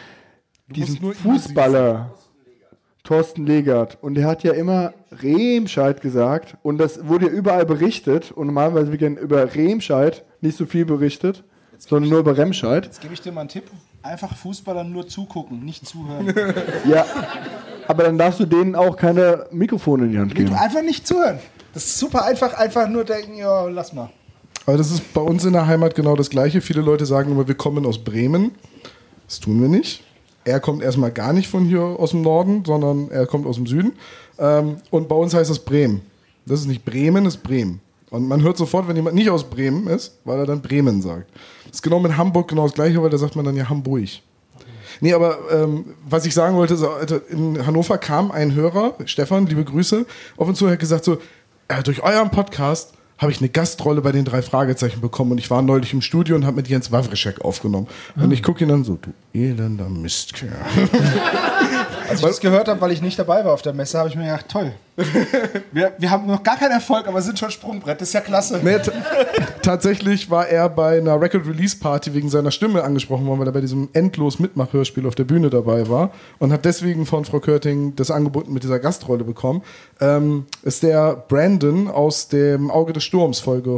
[0.68, 2.12] diesen Fußballer,
[3.04, 3.98] Thorsten Legert.
[4.02, 6.58] Und der hat ja immer Remscheid gesagt.
[6.62, 8.32] Und das wurde ja überall berichtet.
[8.32, 11.44] Und normalerweise wird über Remscheid nicht so viel berichtet,
[11.78, 12.86] sondern nur über Remscheid.
[12.86, 13.66] Jetzt gebe ich dir mal einen Tipp.
[14.04, 16.34] Einfach Fußballern nur zugucken, nicht zuhören.
[16.90, 17.06] Ja,
[17.88, 20.54] aber dann darfst du denen auch keine Mikrofone in die Hand geben.
[20.54, 21.40] einfach nicht zuhören.
[21.74, 24.10] Das ist super einfach, einfach nur denken, ja, lass mal.
[24.66, 26.62] Aber das ist bei uns in der Heimat genau das Gleiche.
[26.62, 28.52] Viele Leute sagen immer, wir kommen aus Bremen.
[29.28, 30.04] Das tun wir nicht.
[30.44, 33.68] Er kommt erstmal gar nicht von hier aus dem Norden, sondern er kommt aus dem
[33.68, 33.94] Süden.
[34.40, 36.02] Ähm, und bei uns heißt das Bremen.
[36.46, 37.82] Das ist nicht Bremen, das ist Bremen.
[38.10, 41.30] Und man hört sofort, wenn jemand nicht aus Bremen ist, weil er dann Bremen sagt.
[41.66, 44.08] Das ist genau mit Hamburg genau das Gleiche, weil da sagt man dann ja Hamburg.
[45.02, 49.46] Nee, aber ähm, was ich sagen wollte, so, Alter, in Hannover kam ein Hörer, Stefan,
[49.46, 50.06] liebe Grüße,
[50.38, 51.18] auf uns zu, hat gesagt so,
[51.68, 55.50] äh, durch euren Podcast habe ich eine Gastrolle bei den drei Fragezeichen bekommen und ich
[55.50, 57.88] war neulich im Studio und habe mit Jens Wawrischek aufgenommen.
[58.16, 60.50] Und ich gucke ihn dann so, du elender Mistkerl.
[62.10, 64.16] Als ich das gehört habe, weil ich nicht dabei war auf der Messe, habe ich
[64.16, 64.72] mir gedacht, toll.
[65.72, 68.02] Wir, wir haben noch gar keinen Erfolg, aber sind schon Sprungbrett.
[68.02, 68.60] Das ist ja klasse.
[68.64, 68.78] Nee,
[69.62, 73.90] tatsächlich war er bei einer Record-Release-Party wegen seiner Stimme angesprochen worden, weil er bei diesem
[73.94, 78.50] endlos Mitmachhörspiel auf der Bühne dabei war und hat deswegen von Frau Körting das Angebot
[78.50, 79.62] mit dieser Gastrolle bekommen.
[80.02, 83.70] Ähm, ist der Brandon aus dem Auge des Sturms, Folge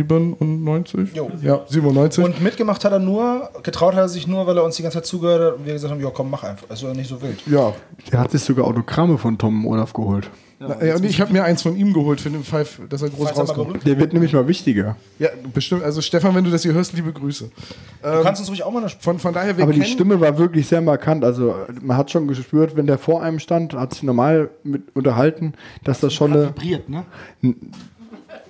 [0.00, 1.14] 197?
[1.14, 1.30] Jo.
[1.42, 2.24] Ja, 97.
[2.24, 4.98] Und mitgemacht hat er nur, getraut hat er sich nur, weil er uns die ganze
[4.98, 6.68] Zeit zugehört hat und wir gesagt haben, ja komm, mach einfach.
[6.68, 7.38] Also nicht so wild.
[7.46, 7.72] ja,
[8.10, 10.30] Der hat sich sogar Autogramme von Tom Olaf geholt.
[10.68, 13.10] Na, ja, und ich habe mir eins von ihm geholt für den Fall, dass er
[13.10, 13.84] groß Falls rauskommt.
[13.84, 14.96] Der wird nämlich mal wichtiger.
[15.18, 15.82] Ja, bestimmt.
[15.82, 17.50] Also Stefan, wenn du das hier hörst, liebe Grüße.
[18.02, 20.20] Du kannst uns ruhig auch mal eine Sp Von, von daher, wir Aber die Stimme
[20.20, 21.24] war wirklich sehr markant.
[21.24, 25.54] Also man hat schon gespürt, wenn der vor einem stand, hat sich normal mit unterhalten,
[25.82, 27.04] dass das schon eine, vibriert, ne?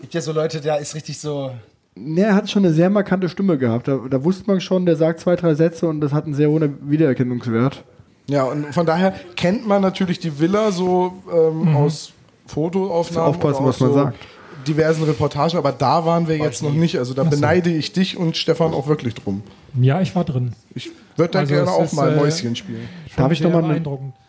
[0.03, 1.53] Gibt ja so Leute, da ist richtig so.
[1.95, 3.89] ne, er hat schon eine sehr markante Stimme gehabt.
[3.89, 6.51] Da, da wusste man schon, der sagt zwei, drei Sätze und das hat einen sehr
[6.51, 7.83] hohen Wiedererkennungswert.
[8.29, 12.13] Ja, und von daher kennt man natürlich die Villa so ähm, aus
[12.47, 13.31] Fotoaufnahmen.
[13.31, 14.19] Aufpassen, was man aus sagt.
[14.67, 16.97] Diversen Reportagen, aber da waren wir jetzt noch nicht.
[16.99, 19.43] Also da beneide ich dich und Stefan auch wirklich drum.
[19.81, 20.53] Ja, ich war drin.
[20.75, 22.89] Ich würde da Also gerne auch ist, mal äh, Mäuschen spielen.
[23.17, 23.83] Darf ich nochmal eine,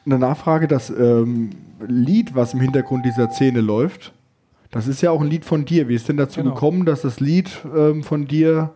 [0.05, 0.67] eine Nachfrage?
[0.67, 1.51] Das ähm,
[1.85, 4.11] Lied, was im Hintergrund dieser Szene läuft,
[4.73, 5.87] das ist ja auch ein Lied von dir.
[5.87, 6.53] Wie ist denn dazu Genau.
[6.53, 8.71] gekommen, dass das Lied ähm, von dir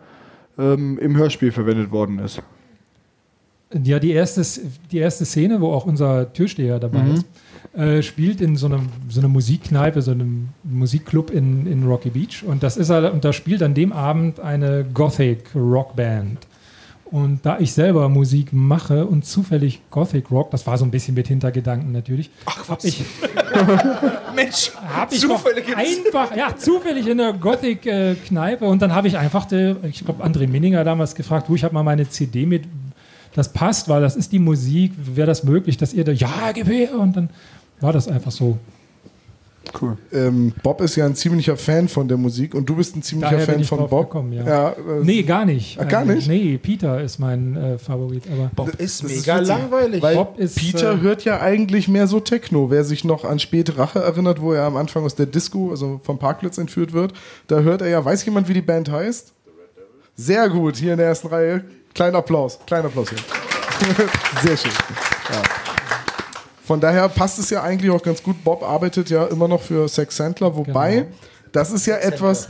[0.57, 2.41] ähm, im Hörspiel verwendet worden ist?
[3.84, 4.44] Ja, die erste,
[4.91, 7.14] die erste Szene, wo auch unser Türsteher dabei Mhm.
[7.15, 7.26] ist,
[7.78, 12.44] äh, spielt in so, einem, so einer Musikkneipe, so einem Musikclub in, in Rocky Beach.
[12.45, 16.38] Und das ist und da spielt an dem Abend eine Gothic Rockband.
[17.11, 21.13] Und da ich selber Musik mache und zufällig Gothic Rock, das war so ein bisschen
[21.13, 23.03] mit Hintergedanken natürlich, habe ich,
[24.35, 25.73] Mensch, hab ich gibt's.
[25.75, 30.47] einfach, ja, zufällig in der Gothic-Kneipe und dann habe ich einfach, de, ich glaube, André
[30.47, 32.63] Minninger damals gefragt, du, ich habe mal meine CD mit,
[33.34, 36.67] das passt, weil das ist die Musik, wäre das möglich, dass ihr da, ja, gib
[36.67, 37.29] her und dann
[37.79, 38.57] war das einfach so.
[39.80, 39.98] Cool.
[40.14, 43.31] Ähm, Bob ist ja ein ziemlicher Fan von der Musik und du bist ein ziemlicher
[43.31, 44.06] Daher bin Fan ich von drauf Bob.
[44.10, 44.69] gekommen, ja.
[44.69, 44.73] äh,
[45.03, 45.80] Nee, gar nicht.
[45.80, 46.27] Ah, gar eigentlich.
[46.27, 46.44] nicht?
[46.44, 49.48] Nee, Peter ist mein äh, Favorit, aber Bob ist Das ist mega witzig.
[49.48, 50.02] langweilig.
[50.02, 52.69] Weil Bob ist, Peter äh, hört ja eigentlich mehr so Techno.
[52.72, 55.99] Wer sich noch an Spät Rache erinnert, wo er am Anfang aus der Disco, also
[56.03, 57.14] vom Parkplatz entführt wird,
[57.48, 59.34] da hört er ja, weiß jemand, wie die Band heißt?
[60.15, 61.64] Sehr gut, hier in der ersten Reihe.
[61.94, 63.19] Kleiner Applaus, kleiner Applaus hier.
[64.44, 64.72] Sehr schön.
[65.31, 65.66] Ja.
[66.68, 68.44] Von daher passt es ja eigentlich auch ganz gut.
[68.44, 71.07] Bob arbeitet ja immer noch für Sex Sandler, wobei Genau.
[71.53, 72.49] das ist ja etwas.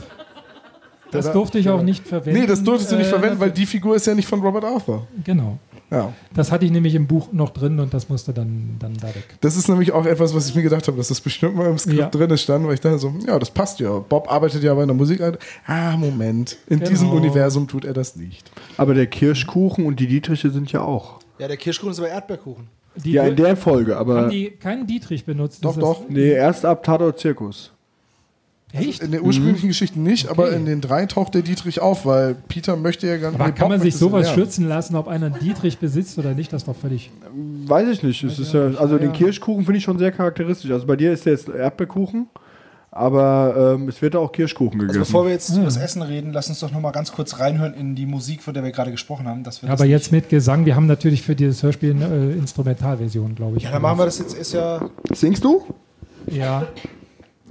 [1.12, 2.40] das durfte ich auch nicht verwenden.
[2.40, 4.64] Nee, das durftest du nicht Äh, verwenden, weil die Figur ist ja nicht von Robert
[4.64, 5.06] Arthur.
[5.24, 5.58] Genau.
[5.90, 6.12] Ja.
[6.34, 9.24] Das hatte ich nämlich im Buch noch drin und das musste dann, dann da weg.
[9.40, 11.78] Das ist nämlich auch etwas, was ich mir gedacht habe, dass das bestimmt mal im
[11.78, 12.08] Skript Ja.
[12.10, 13.98] drin stand, weil ich dachte so, ja, das passt ja.
[14.00, 15.22] Bob arbeitet ja bei einer Musik.
[15.66, 16.58] Ah, Moment.
[16.66, 16.90] In Genau.
[16.90, 18.50] diesem Universum tut er das nicht.
[18.76, 21.20] Aber der Kirschkuchen und die Dietriche sind ja auch.
[21.38, 22.66] ja, der Kirschkuchen ist aber Erdbeerkuchen.
[23.04, 24.28] Die Ja, in der Folge, haben aber.
[24.28, 25.64] die keinen Dietrich benutzt.
[25.64, 26.02] Doch, Ist doch.
[26.08, 27.72] Nee, erst ab Tatort Zirkus.
[28.72, 29.02] Das, echt?
[29.02, 29.68] In der ursprünglichen Mhm.
[29.68, 33.30] Geschichte nicht, aber in den drei taucht der Dietrich auf, weil Peter möchte ja gar
[33.30, 33.40] nicht.
[33.40, 34.38] Aber kann man sich sowas lernen.
[34.42, 36.52] schützen lassen, ob einer Dietrich besitzt oder nicht?
[36.52, 37.10] Das ist doch völlig.
[37.66, 38.22] Weiß ich nicht.
[38.24, 40.70] Es ist ja, also den Kirschkuchen finde ich schon sehr charakteristisch.
[40.70, 42.26] Also bei dir ist der jetzt Erdbeerkuchen,
[42.90, 45.12] aber ähm, es wird auch Kirschkuchen Also gegessen.
[45.12, 47.74] bevor wir jetzt über das Essen reden, lass uns doch noch mal ganz kurz reinhören
[47.74, 49.44] in die Musik, von der wir gerade gesprochen haben.
[49.44, 50.64] Dass wir Ja, das aber jetzt mit Gesang.
[50.64, 53.64] Wir haben natürlich für dieses Hörspiel eine äh, Instrumentalversion, glaube ich.
[53.64, 54.34] Ja, dann machen wir das jetzt.
[54.34, 54.80] Ist ja.
[55.12, 55.64] Singst du?
[56.26, 56.66] Ja,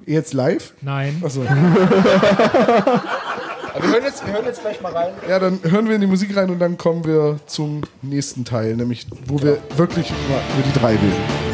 [0.05, 0.73] Jetzt live?
[0.81, 1.21] nein.
[1.23, 1.41] Achso.
[1.41, 1.49] Aber
[3.83, 5.09] wir hören, jetzt, wir hören jetzt gleich mal rein.
[5.29, 8.75] Ja, dann hören wir in die Musik rein und dann kommen wir zum nächsten Teil,
[8.77, 11.46] nämlich wo wir wirklich über, über die drei reden.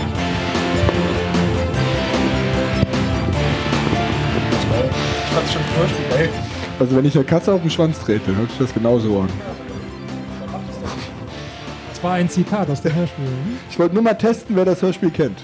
[6.79, 9.29] Also wenn ich eine Katze auf den Schwanz trete, hört sich das genauso an.
[11.89, 13.25] Das war ein Zitat aus dem Hörspiel.
[13.25, 13.57] hm?
[13.69, 15.39] Ich wollte nur mal testen, wer das Hörspiel kennt.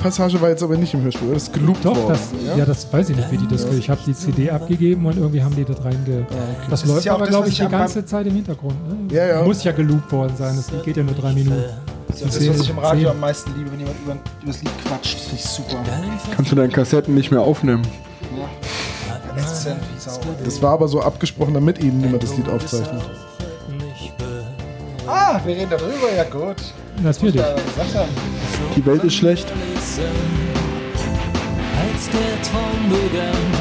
[0.00, 1.32] Passage war jetzt aber nicht im Hörspiel?
[1.32, 2.08] Das ist geloopt Doch, worden.
[2.08, 2.64] das, ja?
[2.64, 3.64] das weiß ich nicht, wie die das.
[3.66, 6.26] Ich habe die CD abgegeben und irgendwie haben die das reinge.
[6.68, 8.74] Das, läuft ist ja aber, das, glaube ich, die ganze Zeit im Hintergrund.
[8.88, 9.14] Ne?
[9.14, 9.42] Ja, ja.
[9.42, 10.56] Muss ja geloopt worden sein.
[10.56, 11.64] Das geht ja nur drei Minuten.
[12.08, 14.60] Das ist das, was ich im Radio am meisten liebe, wenn jemand über, über das
[14.62, 15.14] Lied quatscht.
[15.14, 15.76] Das finde ich super.
[16.34, 17.86] Kannst du deine Kassetten nicht mehr aufnehmen?
[19.98, 20.20] Sau.
[20.44, 23.02] Das war aber so abgesprochen, damit eben niemand das Lied aufzeichnet.
[25.06, 26.56] Ah, wir reden darüber, ja gut.
[27.02, 27.42] Natürlich.
[28.76, 29.46] Die Welt ist schlecht.
[29.50, 29.96] als
[32.10, 33.52] der Traum begann.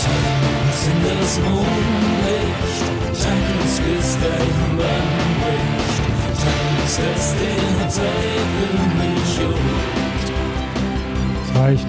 [0.00, 5.10] Tanz in das Mondlicht, tanz bis dein Bann
[5.40, 5.98] bricht.
[6.40, 10.28] Tanz, dass der Teufel mich holt.
[11.46, 11.86] Das reicht.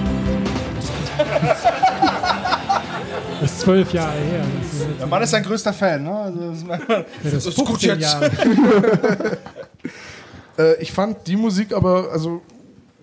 [3.41, 4.43] Das ist zwölf Jahre her.
[4.99, 6.11] Der Mann ist sein größter Fan, ne?
[6.11, 8.17] Also, das ist manchmal- ja, das ist ist gut 15 jetzt.
[10.61, 12.41] Äh, ich fand die Musik aber, also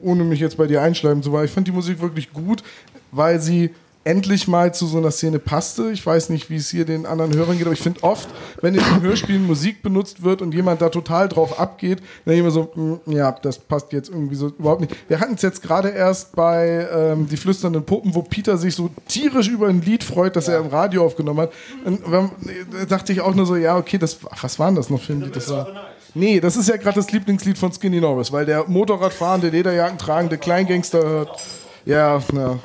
[0.01, 2.63] ohne mich jetzt bei dir einschleimen zu wollen, ich fand die Musik wirklich gut,
[3.11, 3.71] weil sie
[4.05, 5.91] endlich mal zu so einer Szene passte.
[5.91, 8.27] Ich weiß nicht, wie es hier den anderen Hörern geht, aber ich finde oft,
[8.63, 12.51] wenn in den Hörspielen Musik benutzt wird und jemand da total drauf abgeht, dann immer
[12.51, 14.97] so, mm, ja, das passt jetzt irgendwie so überhaupt nicht.
[15.09, 18.89] Wir hatten es jetzt gerade erst bei ähm, Die flüsternden Puppen, wo Peter sich so
[19.09, 21.53] tierisch über ein Lied freut, das er im Radio aufgenommen hat.
[21.85, 22.31] Und dann
[22.89, 25.37] dachte ich auch nur so, ja, okay, das, was waren das noch für ein Lied?
[25.37, 29.49] Das war, nee, das ist ja gerade das Lieblingslied von Skinny Norris, weil der Motorradfahrende,
[29.49, 31.41] Lederjacken tragende Kleingangster hört.
[31.85, 32.59] Ja, ja, ja.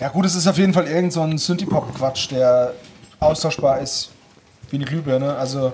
[0.00, 2.74] Ja gut, es ist auf jeden Fall irgend so ein Synthie-Pop-Quatsch, der
[3.20, 4.10] austauschbar ist
[4.70, 5.34] wie eine Glühbirne.
[5.34, 5.72] Also,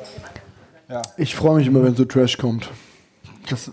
[0.88, 1.02] ja.
[1.16, 2.70] Ich freue mich immer, wenn so Trash kommt.
[3.48, 3.70] Das,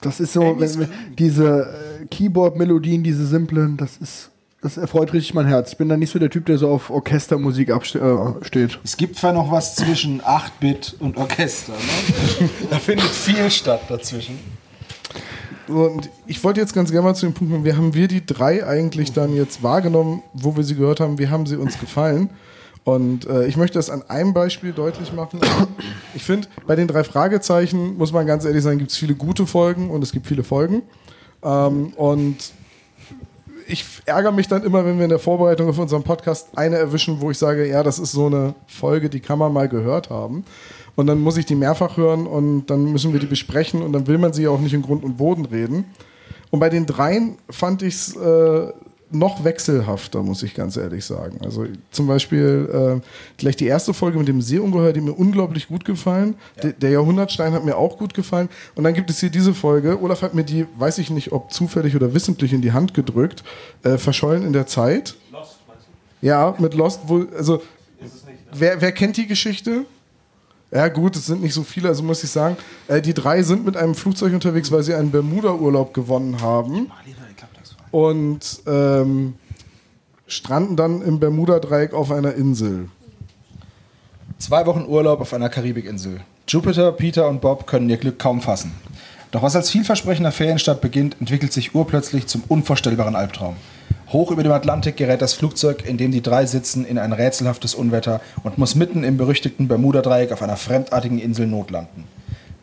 [0.00, 4.30] das ist so, wenn, wenn diese äh, Keyboard-Melodien, diese simplen, das ist,
[4.64, 5.72] das erfreut richtig mein Herz.
[5.72, 7.98] Ich bin da nicht so der Typ, der so auf Orchestermusik abste-
[8.40, 8.80] äh, steht.
[8.82, 11.72] Es gibt zwar noch was zwischen 8-Bit und Orchester.
[11.72, 12.48] Ne?
[12.70, 14.38] da findet viel statt dazwischen.
[15.68, 18.24] Und ich wollte jetzt ganz gerne mal zu dem Punkt kommen, wie haben wir die
[18.24, 22.30] drei eigentlich dann jetzt wahrgenommen, wo wir sie gehört haben, wie haben sie uns gefallen?
[22.84, 25.40] Und äh, ich möchte das an einem Beispiel deutlich machen.
[26.14, 29.46] Ich finde, bei den drei Fragezeichen, muss man ganz ehrlich sagen, gibt es viele gute
[29.46, 30.82] Folgen und es gibt viele Folgen.
[31.42, 32.36] Ähm, und
[33.66, 37.20] ich ärgere mich dann immer, wenn wir in der Vorbereitung auf unseren Podcast eine erwischen,
[37.20, 40.44] wo ich sage, ja, das ist so eine Folge, die kann man mal gehört haben.
[40.96, 44.06] Und dann muss ich die mehrfach hören und dann müssen wir die besprechen und dann
[44.06, 45.86] will man sie auch nicht in Grund und Boden reden.
[46.50, 48.72] Und bei den dreien fand ich es äh,
[49.14, 51.38] noch wechselhafter, muss ich ganz ehrlich sagen.
[51.44, 53.00] Also zum Beispiel äh,
[53.38, 56.34] gleich die erste Folge mit dem Seeungeheuer, die mir unglaublich gut gefallen.
[56.62, 58.48] Der, der Jahrhundertstein hat mir auch gut gefallen.
[58.74, 60.00] Und dann gibt es hier diese Folge.
[60.02, 63.44] Olaf hat mir die, weiß ich nicht, ob zufällig oder wissentlich in die Hand gedrückt.
[63.82, 65.14] Äh, Verschollen in der Zeit.
[65.32, 65.86] Lost, meinst
[66.20, 66.26] du?
[66.26, 67.62] Ja, mit Lost, wo, also
[68.52, 69.84] wer, wer kennt die Geschichte?
[70.70, 72.56] Ja gut, es sind nicht so viele, also muss ich sagen,
[72.88, 76.90] äh, die drei sind mit einem Flugzeug unterwegs, weil sie einen Bermuda-Urlaub gewonnen haben
[77.94, 79.34] und ähm,
[80.26, 82.88] stranden dann im Bermuda-Dreieck auf einer Insel.
[84.38, 86.22] Zwei Wochen Urlaub auf einer Karibikinsel.
[86.48, 88.72] Jupiter, Peter und Bob können ihr Glück kaum fassen.
[89.30, 93.54] Doch was als vielversprechender Ferienstart beginnt, entwickelt sich urplötzlich zum unvorstellbaren Albtraum.
[94.08, 97.76] Hoch über dem Atlantik gerät das Flugzeug, in dem die drei sitzen, in ein rätselhaftes
[97.76, 102.08] Unwetter und muss mitten im berüchtigten Bermuda-Dreieck auf einer fremdartigen Insel notlanden.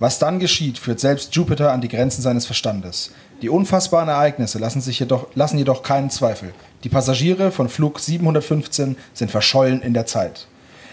[0.02, 3.12] Was dann geschieht, führt selbst Jupiter an die Grenzen seines Verstandes.
[3.44, 6.56] Die unfassbaren Ereignisse lassen, sich jedoch, lassen jedoch keinen Zweifel.
[6.84, 10.48] Die Passagiere von Flug 715 sind verschollen in der Zeit.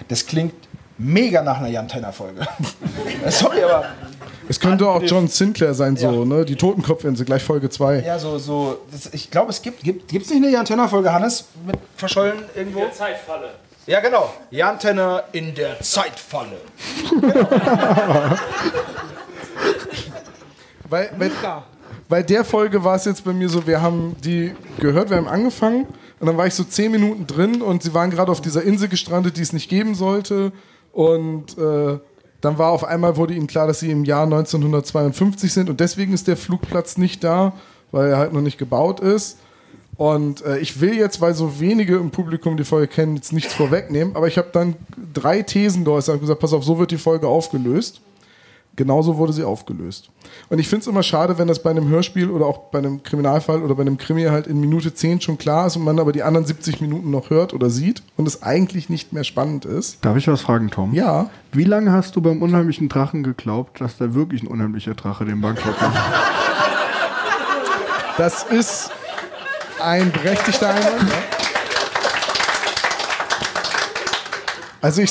[0.09, 0.52] Das klingt
[0.98, 2.47] mega nach einer Jan Tenner-Folge.
[3.28, 3.86] Sorry, aber
[4.47, 6.24] Es könnte auch John Sinclair sein, so, Ja.
[6.26, 6.44] ne?
[6.44, 8.01] Die Totenkopfinsel, gleich Folge 2.
[8.01, 11.47] ja, so, so das, ich glaube, es gibt, gibt gibt's nicht eine Jan Tenner-Folge, Hannes,
[11.66, 12.80] mit verschollen irgendwo?
[12.80, 13.52] In der Zeitfalle.
[13.89, 14.35] Ja, genau.
[14.51, 16.60] Jan Tenner in der Zeitfalle.
[20.90, 21.31] Bei, bei,
[22.09, 25.28] bei der Folge war es jetzt bei mir so, wir haben die gehört, wir haben
[25.28, 25.86] angefangen
[26.19, 28.89] und dann war ich so zehn Minuten drin und sie waren gerade auf dieser Insel
[28.89, 30.51] gestrandet, die es nicht geben sollte.
[30.93, 31.98] Und äh,
[32.40, 36.15] dann war auf einmal, wurde ihnen klar, dass sie im Jahr 1952 sind und deswegen
[36.15, 37.52] ist der Flugplatz nicht da,
[37.90, 39.39] weil er halt noch nicht gebaut ist.
[39.99, 43.53] Und äh, ich will jetzt, weil so wenige im Publikum die Folge kennen, jetzt nichts
[43.53, 44.77] vorwegnehmen, aber ich habe dann
[45.12, 48.01] drei Thesen geäußert und gesagt, pass auf, so wird die Folge aufgelöst.
[48.77, 50.09] Genauso wurde sie aufgelöst.
[50.51, 53.03] Und ich finde es immer schade, wenn das bei einem Hörspiel oder auch bei einem
[53.03, 56.12] Kriminalfall oder bei einem Krimi halt in Minute 10 schon klar ist und man aber
[56.12, 59.99] die anderen 70 Minuten noch hört oder sieht und es eigentlich nicht mehr spannend ist.
[60.05, 60.95] Darf ich was fragen, Tom?
[60.95, 65.25] Ja, Wie lange hast du beim unheimlichen Drachen geglaubt, dass da wirklich ein unheimlicher Drache
[65.25, 65.99] den Bankrott macht?
[68.16, 68.93] das ist
[69.80, 71.12] ein berechtigter Einwand.
[74.80, 75.10] Also ich,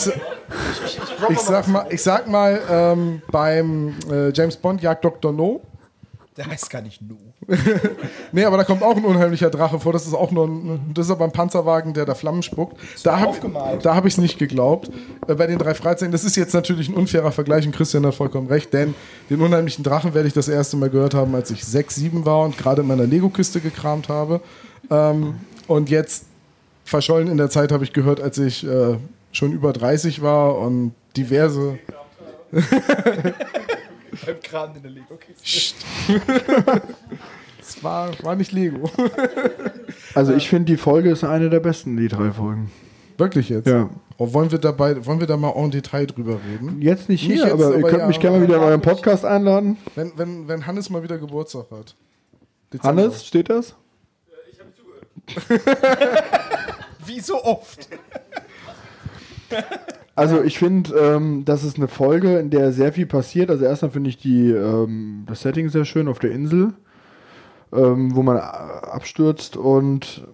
[1.30, 5.32] ich sag mal, ich sag mal ähm, beim äh, James Bond Jagd Dr.
[5.34, 5.62] No,
[6.38, 7.18] Der heißt gar nicht Nu.
[8.32, 9.92] Nee, aber da kommt auch ein unheimlicher Drache vor.
[9.92, 12.78] Das ist auch nur ein, das ist aber ein Panzerwagen, der da Flammen spuckt.
[13.04, 13.84] Da habe aufgemalt.
[13.84, 14.92] da hab ich es nicht geglaubt.
[15.28, 18.14] Äh, bei den drei Freizeichen, das ist jetzt natürlich ein unfairer Vergleich und Christian hat
[18.14, 18.94] vollkommen recht, denn
[19.30, 22.44] den unheimlichen Drachen werde ich das erste Mal gehört haben, als ich sechs, sieben war
[22.44, 24.42] und gerade in meiner Lego-Kiste gekramt habe.
[24.92, 25.36] Ähm,
[25.66, 26.26] und jetzt
[26.86, 28.98] verschollen in der Zeit habe ich gehört, als ich äh,
[29.32, 31.80] schon über 30 war und diverse.
[34.26, 35.14] Beim Kran in der Lego.
[35.14, 35.34] Okay.
[37.60, 38.90] Es war, war nicht Lego.
[40.14, 42.72] Also ich finde, die Folge ist eine der besten, die drei Folgen.
[43.18, 43.68] Wirklich jetzt?
[43.68, 43.90] Ja.
[44.18, 46.82] Oh, wollen, wir dabei, wollen wir da mal en Detail drüber reden?
[46.82, 48.64] Jetzt nicht hier, Nicht jetzt, aber ihr aber könnt ja, mich gerne mal wieder in
[48.64, 49.78] euren Podcast einladen.
[49.96, 51.96] Wenn, wenn, wenn Hannes mal wieder Geburtstag hat.
[52.74, 53.04] Dezember.
[53.04, 53.76] Hannes, steht das?
[57.06, 57.90] Wie so oft.
[60.18, 63.50] Also ich finde, ähm, das ist eine Folge, in der sehr viel passiert.
[63.50, 66.74] Also erstmal finde ich die, ähm, das Setting sehr schön auf der Insel,
[67.74, 70.28] ähm, wo man a- abstürzt und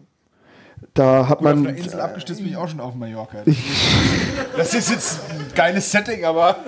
[0.96, 1.68] Da hat Gut, auf man.
[1.68, 3.40] einer Insel abgestürzt bin ich auch schon auf Mallorca.
[4.56, 6.56] Das ist jetzt ein geiles Setting, aber.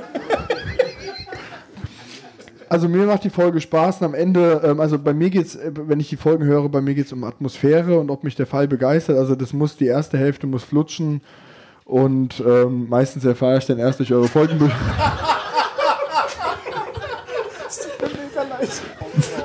[2.68, 5.72] Also mir macht die Folge Spaß und am Ende, ähm, also bei mir geht's, äh,
[5.76, 8.68] wenn ich die Folgen höre, bei mir geht's um Atmosphäre und ob mich der Fall
[8.68, 9.18] begeistert.
[9.18, 11.22] Also das muss, die erste Hälfte muss flutschen
[11.86, 14.60] und ähm, meistens erfahre ich dann erst durch eure Folgen.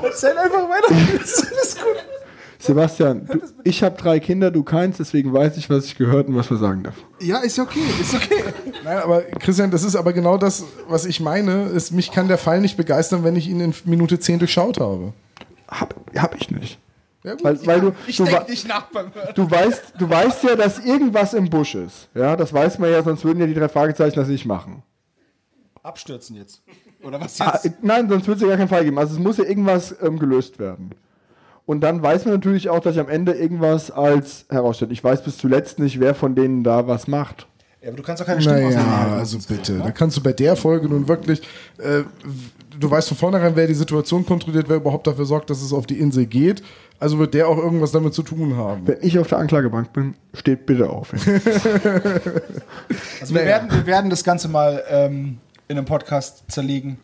[0.03, 0.95] Erzähl einfach weiter.
[1.23, 1.97] Ist gut.
[2.59, 6.37] Sebastian, du, ich habe drei Kinder, du keins, deswegen weiß ich, was ich gehört und
[6.37, 6.95] was man sagen darf.
[7.21, 8.45] Ja, ist okay, ist okay.
[8.85, 11.69] Nein, aber Christian, das ist aber genau das, was ich meine.
[11.69, 15.15] Ist, mich kann der Fall nicht begeistern, wenn ich ihn in Minute 10 durchschaut habe.
[15.69, 16.79] Hab, hab ich nicht.
[17.23, 17.45] Ja, gut.
[17.45, 19.35] Weil, weil du, Ich du, denke nicht nach beim Hören.
[19.35, 22.09] du, weißt, du weißt ja, dass irgendwas im Busch ist.
[22.15, 24.83] Ja, das weiß man ja, sonst würden ja die drei Fragezeichen das nicht machen.
[25.83, 26.63] Abstürzen jetzt.
[27.03, 27.67] Oder was Ah, jetzt?
[27.67, 28.99] äh, nein, sonst würde es ja gar keinen Fall geben.
[28.99, 30.91] Also es muss ja irgendwas ähm, gelöst werden.
[31.67, 34.91] Und dann weiß man natürlich auch, dass sich am Ende irgendwas als herausstellt.
[34.93, 37.47] Ich weiß bis zuletzt nicht, wer von denen da was macht.
[37.81, 39.19] Ja, aber du kannst doch keine Stimme Naja, auseinanderhalten.
[39.19, 39.79] also bitte.
[39.79, 41.41] Da kannst du bei der Folge nun wirklich.
[41.79, 42.03] Äh,
[42.81, 45.87] du weißt von vornherein, wer die Situation kontrolliert, wer überhaupt dafür sorgt, dass es auf
[45.87, 46.63] die Insel geht.
[46.99, 48.87] Also wird der auch irgendwas damit zu tun haben.
[48.87, 51.13] Wenn ich auf der Anklagebank bin, steht bitte auf.
[53.21, 55.39] Also wir, werden, wir werden das Ganze mal ähm,
[55.69, 56.99] in einem Podcast zerlegen.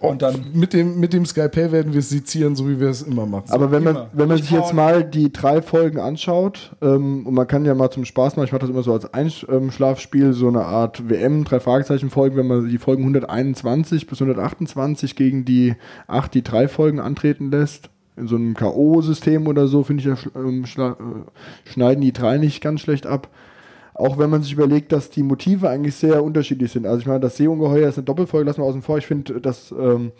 [0.00, 0.46] Und dann.
[0.52, 3.50] Mit dem, mit dem Skype werden wir es sezieren, so wie wir es immer machen.
[3.50, 4.10] Aber wenn man, immer.
[4.12, 7.90] wenn man sich jetzt mal die drei Folgen anschaut, ähm, und man kann ja mal
[7.90, 11.60] zum Spaß machen, ich mache das immer so als Einschlafspiel, so eine Art WM, drei
[11.60, 15.74] Fragezeichen-Folgen, wenn man die Folgen 121 bis 128 gegen die
[16.06, 20.16] acht, die drei Folgen antreten lässt, in so einem K.O.-System oder so, finde ich, ja,
[20.34, 23.28] ähm, äh, schneiden die drei nicht ganz schlecht ab.
[24.00, 26.86] Auch wenn man sich überlegt, dass die Motive eigentlich sehr unterschiedlich sind.
[26.86, 28.96] Also ich meine, das Seeungeheuer ist eine Doppelfolge, lassen wir außen vor.
[28.96, 30.12] Ich finde, dass ähm,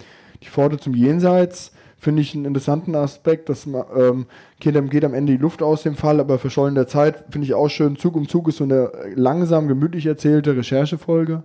[0.43, 4.27] die Pforte zum Jenseits finde ich einen interessanten Aspekt, dass ähm,
[4.59, 7.69] geht, am- Ende die Luft aus dem Fall, aber verschollen der Zeit finde ich auch
[7.69, 7.97] schön.
[7.97, 11.43] Zug um Zug ist so eine langsam, gemütlich erzählte Recherchefolge.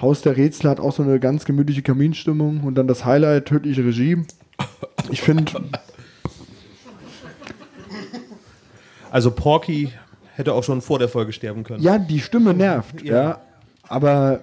[0.00, 3.84] Haus der Rätsel hat auch so eine ganz gemütliche Kaminstimmung und dann das Highlight, tödliche
[3.84, 4.18] Regie.
[5.10, 5.52] Ich finde,
[9.10, 9.92] Also Porky
[10.36, 11.82] hätte auch schon vor der Folge sterben können.
[11.82, 13.40] ja, die Stimme nervt, ja, Ja.
[13.88, 14.40] aber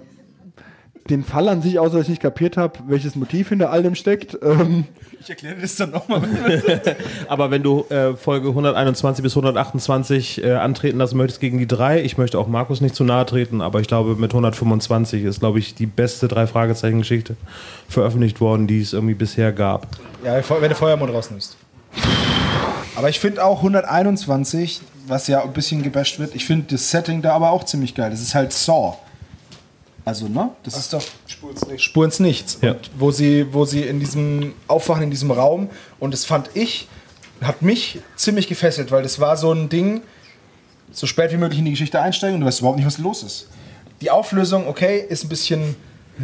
[1.10, 3.96] den Fall an sich, außer dass ich nicht kapiert habe, welches Motiv hinter all dem
[3.96, 4.86] steckt, ähm,
[5.20, 6.22] Ich erkläre das dann nochmal.
[7.28, 12.02] Aber wenn du äh, Folge 121 bis 128 äh, antreten lassen möchtest gegen die drei,
[12.04, 15.58] ich möchte auch Markus nicht zu nahe treten, aber ich glaube, mit 125 ist, glaube
[15.60, 17.36] ich, die beste Drei-Fragezeichen-Geschichte
[17.90, 19.88] veröffentlicht worden, die es irgendwie bisher gab.
[20.24, 21.58] Ja, wenn du Feuermond rausnimmst.
[22.96, 24.82] Aber ich finde auch 121,
[25.12, 28.10] was ja ein bisschen gebasht wird, ich finde das Setting da aber auch ziemlich geil.
[28.10, 28.98] Das ist halt Saw.
[30.06, 30.50] Also, ne?
[30.64, 31.04] Das ist doch.
[31.28, 31.84] Spur ins Nichts.
[31.84, 32.58] Spur ins Nichts.
[32.62, 32.72] Ja.
[32.72, 35.70] Und wo sie, wo sie in diesem Aufwachen in diesem Raum
[36.00, 36.88] und das fand ich,
[37.42, 40.02] hat mich ziemlich gefesselt, weil das war so ein Ding,
[40.92, 43.22] so spät wie möglich in die Geschichte einsteigen und du weißt überhaupt nicht, was los
[43.22, 43.48] ist.
[44.00, 45.76] Die Auflösung, okay, ist ein bisschen,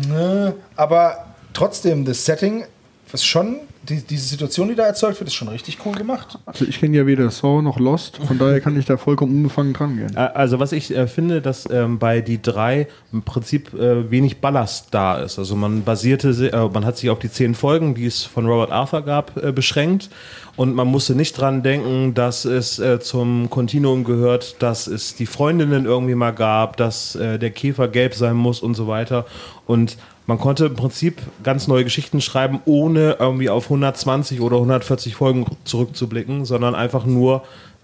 [0.07, 2.65] ne, aber trotzdem, das Setting
[3.11, 3.59] ist schon,
[3.89, 6.37] die, diese Situation, die da erzeugt wird, ist schon richtig cool gemacht.
[6.45, 9.73] also ich kenne ja weder Saw noch Lost, von daher kann ich da vollkommen unbefangen
[9.73, 10.15] dran gehen.
[10.15, 14.87] Also was ich äh, finde, dass ähm, bei die drei im Prinzip äh, wenig Ballast
[14.91, 15.39] da ist.
[15.39, 18.71] Also man basierte, äh, man hat sich auf die zehn Folgen, die es von Robert
[18.71, 20.09] Arthur gab, äh, beschränkt
[20.57, 25.27] und man musste nicht dran denken, dass es äh, zum Kontinuum gehört, dass es die
[25.27, 29.25] Freundinnen irgendwie mal gab, dass äh, der Käfer gelb sein muss und so weiter.
[29.67, 29.97] Und
[30.27, 35.45] man konnte im Prinzip ganz neue Geschichten schreiben, ohne irgendwie auf 120 oder 140 Folgen
[35.63, 37.43] zurückzublicken, sondern einfach nur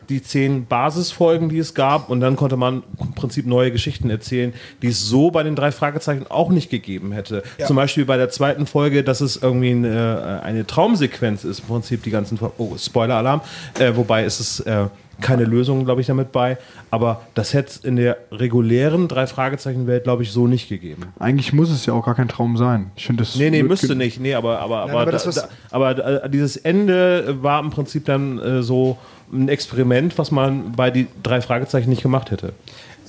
[0.09, 4.53] die zehn Basisfolgen, die es gab, und dann konnte man im Prinzip neue Geschichten erzählen,
[4.81, 7.43] die es so bei den drei Fragezeichen auch nicht gegeben hätte.
[7.65, 11.67] Zum Beispiel bei der zweiten Folge, dass es irgendwie eine, äh, eine Traumsequenz ist, im
[11.67, 13.41] Prinzip die ganzen, oh, Spoiler-Alarm,
[13.79, 14.87] äh, wobei es ist äh,
[15.21, 16.57] keine Lösung, glaube ich, damit bei,
[16.91, 21.03] aber das hätte es in der regulären drei Fragezeichen-Welt, glaube ich, so nicht gegeben.
[21.19, 22.91] Eigentlich muss es ja auch gar kein Traum sein.
[22.95, 24.19] Ich finde das Nee, nee, müsste nicht.
[24.19, 28.39] Nee, aber, aber, aber, aber da, da, aber äh, dieses Ende war im Prinzip dann
[28.39, 28.97] äh, so
[29.31, 32.53] ein Experiment, was man bei die drei Fragezeichen nicht gemacht hätte.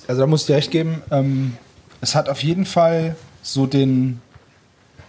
[0.06, 1.55] Also da muss ich dir recht geben, ähm,
[2.01, 4.20] es hat auf jeden Fall so den,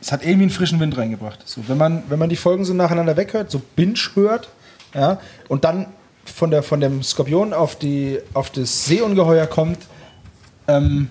[0.02, 1.40] es hat irgendwie einen frischen Wind reingebracht.
[1.46, 4.50] So, wenn, man, wenn man die Folgen so nacheinander weghört, so binge hört,
[4.94, 5.20] ja,
[5.50, 5.88] und dann
[6.26, 9.80] von, der, von dem Skorpion auf, die, auf das Seeungeheuer kommt,
[10.68, 11.10] ähm,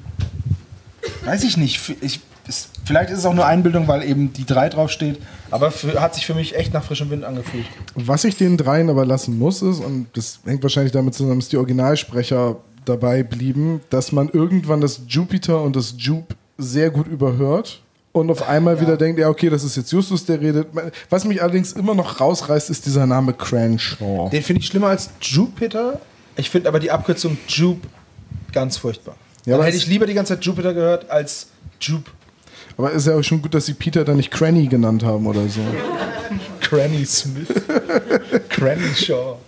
[1.24, 1.81] weiß ich nicht.
[2.01, 5.19] Ich, es, vielleicht ist es auch nur Einbildung, weil eben die 3 draufsteht,
[5.51, 7.66] aber für, hat sich für mich echt nach frischem Wind angefühlt.
[7.95, 11.49] Was ich den dreien aber lassen muss, ist, und das hängt wahrscheinlich damit zusammen, dass
[11.49, 17.84] die Originalsprecher dabei blieben, dass man irgendwann das Jupiter und das Jupe sehr gut überhört
[18.15, 20.69] und auf einmal wieder denkt, ja, okay, das ist jetzt Justus, der redet.
[21.11, 24.31] Was mich allerdings immer noch rausreißt, ist dieser Name Cranshaw.
[24.31, 26.01] Den finde ich schlimmer als Jupiter.
[26.36, 27.89] Ich finde aber die Abkürzung Jupe
[28.53, 29.16] ganz furchtbar.
[29.45, 31.49] Ja, Dann hätte ich lieber die ganze Zeit Jupiter gehört als
[31.81, 32.09] Jupe.
[32.77, 35.49] Aber ist ja auch schon gut, dass sie Peter dann nicht Cranny genannt haben oder
[35.49, 35.61] so.
[36.61, 37.49] Cranny Smith.
[38.49, 39.39] Cranny Shaw.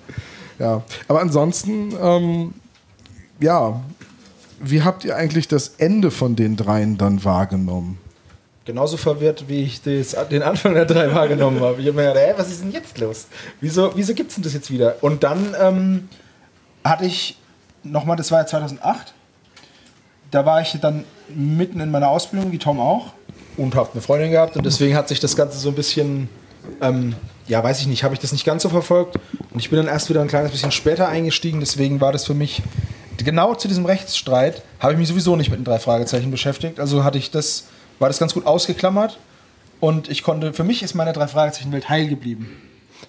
[0.59, 2.55] Ja, aber ansonsten, ähm,
[3.38, 3.80] ja,
[4.59, 7.98] wie habt ihr eigentlich das Ende von den dreien dann wahrgenommen?
[8.66, 11.80] Genauso verwirrt, wie ich das, den Anfang der drei wahrgenommen habe.
[11.80, 13.28] Ich habe mir gedacht, hä, was ist denn jetzt los?
[13.60, 14.97] Wieso, wieso gibt es denn das jetzt wieder?
[15.02, 16.09] Und dann ähm,
[16.82, 17.38] hatte ich
[17.84, 19.14] nochmal, das war ja 2008,
[20.32, 23.12] da war ich dann mitten in meiner Ausbildung, wie Tom auch,
[23.56, 26.28] und habe eine Freundin gehabt und deswegen hat sich das Ganze so ein bisschen,
[26.80, 27.14] ähm,
[27.47, 29.16] ja, weiß ich nicht, habe ich das nicht ganz so verfolgt
[29.52, 32.34] und ich bin dann erst wieder ein kleines bisschen später eingestiegen, deswegen war das für
[32.34, 32.62] mich,
[33.16, 37.05] genau zu diesem Rechtsstreit, habe ich mich sowieso nicht mit den drei Fragezeichen beschäftigt, also
[37.05, 37.66] hatte ich das,
[37.98, 39.18] war das ganz gut ausgeklammert
[39.81, 42.48] und ich konnte, für mich ist meine drei Fragezeichen Welt heil geblieben.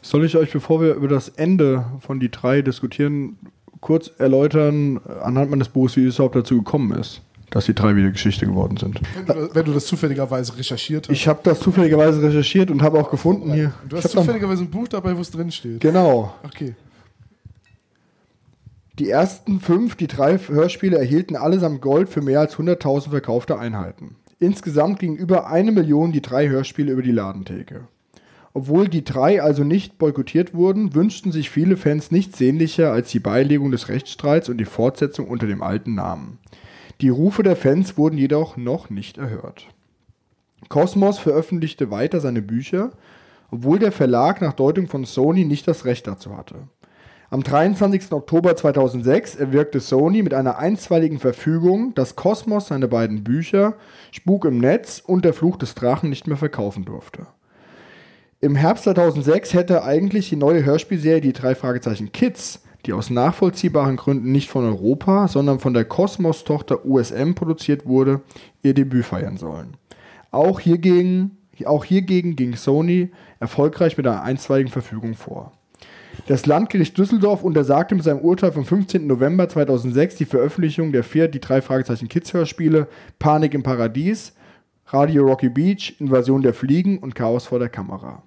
[0.02, 3.38] Soll ich euch, bevor wir über das Ende von die drei diskutieren,
[3.82, 8.12] kurz erläutern, anhand meines Buchs, wie es überhaupt dazu gekommen ist, dass die drei wieder
[8.12, 9.00] Geschichte geworden sind?
[9.16, 11.14] Wenn du, das- wenn du das zufälligerweise recherchiert hast.
[11.16, 13.74] Ich habe das zufälligerweise recherchiert und habe auch gefunden hier.
[13.88, 15.80] du hast zufälligerweise ein Buch dabei, wo es drin steht.
[15.80, 16.34] Genau.
[16.44, 16.76] Okay.
[19.00, 24.16] Die ersten fünf, die drei Hörspiele erhielten allesamt Gold für mehr als 100.000 verkaufte Einheiten.
[24.40, 27.88] Insgesamt gingen über eine Million die drei Hörspiele über die Ladentheke.
[28.54, 33.20] Obwohl die drei also nicht boykottiert wurden, wünschten sich viele Fans nichts sehnlicher als die
[33.20, 36.40] Beilegung des Rechtsstreits und die Fortsetzung unter dem alten Namen.
[37.02, 39.68] Die Rufe der Fans wurden jedoch noch nicht erhört.
[40.70, 42.92] Cosmos veröffentlichte weiter seine Bücher,
[43.52, 46.56] obwohl der Verlag nach Deutung von Sony nicht das Recht dazu hatte.
[47.30, 48.14] Am 23.
[48.14, 53.74] Oktober 2006 erwirkte Sony mit einer einstweiligen Verfügung, dass Cosmos seine beiden Bücher
[54.14, 57.28] Spuk im Netz und Der Fluch des Drachen nicht mehr verkaufen durfte.
[58.40, 63.98] Im Herbst 2006 hätte eigentlich die neue Hörspielserie Die drei Fragezeichen Kids, die aus nachvollziehbaren
[63.98, 68.22] Gründen nicht von Europa, sondern von der Cosmos-Tochter USM produziert wurde,
[68.62, 69.76] ihr Debüt feiern sollen.
[70.32, 75.57] Auch hiergegen, auch hiergegen ging Sony erfolgreich mit einer einstweiligen Verfügung vor.
[76.28, 79.08] Das Landgericht Düsseldorf untersagte mit seinem Urteil vom 15.
[79.08, 84.34] November 2006 die Veröffentlichung der vier Die drei Fragezeichen Kids Hörspiele Panik im Paradies,
[84.88, 88.24] Radio Rocky Beach, Invasion der Fliegen und Chaos vor der Kamera.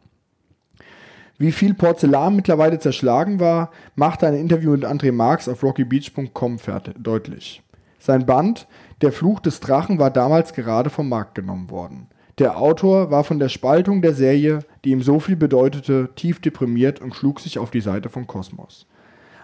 [1.37, 6.57] Wie viel Porzellan mittlerweile zerschlagen war, machte ein Interview mit André Marx auf rockybeach.com
[6.97, 7.63] deutlich.
[7.99, 8.67] Sein Band
[9.03, 12.09] Der Fluch des Drachen war damals gerade vom Markt genommen worden.
[12.41, 16.99] Der Autor war von der Spaltung der Serie, die ihm so viel bedeutete, tief deprimiert
[16.99, 18.87] und schlug sich auf die Seite von Kosmos.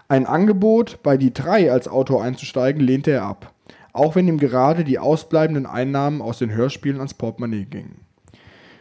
[0.08, 3.52] Ein Angebot, bei die drei als Autor einzusteigen, lehnte er ab,
[3.92, 8.00] auch wenn ihm gerade die ausbleibenden Einnahmen aus den Hörspielen ans Portemonnaie gingen.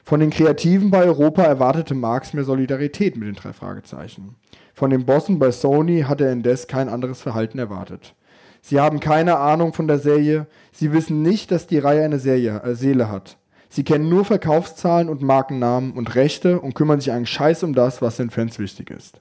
[0.05, 4.35] Von den Kreativen bei Europa erwartete Marx mehr Solidarität mit den drei Fragezeichen.
[4.73, 8.15] Von den Bossen bei Sony hatte er indes kein anderes Verhalten erwartet.
[8.61, 12.61] Sie haben keine Ahnung von der Serie, sie wissen nicht, dass die Reihe eine Serie,
[12.63, 13.37] äh, Seele hat.
[13.75, 18.01] Sie kennen nur Verkaufszahlen und Markennamen und Rechte und kümmern sich einen Scheiß um das,
[18.01, 19.19] was den Fans wichtig ist.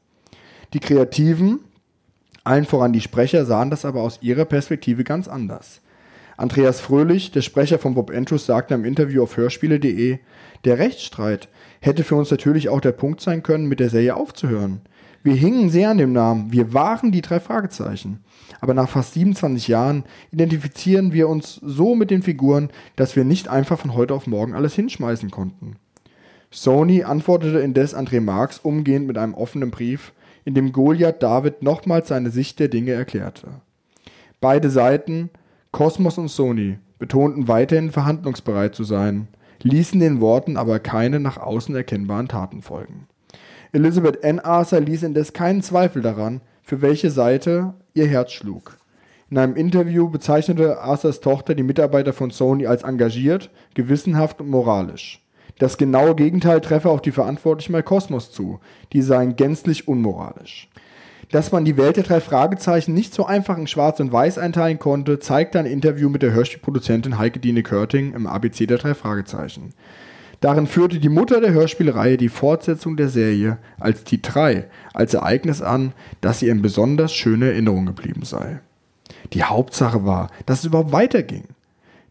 [0.74, 1.58] Die Kreativen,
[2.44, 5.80] allen voran die Sprecher, sahen das aber aus ihrer Perspektive ganz anders.
[6.36, 10.20] Andreas Fröhlich, der Sprecher von Bob Andrews, sagte im Interview auf hörspiele.de,
[10.64, 11.48] der Rechtsstreit
[11.80, 14.82] hätte für uns natürlich auch der Punkt sein können, mit der Serie aufzuhören.
[15.24, 18.22] Wir hingen sehr an dem Namen, wir waren die drei Fragezeichen.
[18.60, 23.48] Aber nach fast 27 Jahren identifizieren wir uns so mit den Figuren, dass wir nicht
[23.48, 25.76] einfach von heute auf morgen alles hinschmeißen konnten.
[26.50, 30.12] Sony antwortete indes André Marx umgehend mit einem offenen Brief,
[30.44, 33.48] in dem Goliath David nochmals seine Sicht der Dinge erklärte.
[34.42, 35.30] Beide Seiten,
[35.72, 39.28] Cosmos und Sony, betonten weiterhin verhandlungsbereit zu sein,
[39.62, 43.06] ließen den Worten aber keine nach außen erkennbaren Taten folgen.
[43.74, 44.38] Elizabeth N.
[44.38, 48.76] Arthur ließ indes keinen Zweifel daran, für welche Seite ihr Herz schlug.
[49.30, 55.20] In einem Interview bezeichnete Arthurs Tochter die Mitarbeiter von Sony als engagiert, gewissenhaft und moralisch.
[55.58, 58.60] Das genaue Gegenteil treffe auf die Verantwortlichen bei Cosmos zu,
[58.92, 60.68] die seien gänzlich unmoralisch.
[61.32, 64.78] Dass man die Welt der drei Fragezeichen nicht so einfach in Schwarz und Weiß einteilen
[64.78, 69.74] konnte, zeigte ein Interview mit der Hörspielproduzentin Heike Dine Körting im ABC der drei Fragezeichen.
[70.44, 75.62] Darin führte die Mutter der Hörspielreihe die Fortsetzung der Serie als die drei als Ereignis
[75.62, 78.60] an, das ihr in besonders schöne Erinnerung geblieben sei.
[79.32, 81.44] Die Hauptsache war, dass es überhaupt weiterging.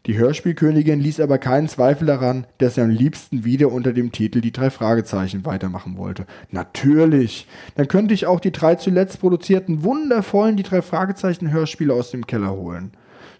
[0.07, 4.41] Die Hörspielkönigin ließ aber keinen Zweifel daran, dass sie am liebsten wieder unter dem Titel
[4.41, 6.25] Die drei Fragezeichen weitermachen wollte.
[6.49, 7.45] Natürlich,
[7.75, 12.25] dann könnte ich auch die drei zuletzt produzierten wundervollen Die drei Fragezeichen Hörspiele aus dem
[12.25, 12.93] Keller holen.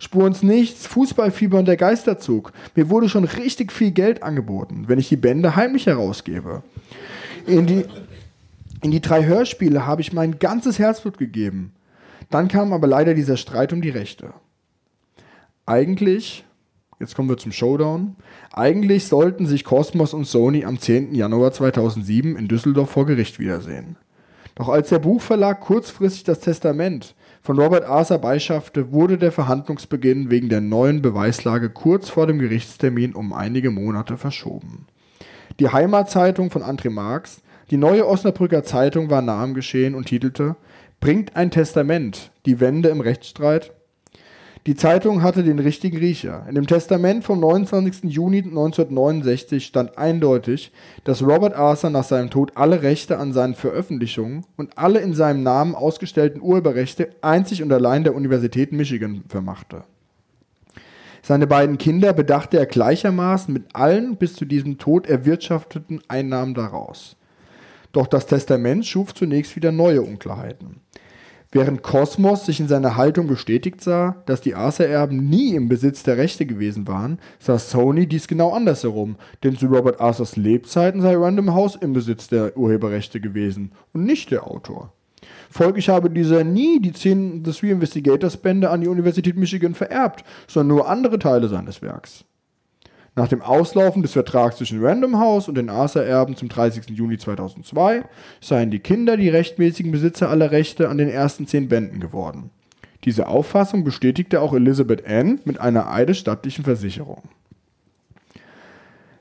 [0.04, 2.52] Spur uns nichts, Fußballfieber und der Geisterzug.
[2.76, 6.62] Mir wurde schon richtig viel Geld angeboten, wenn ich die Bände heimlich herausgebe.
[7.48, 7.86] In die,
[8.82, 11.72] in die drei Hörspiele habe ich mein ganzes Herzblut gegeben.
[12.30, 14.34] Dann kam aber leider dieser Streit um die Rechte.
[15.66, 16.44] Eigentlich,
[17.00, 18.18] jetzt kommen wir zum Showdown,
[18.52, 21.16] eigentlich sollten sich Cosmos und Sony am 10.
[21.16, 23.96] Januar 2007 in Düsseldorf vor Gericht wiedersehen.
[24.56, 30.48] Doch als der Buchverlag kurzfristig das Testament von Robert Arthur beischaffte, wurde der Verhandlungsbeginn wegen
[30.48, 34.88] der neuen Beweislage kurz vor dem Gerichtstermin um einige Monate verschoben.
[35.60, 40.56] Die Heimatzeitung von André Marx, die neue Osnabrücker Zeitung, war nah am Geschehen und titelte
[41.02, 43.74] Bringt ein Testament die Wende im Rechtsstreit?
[44.66, 46.46] Die Zeitung hatte den richtigen Riecher.
[46.48, 48.06] In dem Testament vom 29.
[48.06, 50.72] Juni 1969 stand eindeutig,
[51.04, 55.44] dass Robert Arthur nach seinem Tod alle Rechte an seinen Veröffentlichungen und alle in seinem
[55.44, 59.84] Namen ausgestellten Urheberrechte einzig und allein der Universität Michigan vermachte.
[61.22, 67.18] Seine beiden Kinder bedachte er gleichermaßen mit allen bis zu diesem Tod erwirtschafteten Einnahmen daraus.
[67.92, 70.83] Doch das Testament schuf zunächst wieder neue Unklarheiten.
[71.54, 76.18] Während Kosmos sich in seiner Haltung bestätigt sah, dass die Arthur-Erben nie im Besitz der
[76.18, 81.54] Rechte gewesen waren, sah Sony dies genau andersherum, denn zu Robert Arthurs Lebzeiten sei Random
[81.54, 84.94] House im Besitz der Urheberrechte gewesen und nicht der Autor.
[85.52, 90.26] Folglich habe dieser nie die 10 The Three Investigators Bände an die Universität Michigan vererbt,
[90.48, 92.26] sondern nur andere Teile seines Werks.
[93.16, 96.90] Nach dem Auslaufen des Vertrags zwischen Random House und den Arthur-Erben zum 30.
[96.90, 98.06] Juni 2002
[98.42, 102.50] seien die Kinder die rechtmäßigen Besitzer aller Rechte an den ersten zehn Bänden geworden.
[103.04, 107.22] Diese Auffassung bestätigte auch Elizabeth Ann mit einer eidesstattlichen Versicherung.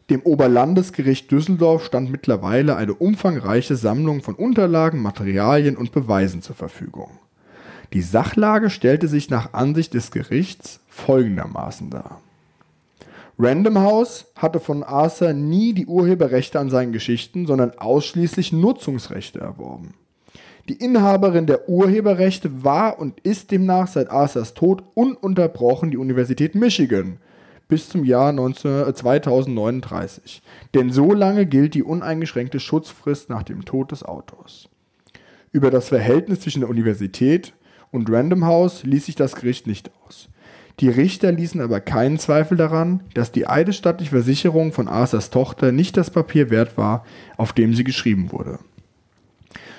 [0.09, 7.11] Dem Oberlandesgericht Düsseldorf stand mittlerweile eine umfangreiche Sammlung von Unterlagen, Materialien und Beweisen zur Verfügung.
[7.93, 12.21] Die Sachlage stellte sich nach Ansicht des Gerichts folgendermaßen dar.
[13.45, 19.95] Random House hatte von Arthur nie die Urheberrechte an seinen Geschichten, sondern ausschließlich Nutzungsrechte erworben.
[20.69, 27.19] Die Inhaberin der Urheberrechte war und ist demnach seit Arthurs Tod ununterbrochen die Universität Michigan
[27.67, 30.41] bis zum Jahr 19, 2039.
[30.73, 34.69] Denn so lange gilt die uneingeschränkte Schutzfrist nach dem Tod des Autors.
[35.51, 37.55] Über das Verhältnis zwischen der Universität
[37.91, 40.29] und Random House ließ sich das Gericht nicht aus.
[40.83, 45.97] Die Richter ließen aber keinen Zweifel daran, dass die eidesstattliche Versicherung von Arthurs Tochter nicht
[45.97, 47.05] das Papier wert war,
[47.37, 48.59] auf dem sie geschrieben wurde.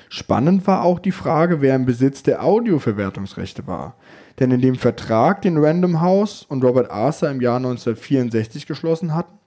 [0.07, 3.97] Spannend war auch die Frage, wer im Besitz der Audioverwertungsrechte war.
[4.39, 9.38] Denn in dem Vertrag, den Random House und Robert Arthur im Jahr 1964 geschlossen hatten,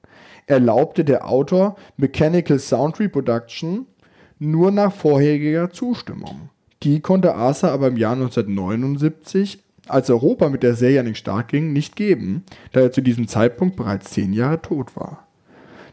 [0.44, 3.86] erlaubte der Autor Mechanical Sound Reproduction
[4.38, 6.50] nur nach vorheriger Zustimmung.
[6.82, 11.48] Die konnte Arthur aber im Jahr 1979 als Europa mit der Serie an den Start
[11.48, 15.26] ging, nicht geben, da er zu diesem Zeitpunkt bereits zehn Jahre tot war.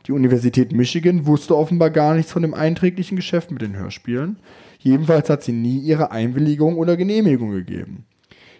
[0.07, 4.37] Die Universität Michigan wusste offenbar gar nichts von dem einträglichen Geschäft mit den Hörspielen.
[4.79, 8.05] Jedenfalls hat sie nie ihre Einwilligung oder Genehmigung gegeben.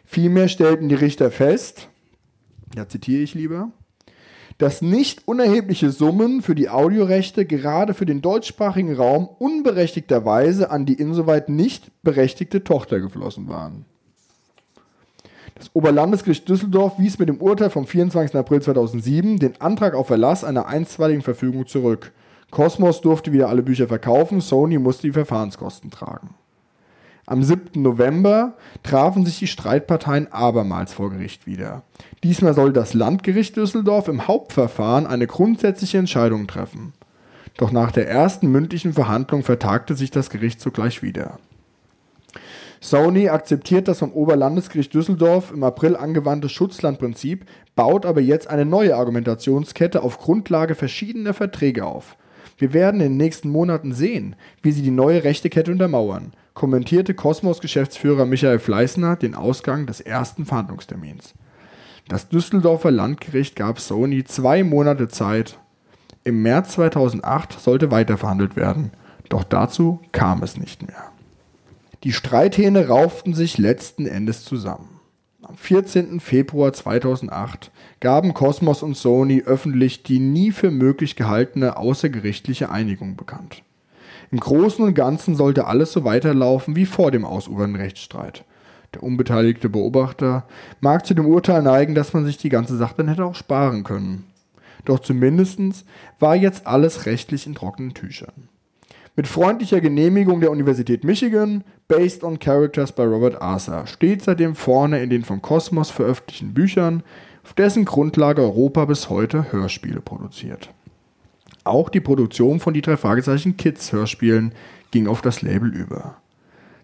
[0.05, 1.89] Vielmehr stellten die Richter fest,
[2.75, 3.71] da zitiere ich lieber,
[4.57, 10.93] dass nicht unerhebliche Summen für die Audiorechte gerade für den deutschsprachigen Raum unberechtigterweise an die
[10.93, 13.85] insoweit nicht berechtigte Tochter geflossen waren.
[15.55, 18.35] Das Oberlandesgericht Düsseldorf wies mit dem Urteil vom 24.
[18.35, 22.11] April 2007 den Antrag auf Erlass einer einstweiligen Verfügung zurück.
[22.51, 26.35] Cosmos durfte wieder alle Bücher verkaufen, Sony musste die Verfahrenskosten tragen.
[27.25, 27.81] Am 7.
[27.81, 28.53] November
[28.83, 31.83] trafen sich die Streitparteien abermals vor Gericht wieder.
[32.21, 36.93] Diesmal soll das Landgericht Düsseldorf im Hauptverfahren eine grundsätzliche Entscheidung treffen.
[37.57, 41.39] Doch nach der ersten mündlichen Verhandlung vertagte sich das Gericht sogleich wieder.
[42.83, 47.45] Sony akzeptiert das vom Oberlandesgericht Düsseldorf im April angewandte Schutzlandprinzip,
[47.77, 52.17] baut aber jetzt eine neue Argumentationskette auf Grundlage verschiedener Verträge auf.
[52.57, 58.25] Wir werden in den nächsten Monaten sehen, wie sie die neue Rechtekette untermauern, kommentierte Kosmos-Geschäftsführer
[58.25, 61.35] Michael Fleißner den Ausgang des ersten Verhandlungstermins.
[62.09, 65.57] Das Düsseldorfer Landgericht gab Sony zwei Monate Zeit.
[66.25, 68.91] Im März 2008 sollte weiterverhandelt werden,
[69.29, 71.12] doch dazu kam es nicht mehr.
[72.03, 74.99] Die Streithähne rauften sich letzten Endes zusammen.
[75.41, 76.19] Am 14.
[76.19, 77.71] Februar 2008
[78.01, 83.63] gaben Cosmos und Sony öffentlich die nie für möglich gehaltene außergerichtliche Einigung bekannt.
[84.31, 88.43] Im Großen und Ganzen sollte alles so weiterlaufen wie vor dem ausufernden Rechtsstreit.
[88.93, 90.45] Der unbeteiligte Beobachter
[90.81, 93.85] mag zu dem Urteil neigen, dass man sich die ganze Sache dann hätte auch sparen
[93.85, 94.25] können.
[94.83, 95.85] Doch zumindest
[96.19, 98.49] war jetzt alles rechtlich in trockenen Tüchern.
[99.15, 105.03] Mit freundlicher Genehmigung der Universität Michigan, based on characters by Robert Arthur, steht seitdem vorne
[105.03, 107.03] in den von Cosmos veröffentlichten Büchern,
[107.43, 110.71] auf dessen Grundlage Europa bis heute Hörspiele produziert.
[111.63, 114.53] Auch die Produktion von die drei Fragezeichen Kids Hörspielen
[114.89, 116.15] ging auf das Label über.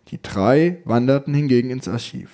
[0.09, 2.29] Die drei wanderten hingegen ins Archiv.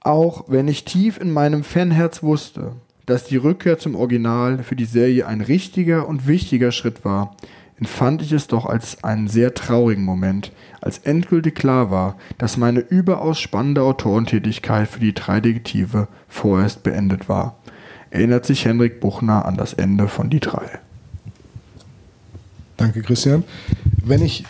[0.00, 4.84] Auch wenn ich tief in meinem Fanherz wusste, dass die Rückkehr zum Original für die
[4.84, 7.36] Serie ein richtiger und wichtiger Schritt war,
[7.80, 12.80] empfand ich es doch als einen sehr traurigen Moment, als endgültig klar war, dass meine
[12.80, 17.56] überaus spannende Autorentätigkeit für die drei Detektive vorerst beendet war.
[18.10, 20.78] Erinnert sich Henrik Buchner an das Ende von Die drei.
[22.76, 23.44] Danke, Christian.
[24.04, 24.44] Wenn ich.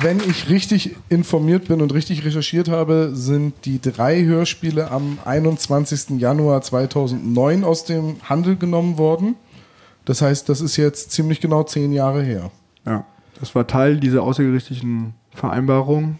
[0.00, 6.18] Wenn ich richtig informiert bin und richtig recherchiert habe, sind die drei Hörspiele am 21.
[6.18, 9.34] Januar 2009 aus dem Handel genommen worden.
[10.06, 12.50] Das heißt, das ist jetzt ziemlich genau zehn Jahre her.
[12.86, 13.04] Ja,
[13.38, 16.18] das war Teil dieser außergerichtlichen Vereinbarung.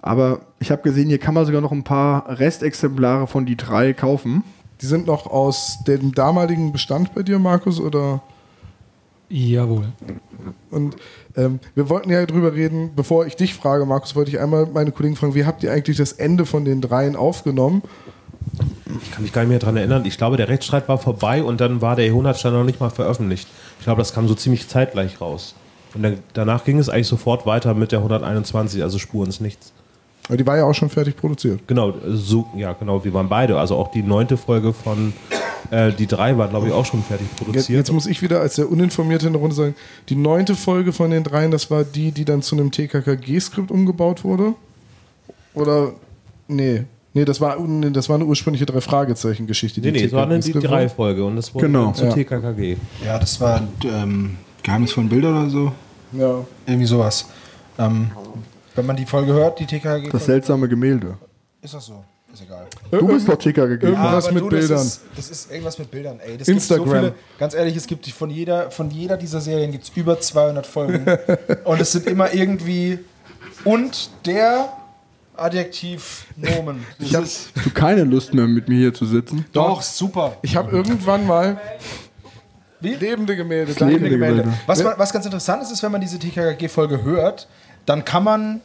[0.00, 3.92] Aber ich habe gesehen, hier kann man sogar noch ein paar Restexemplare von die drei
[3.92, 4.42] kaufen.
[4.80, 8.22] Die sind noch aus dem damaligen Bestand bei dir, Markus, oder?
[9.28, 9.92] Jawohl.
[10.70, 10.96] Und
[11.36, 14.92] ähm, wir wollten ja drüber reden, bevor ich dich frage, Markus, wollte ich einmal meine
[14.92, 17.82] Kollegen fragen, wie habt ihr eigentlich das Ende von den dreien aufgenommen?
[19.02, 20.04] Ich kann mich gar nicht mehr daran erinnern.
[20.04, 23.48] Ich glaube, der Rechtsstreit war vorbei und dann war der Jahrhundertstand noch nicht mal veröffentlicht.
[23.78, 25.54] Ich glaube, das kam so ziemlich zeitgleich raus.
[25.94, 29.72] Und dann, danach ging es eigentlich sofort weiter mit der 121, also Spur ins Nichts.
[30.30, 31.66] Aber die war ja auch schon fertig produziert.
[31.66, 33.58] Genau, so, ja, genau, wir waren beide.
[33.58, 35.12] Also auch die neunte Folge von
[35.72, 37.68] äh, die drei war, glaube ich, auch schon fertig Jetzt, produziert.
[37.78, 39.74] jetzt muss ich wieder als der Uninformierte in der Runde sagen,
[40.08, 44.22] die neunte Folge von den dreien, das war die, die dann zu einem TKKG-Skript umgebaut
[44.22, 44.54] wurde?
[45.52, 45.94] Oder,
[46.46, 49.80] nee, nee, das war, nee, das war eine ursprüngliche Drei-Fragezeichen-Geschichte.
[49.80, 50.88] nee, nee, es war eine, die TKKG-Skript drei war.
[50.90, 51.90] Folge und das wurde Genau.
[51.90, 52.12] zu Ja.
[52.12, 52.76] TKKG.
[53.04, 55.72] Ja, das war ähm, Geheimnis von Bilder oder so.
[56.12, 56.44] Ja.
[56.66, 57.26] Irgendwie sowas.
[57.80, 58.12] Ähm,
[58.74, 60.10] wenn man die Folge hört, die TKG.
[60.10, 61.16] Das seltsame Gemälde.
[61.62, 62.04] Ist das so?
[62.32, 62.66] Ist egal.
[62.90, 63.82] Du bist doch TKG.
[63.82, 64.70] Irgendwas Aber mit du, Bildern.
[64.70, 66.38] Das ist, das ist irgendwas mit Bildern, ey.
[66.38, 66.84] Das Instagram.
[66.84, 69.90] Gibt so viele, ganz ehrlich, es gibt von jeder, von jeder dieser Serien gibt es
[69.96, 71.06] über 200 Folgen.
[71.64, 73.00] und es sind immer irgendwie
[73.64, 74.68] und der
[75.36, 76.86] Adjektiv Nomen.
[76.98, 79.46] Ich hab, Hast du keine Lust mehr, mit mir hier zu sitzen?
[79.52, 80.36] Doch, super.
[80.42, 81.58] ich hab irgendwann mal
[82.80, 82.94] Wie?
[82.94, 83.72] lebende Gemälde.
[83.72, 84.10] Lebende.
[84.10, 84.42] Gemälde.
[84.42, 84.58] Gemälde.
[84.66, 87.48] Was, was ganz interessant ist, ist, wenn man diese TKKG-Folge hört,
[87.90, 88.60] dann kann man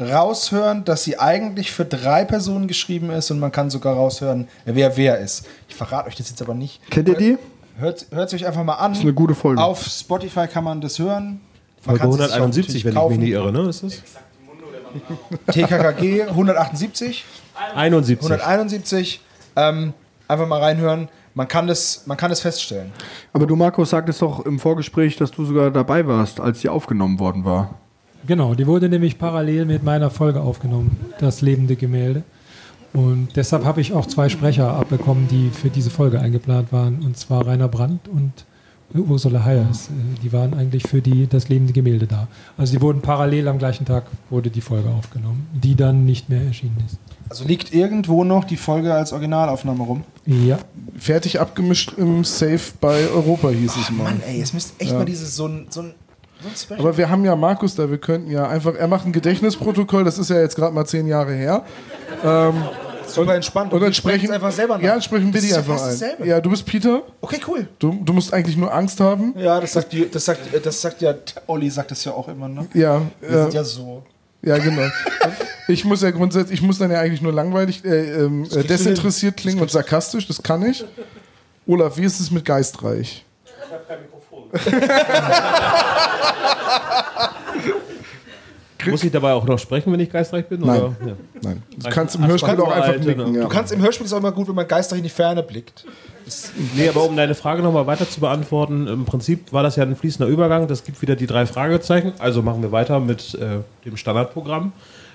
[0.00, 4.96] raushören, dass sie eigentlich für drei Personen geschrieben ist und man kann sogar raushören, wer
[4.96, 5.46] wer ist.
[5.68, 6.80] Ich verrate euch das jetzt aber nicht.
[6.90, 7.38] Kennt ihr die?
[7.76, 8.92] Hört es euch einfach mal an.
[8.92, 9.62] Das ist eine gute Folge.
[9.62, 11.42] Auf Spotify kann man das hören.
[11.82, 13.68] Folge Man sie auch 171, wenn ich mich nicht irre, ne?
[13.68, 14.02] Ist das?
[15.52, 17.24] TKKG 178,
[17.74, 18.22] 71.
[18.22, 19.20] 171.
[19.56, 19.92] Ähm,
[20.28, 21.08] einfach mal reinhören.
[21.34, 22.90] Man kann, das, man kann das feststellen.
[23.34, 27.18] Aber du, Markus, sagtest doch im Vorgespräch, dass du sogar dabei warst, als die aufgenommen
[27.18, 27.74] worden war.
[28.26, 32.22] Genau, die wurde nämlich parallel mit meiner Folge aufgenommen, das lebende Gemälde.
[32.92, 37.00] Und deshalb habe ich auch zwei Sprecher abbekommen, die für diese Folge eingeplant waren.
[37.02, 38.32] Und zwar Rainer Brandt und
[38.94, 39.88] Ursula Heyers.
[39.88, 42.28] Äh, Die waren eigentlich für die, das lebende Gemälde da.
[42.58, 46.42] Also die wurden parallel am gleichen Tag wurde die Folge aufgenommen, die dann nicht mehr
[46.42, 46.98] erschienen ist.
[47.30, 50.04] Also liegt irgendwo noch die Folge als Originalaufnahme rum.
[50.26, 50.58] Ja,
[50.98, 54.04] Fertig abgemischt im Safe bei Europa hieß es mal.
[54.04, 55.94] Mann, ey, es müsste echt mal dieses so ein, so ein.
[56.78, 60.18] Aber wir haben ja Markus da, wir könnten ja einfach, er macht ein Gedächtnisprotokoll, das
[60.18, 61.64] ist ja jetzt gerade mal zehn Jahre her.
[63.06, 63.72] super entspannt.
[63.72, 64.82] Und dann wir sprechen einfach selber nach.
[64.82, 65.86] Ja, dann sprechen wir die einfach ein.
[65.90, 66.26] dasselbe.
[66.26, 67.68] Ja, du bist Peter, Okay, cool.
[67.78, 69.34] du, du musst eigentlich nur Angst haben.
[69.36, 71.14] Ja, das sagt, die, das sagt, das sagt ja,
[71.46, 72.66] Olli sagt das ja auch immer, ne?
[72.74, 74.02] Ja, Wir äh, sind ja so.
[74.42, 74.88] ja genau.
[75.68, 79.36] Ich muss ja grundsätzlich, ich muss dann ja eigentlich nur langweilig, äh, ähm, äh, desinteressiert
[79.36, 80.84] klingen und sarkastisch, das kann ich.
[81.66, 83.24] Olaf, wie ist es mit geistreich?
[88.90, 90.60] Muss ich dabei auch noch sprechen, wenn ich geistreich bin?
[90.60, 90.80] Nein.
[90.80, 90.94] Oder?
[91.06, 91.12] Ja.
[91.42, 93.30] Nein, du kannst im Hörspiel auch einfach Alte, nicken.
[93.32, 93.38] ne?
[93.38, 93.44] Ja.
[93.44, 95.84] Du kannst im Hörspiel ist auch immer gut, wenn man geistig in die Ferne blickt.
[96.76, 99.96] Nee, aber um deine Frage nochmal weiter zu beantworten, im Prinzip war das ja ein
[99.96, 100.68] fließender Übergang.
[100.68, 102.12] Das gibt wieder die drei Fragezeichen.
[102.20, 104.72] Also machen wir weiter mit äh, dem Standardprogramm.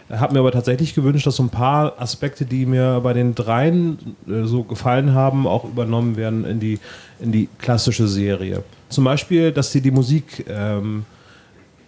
[0.09, 4.15] Habe mir aber tatsächlich gewünscht, dass so ein paar Aspekte, die mir bei den dreien
[4.27, 6.79] äh, so gefallen haben, auch übernommen werden in die,
[7.19, 8.63] in die klassische Serie.
[8.89, 11.05] Zum Beispiel, dass sie die Musik ähm,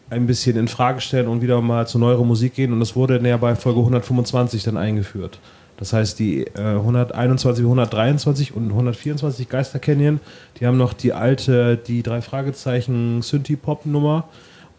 [0.10, 2.74] ein bisschen in Frage stellen und wieder mal zu neuere Musik gehen.
[2.74, 5.40] Und das wurde näher bei Folge 125 dann eingeführt.
[5.78, 10.20] Das heißt, die äh, 121, 123 und 124 Geister Canyon,
[10.60, 14.26] die haben noch die alte, die drei Fragezeichen Synthie-Pop-Nummer.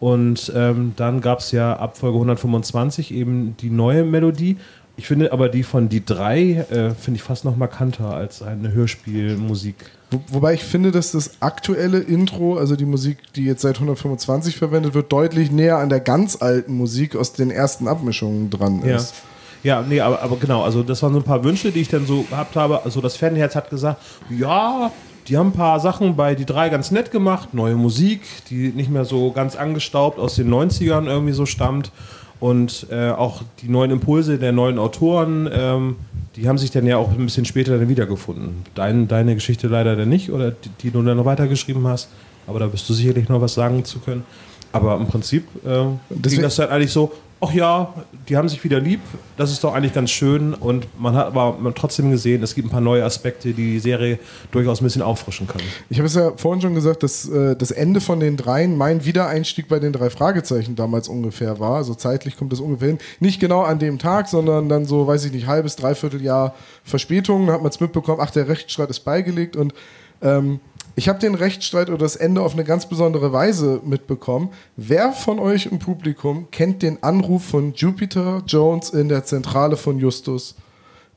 [0.01, 4.57] Und ähm, dann gab es ja ab Folge 125 eben die neue Melodie.
[4.97, 8.73] Ich finde aber die von die drei äh, finde ich fast noch markanter als eine
[8.73, 9.75] Hörspielmusik.
[10.09, 14.57] Wo, wobei ich finde, dass das aktuelle Intro, also die Musik, die jetzt seit 125
[14.57, 18.95] verwendet wird, deutlich näher an der ganz alten Musik aus den ersten Abmischungen dran Ja.
[18.97, 19.13] ist.
[19.63, 22.07] Ja, nee, aber, aber genau, also das waren so ein paar Wünsche, die ich dann
[22.07, 22.83] so gehabt habe.
[22.83, 24.01] Also das Fanherz hat gesagt,
[24.31, 24.91] ja,
[25.31, 28.89] die haben ein paar Sachen bei die drei ganz nett gemacht, neue Musik, die nicht
[28.89, 31.93] mehr so ganz angestaubt aus den 90ern irgendwie so stammt
[32.41, 35.95] und äh, auch die neuen Impulse der neuen Autoren, ähm,
[36.35, 38.65] die haben sich dann ja auch ein bisschen später dann wiedergefunden.
[38.75, 42.09] Dein, deine Geschichte leider dann nicht oder die, die du dann noch weitergeschrieben hast,
[42.45, 44.25] aber da wirst du sicherlich noch was sagen zu können.
[44.73, 45.85] Aber im Prinzip äh,
[46.27, 47.93] ging das dann eigentlich so, ach ja,
[48.29, 49.01] die haben sich wieder lieb,
[49.35, 52.71] das ist doch eigentlich ganz schön und man hat aber trotzdem gesehen, es gibt ein
[52.71, 54.19] paar neue Aspekte, die die Serie
[54.51, 55.63] durchaus ein bisschen auffrischen können.
[55.89, 59.05] Ich habe es ja vorhin schon gesagt, dass äh, das Ende von den dreien mein
[59.05, 61.77] Wiedereinstieg bei den drei Fragezeichen damals ungefähr war.
[61.77, 62.99] Also zeitlich kommt das ungefähr hin.
[63.19, 66.53] Nicht genau an dem Tag, sondern dann so, weiß ich nicht, halbes, dreiviertel Jahr
[66.83, 67.47] Verspätung.
[67.47, 69.73] Da hat man es mitbekommen, ach, der Rechtsstreit ist beigelegt und
[70.21, 70.59] ähm,
[70.95, 74.49] ich habe den Rechtsstreit oder das Ende auf eine ganz besondere Weise mitbekommen.
[74.75, 79.97] Wer von euch im Publikum kennt den Anruf von Jupiter Jones in der Zentrale von
[79.99, 80.55] Justus,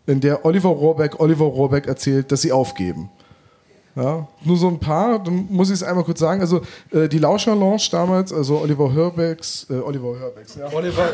[0.07, 3.11] in der Oliver Rohrbeck Oliver Rohrbeck erzählt, dass sie aufgeben?
[3.97, 6.41] Ja, nur so ein paar, dann muss ich es einmal kurz sagen.
[6.41, 10.67] Also äh, die Lauscher-Lounge damals, also Oliver Hörbecks, äh, Oliver Hörbecks, ja.
[10.73, 11.09] Oliver,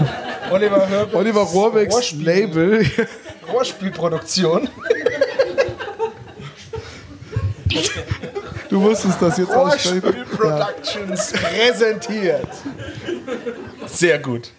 [0.50, 1.14] Oliver Herbert.
[1.14, 2.86] Oliver Rohrbecks Rohrspiel- Label.
[3.52, 4.68] Rohrspielproduktion.
[8.70, 10.01] Du wusstest das jetzt aussprechen.
[10.01, 12.48] Rohrspiel Productions präsentiert.
[13.86, 14.52] Sehr gut.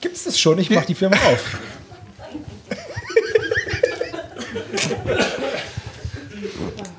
[0.00, 0.58] Gibt's das schon?
[0.58, 1.58] Ich mach die Firma auf.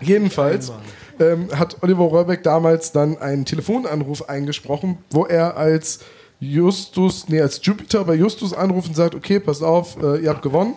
[0.02, 0.72] Jedenfalls
[1.20, 6.00] ähm, hat Oliver Rohrbeck damals dann einen Telefonanruf eingesprochen, wo er als
[6.40, 10.42] Justus, nee, als Jupiter bei Justus anruft und sagt, okay, passt auf, äh, ihr habt
[10.42, 10.76] gewonnen,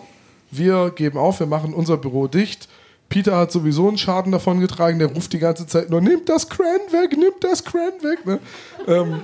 [0.51, 2.69] wir geben auf, wir machen unser Büro dicht.
[3.09, 6.47] Peter hat sowieso einen Schaden davon getragen, der ruft die ganze Zeit nur, nimmt das
[6.47, 8.25] Cran weg, nimmt das Cran weg.
[8.25, 8.39] Ne?
[8.87, 9.21] Ähm,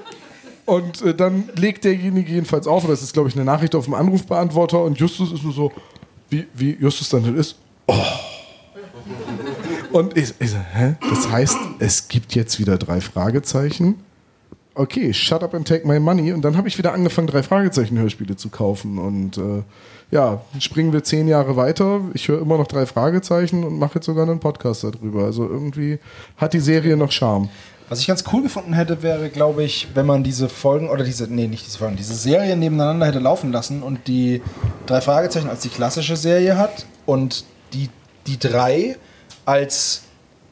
[0.65, 3.85] und äh, dann legt derjenige jedenfalls auf, und das ist, glaube ich, eine Nachricht auf
[3.85, 5.71] dem Anrufbeantworter und Justus ist nur so,
[6.29, 7.57] wie, wie Justus dann halt ist,
[9.91, 10.95] und ich, ich so, hä?
[11.09, 14.03] Das heißt, es gibt jetzt wieder drei Fragezeichen.
[14.73, 16.33] Okay, shut up and take my money.
[16.33, 18.97] Und dann habe ich wieder angefangen, drei Fragezeichen-Hörspiele zu kaufen.
[18.97, 19.63] Und äh,
[20.15, 21.99] ja, springen wir zehn Jahre weiter.
[22.13, 25.25] Ich höre immer noch drei Fragezeichen und mache jetzt sogar einen Podcast darüber.
[25.25, 25.99] Also irgendwie
[26.37, 27.49] hat die Serie noch Charme.
[27.89, 31.27] Was ich ganz cool gefunden hätte, wäre, glaube ich, wenn man diese Folgen oder diese,
[31.27, 34.41] nee, nicht diese Folgen, diese Serien nebeneinander hätte laufen lassen und die
[34.85, 37.43] drei Fragezeichen als die klassische Serie hat und
[37.73, 37.89] die,
[38.25, 38.95] die drei
[39.43, 40.03] als,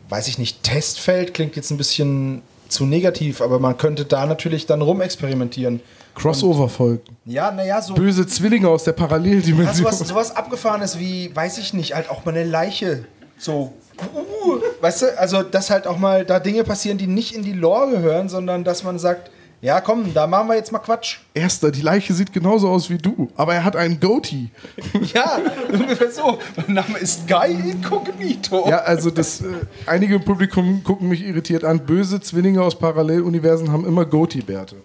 [0.09, 4.65] weiß ich nicht, Testfeld klingt jetzt ein bisschen zu negativ, aber man könnte da natürlich
[4.65, 5.79] dann rumexperimentieren.
[6.15, 7.01] Crossover-Folgen.
[7.25, 7.93] Ja, naja, so.
[7.93, 9.75] Böse Zwillinge aus der Ja, Paralleldimension.
[9.75, 13.05] sowas, sowas abgefahrenes wie, weiß ich nicht, halt auch mal eine Leiche.
[13.37, 17.43] So, uh, weißt du, also dass halt auch mal da Dinge passieren, die nicht in
[17.43, 19.31] die Lore gehören, sondern dass man sagt,
[19.61, 21.17] ja komm, da machen wir jetzt mal Quatsch.
[21.33, 24.49] Erster, die Leiche sieht genauso aus wie du, aber er hat einen Goatee.
[25.13, 25.39] Ja,
[25.71, 26.37] ungefähr so.
[26.55, 28.67] Mein Name ist Guy Incognito.
[28.69, 29.45] Ja, also das, äh,
[29.85, 31.79] einige im Publikum gucken mich irritiert an.
[31.85, 34.75] Böse Zwillinge aus Paralleluniversen haben immer Goatee-Bärte.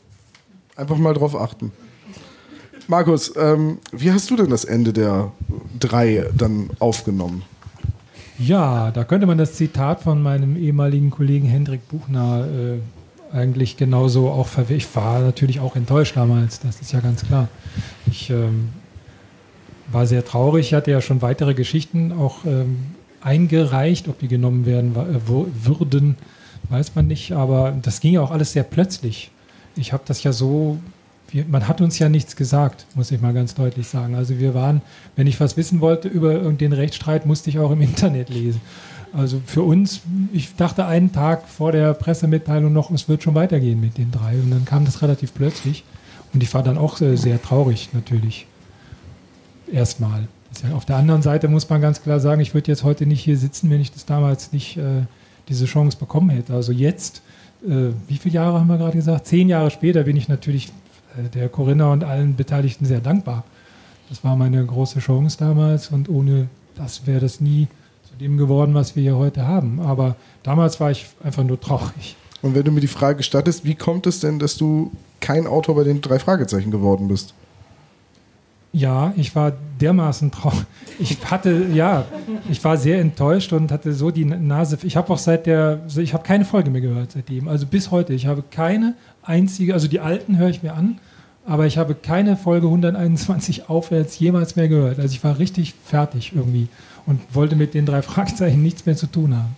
[0.79, 1.73] Einfach mal drauf achten.
[2.87, 5.33] Markus, ähm, wie hast du denn das Ende der
[5.79, 7.43] drei dann aufgenommen?
[8.39, 14.31] Ja, da könnte man das Zitat von meinem ehemaligen Kollegen Hendrik Buchner äh, eigentlich genauso
[14.31, 14.79] auch verwirren.
[14.79, 17.49] Ich war natürlich auch enttäuscht damals, das ist ja ganz klar.
[18.07, 18.69] Ich ähm,
[19.91, 20.69] war sehr traurig.
[20.69, 24.07] Ich hatte ja schon weitere Geschichten auch ähm, eingereicht.
[24.07, 26.15] Ob die genommen werden äh, würden,
[26.69, 27.33] weiß man nicht.
[27.33, 29.33] Aber das ging ja auch alles sehr plötzlich.
[29.79, 30.79] Ich habe das ja so,
[31.31, 34.15] wir, man hat uns ja nichts gesagt, muss ich mal ganz deutlich sagen.
[34.15, 34.83] Also wir waren,
[35.17, 38.61] wenn ich was wissen wollte über den Rechtsstreit, musste ich auch im Internet lesen.
[39.13, 40.03] Also für uns,
[40.33, 44.35] ich dachte einen Tag vor der Pressemitteilung noch, es wird schon weitergehen mit den drei.
[44.35, 45.85] Und dann kam das relativ plötzlich.
[46.35, 48.47] Und ich war dann auch äh, sehr traurig natürlich.
[49.71, 50.29] Erstmal.
[50.75, 53.37] Auf der anderen Seite muss man ganz klar sagen, ich würde jetzt heute nicht hier
[53.37, 55.03] sitzen, wenn ich das damals nicht äh,
[55.49, 56.55] diese Chance bekommen hätte.
[56.55, 57.23] Also jetzt,
[57.67, 59.27] äh, wie viele Jahre haben wir gerade gesagt?
[59.27, 60.69] Zehn Jahre später bin ich natürlich
[61.17, 63.45] äh, der Corinna und allen Beteiligten sehr dankbar.
[64.09, 67.69] Das war meine große Chance damals und ohne das wäre das nie
[68.09, 69.81] zu dem geworden, was wir hier heute haben.
[69.81, 72.17] Aber damals war ich einfach nur traurig.
[72.41, 75.75] Und wenn du mir die Frage gestattest, wie kommt es denn, dass du kein Autor
[75.75, 77.35] bei den drei Fragezeichen geworden bist?
[78.73, 80.65] Ja, ich war dermaßen traurig.
[81.01, 82.07] Ich hatte, ja,
[82.51, 84.79] ich war sehr enttäuscht und hatte so die Nase.
[84.83, 87.47] Ich habe auch seit der, ich habe keine Folge mehr gehört seitdem.
[87.47, 88.15] Also bis heute.
[88.15, 90.99] Ich habe keine einzige, also die alten höre ich mir an,
[91.47, 94.99] aber ich habe keine Folge 121 aufwärts jemals mehr gehört.
[94.99, 96.67] Also ich war richtig fertig irgendwie
[97.07, 99.57] und wollte mit den drei Fragezeichen nichts mehr zu tun haben.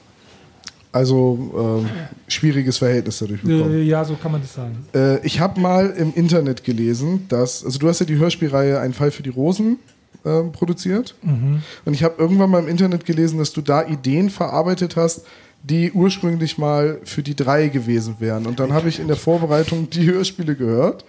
[0.92, 1.88] Also ähm,
[2.26, 3.74] schwieriges Verhältnis dadurch bekommen.
[3.74, 4.84] Äh, ja, so kann man das sagen.
[4.92, 8.92] Äh, ich habe mal im Internet gelesen, dass, also du hast ja die Hörspielreihe Ein
[8.92, 9.78] Fall für die Rosen
[10.24, 11.14] ähm, produziert.
[11.22, 15.24] Und ich habe irgendwann mal im Internet gelesen, dass du da Ideen verarbeitet hast,
[15.62, 18.46] die ursprünglich mal für die drei gewesen wären.
[18.46, 21.04] Und dann habe ich in der Vorbereitung die Hörspiele gehört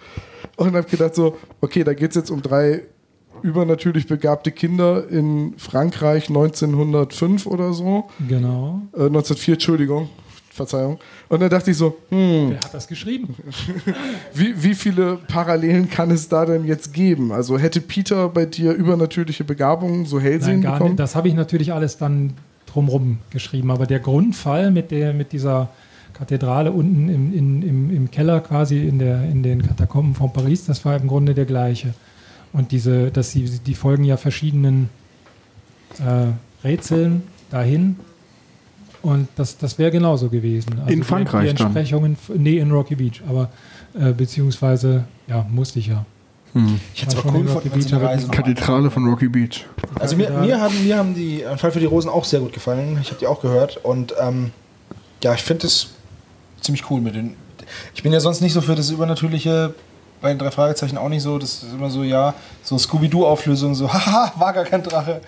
[0.56, 2.82] und habe gedacht so, okay, da geht es jetzt um drei
[3.42, 8.08] übernatürlich begabte Kinder in Frankreich 1905 oder so.
[8.28, 8.82] Genau.
[8.94, 10.08] Äh, 1904, Entschuldigung.
[10.52, 10.98] Verzeihung.
[11.30, 13.34] Und dann dachte ich so, hm, Wer hat das geschrieben?
[14.34, 17.32] wie, wie viele Parallelen kann es da denn jetzt geben?
[17.32, 20.90] Also hätte Peter bei dir übernatürliche Begabungen, so Hellsehen Nein, gar bekommen?
[20.90, 21.00] nicht.
[21.00, 22.34] Das habe ich natürlich alles dann
[22.66, 23.70] drumrum geschrieben.
[23.70, 25.70] Aber der Grundfall mit, der, mit dieser
[26.12, 30.66] Kathedrale unten im, in, im, im Keller quasi in, der, in den Katakomben von Paris,
[30.66, 31.94] das war im Grunde der gleiche.
[32.52, 34.88] Und diese, dass sie, die folgen ja verschiedenen
[35.98, 37.96] äh, Rätseln dahin.
[39.00, 40.74] Und das, das wäre genauso gewesen.
[40.80, 41.66] Also In die- Frankreich die dann?
[41.68, 43.50] Entsprechungen, nee, in Rocky Beach, aber
[43.98, 46.04] äh, beziehungsweise, ja, musste ich ja.
[46.94, 49.64] Ich hätte es aber schon cool gefunden, Kathedrale von Rocky Beach.
[49.98, 52.52] Also mir, mir, haben, mir haben die Ein Fall für die Rosen auch sehr gut
[52.52, 52.98] gefallen.
[53.00, 54.50] Ich habe die auch gehört und ähm,
[55.24, 55.88] ja, ich finde es
[56.60, 57.36] ziemlich cool mit den.
[57.94, 59.74] Ich bin ja sonst nicht so für das Übernatürliche
[60.22, 61.38] bei den drei Fragezeichen auch nicht so.
[61.38, 65.20] Das ist immer so, ja, so Scooby-Doo-Auflösung, so, haha, war gar kein Drache.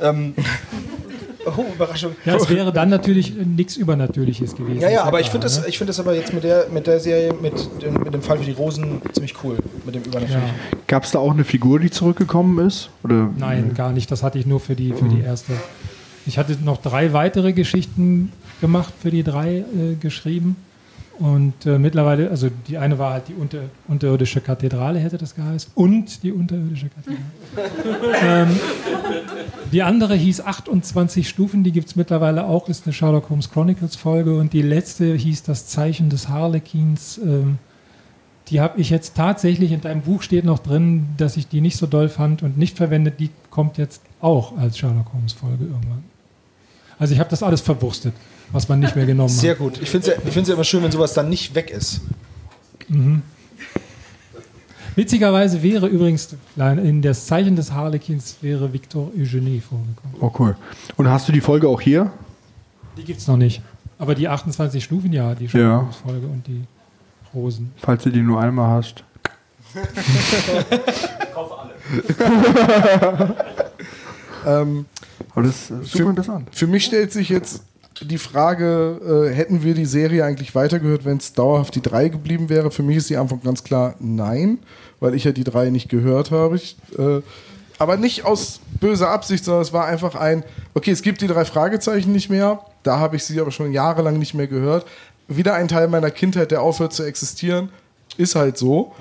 [0.00, 0.34] Ähm,
[1.46, 2.12] oh, Überraschung.
[2.24, 4.80] Ja, es wäre dann natürlich nichts Übernatürliches gewesen.
[4.80, 5.66] Ja, ja, aber ich finde das, ne?
[5.68, 8.38] ich find das aber jetzt mit der, mit der Serie, mit dem, mit dem Fall
[8.38, 9.58] für die Rosen ziemlich cool.
[9.84, 10.08] Mit dem Ja.
[10.08, 10.54] Übernatürlichen.
[10.86, 12.88] Gab es da auch eine Figur, die zurückgekommen ist?
[13.02, 14.10] Oder Nein, gar nicht.
[14.10, 15.52] Das hatte ich nur für die, für die erste.
[16.24, 20.56] Ich hatte noch drei weitere Geschichten gemacht, für die drei äh, geschrieben.
[21.18, 25.72] Und äh, mittlerweile, also die eine war halt die unter, unterirdische Kathedrale, hätte das geheißen.
[25.74, 28.16] Und die unterirdische Kathedrale.
[28.48, 28.60] ähm,
[29.72, 33.96] die andere hieß 28 Stufen, die gibt es mittlerweile auch, ist eine Sherlock Holmes Chronicles
[33.96, 34.36] Folge.
[34.38, 37.18] Und die letzte hieß Das Zeichen des Harlequins.
[37.18, 37.58] Ähm,
[38.48, 41.78] die habe ich jetzt tatsächlich, in deinem Buch steht noch drin, dass ich die nicht
[41.78, 43.18] so doll fand und nicht verwendet.
[43.18, 46.04] Die kommt jetzt auch als Sherlock Holmes Folge irgendwann.
[46.98, 48.14] Also ich habe das alles verwurstet,
[48.52, 49.58] was man nicht mehr genommen Sehr hat.
[49.58, 49.80] gut.
[49.82, 52.00] Ich finde es ja, ich find's ja immer schön, wenn sowas dann nicht weg ist.
[54.94, 60.14] Witzigerweise wäre übrigens nein, in das Zeichen des Harlequins wäre Victor Eugenie vorgekommen.
[60.20, 60.56] Oh, cool.
[60.96, 62.10] Und hast du die Folge auch hier?
[62.96, 63.60] Die gibt es noch nicht.
[63.98, 66.12] Aber die 28 Stufen, ja, die Sherlock Ja.
[66.12, 66.64] Und die
[67.34, 67.72] Rosen.
[67.76, 69.04] Falls du die nur einmal hast.
[74.46, 74.86] Ähm,
[75.34, 76.48] Aber das ist super Für- interessant.
[76.52, 77.62] für mich stellt sich jetzt
[78.02, 82.48] die Frage, äh, hätten wir die Serie eigentlich weitergehört, wenn es dauerhaft die drei geblieben
[82.48, 82.70] wäre?
[82.70, 84.58] Für mich ist die Antwort ganz klar nein,
[85.00, 86.56] weil ich ja die drei nicht gehört habe.
[86.56, 87.20] Ich, äh,
[87.78, 90.44] aber nicht aus böser Absicht, sondern es war einfach ein,
[90.74, 94.18] okay, es gibt die drei Fragezeichen nicht mehr, da habe ich sie aber schon jahrelang
[94.18, 94.86] nicht mehr gehört.
[95.28, 97.70] Wieder ein Teil meiner Kindheit, der aufhört zu existieren,
[98.18, 98.92] ist halt so.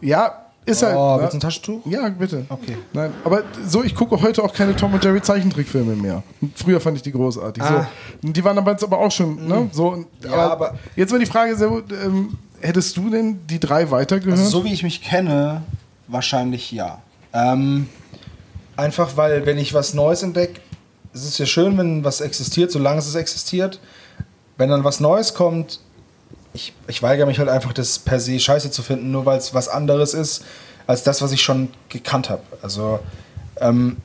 [0.00, 0.96] Ja, ist halt.
[0.96, 1.22] Oh, ne?
[1.22, 1.86] willst du ein Taschentuch?
[1.86, 2.44] Ja, bitte.
[2.48, 2.76] Okay.
[2.92, 6.22] Nein, aber so, ich gucke heute auch keine Tom und Jerry Zeichentrickfilme mehr.
[6.54, 7.62] Früher fand ich die großartig.
[7.62, 7.88] Ah.
[8.22, 8.28] So.
[8.32, 9.68] Die waren aber jetzt aber auch schon, ne?
[9.72, 13.60] So, und- Ja, aber- jetzt war die Frage, sehr gut, ähm, hättest du denn die
[13.60, 14.38] drei weitergehört?
[14.38, 15.62] Also so wie ich mich kenne,
[16.06, 17.00] wahrscheinlich ja.
[17.32, 17.88] Ähm,
[18.76, 20.60] einfach weil, wenn ich was Neues entdecke,
[21.12, 23.80] es ist ja schön, wenn was existiert, solange es existiert.
[24.56, 25.80] Wenn dann was Neues kommt,
[26.52, 29.54] ich, ich weigere mich halt einfach, das per se scheiße zu finden, nur weil es
[29.54, 30.44] was anderes ist,
[30.86, 32.42] als das, was ich schon gekannt habe.
[32.62, 33.00] Also,
[33.60, 33.98] ähm,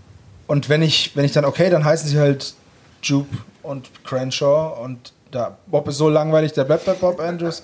[0.48, 2.54] und wenn ich, wenn ich dann, okay, dann heißen sie halt
[3.02, 7.64] Jupe und Crenshaw und da, Bob ist so langweilig, der bleibt bei Bob Andrews.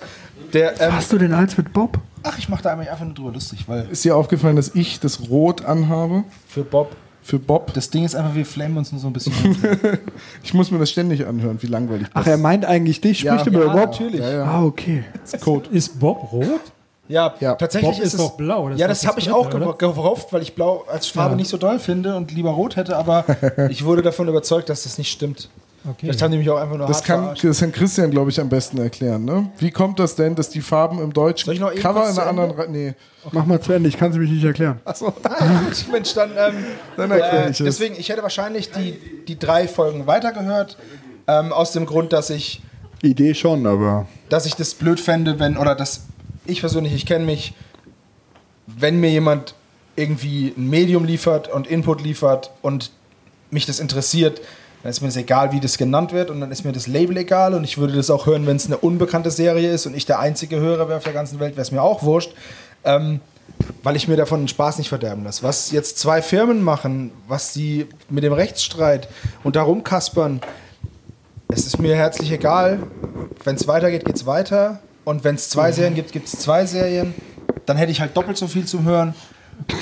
[0.52, 1.98] Der, ähm, Hast du denn eins mit Bob?
[2.22, 5.28] Ach, ich mache da einfach nur drüber lustig, weil ist dir aufgefallen, dass ich das
[5.28, 6.24] Rot anhabe?
[6.48, 7.72] für Bob, Für Bob?
[7.74, 9.32] das Ding ist einfach, wir flammen uns nur so ein bisschen.
[10.42, 13.22] Ich muss mir das ständig anhören, wie langweilig Ach, er meint eigentlich dich.
[13.22, 13.90] Ja, Spricht er über ja, Bob?
[13.92, 14.20] natürlich.
[14.20, 14.44] Ja, ja.
[14.44, 15.04] Ah, okay.
[15.40, 15.68] Code.
[15.70, 16.60] Ist Bob rot?
[17.08, 19.32] ja, Ja, tatsächlich Bob ist es, doch blau, das ja, ist das habe das ich
[19.32, 21.36] auch ge- gehofft, weil ich blau als Farbe Ja.
[21.36, 23.24] nicht so doll finde und lieber rot hätte, aber
[23.70, 25.48] ich wurde davon überzeugt, dass das nicht stimmt.
[25.88, 26.12] Okay.
[26.12, 27.44] Haben die mich auch einfach nur Das kann, verarscht.
[27.44, 29.24] das kann Christian, glaube ich, am besten erklären.
[29.24, 29.50] Ne?
[29.58, 32.18] Wie kommt das denn, dass die Farben im deutschen Soll ich noch eben Cover in
[32.18, 32.50] einer anderen...
[32.50, 32.94] Re- Nee.
[33.32, 34.80] Mach mal zu Ende, ich kann es mich nicht erklären.
[34.84, 35.12] Achso,
[35.92, 36.54] Mensch, dann, ähm,
[36.96, 37.64] Dann erklär äh, ich es.
[37.64, 38.98] deswegen, ich hätte wahrscheinlich die,
[39.28, 40.76] die drei Folgen weitergehört,
[41.26, 42.62] ähm, aus dem Grund, dass ich
[43.02, 46.04] Idee schon, aber dass ich das blöd fände, wenn, oder dass
[46.46, 47.54] ich persönlich, ich kenne mich,
[48.66, 49.54] wenn mir jemand
[49.96, 52.90] irgendwie ein Medium liefert und Input liefert und
[53.50, 54.40] mich das interessiert,
[54.82, 57.16] dann ist mir das egal, wie das genannt wird und dann ist mir das Label
[57.18, 60.06] egal und ich würde das auch hören, wenn es eine unbekannte Serie ist und ich
[60.06, 62.32] der einzige Hörer wäre auf der ganzen Welt, wäre es mir auch wurscht,
[62.84, 63.20] ähm,
[63.82, 65.42] weil ich mir davon den Spaß nicht verderben lasse.
[65.42, 69.08] Was jetzt zwei Firmen machen, was sie mit dem Rechtsstreit
[69.44, 70.40] und darum kaspern,
[71.48, 72.78] es ist mir herzlich egal.
[73.44, 74.80] Wenn es weitergeht, geht es weiter.
[75.04, 77.12] Und wenn es zwei Serien gibt, gibt es zwei Serien.
[77.66, 79.14] Dann hätte ich halt doppelt so viel zum Hören.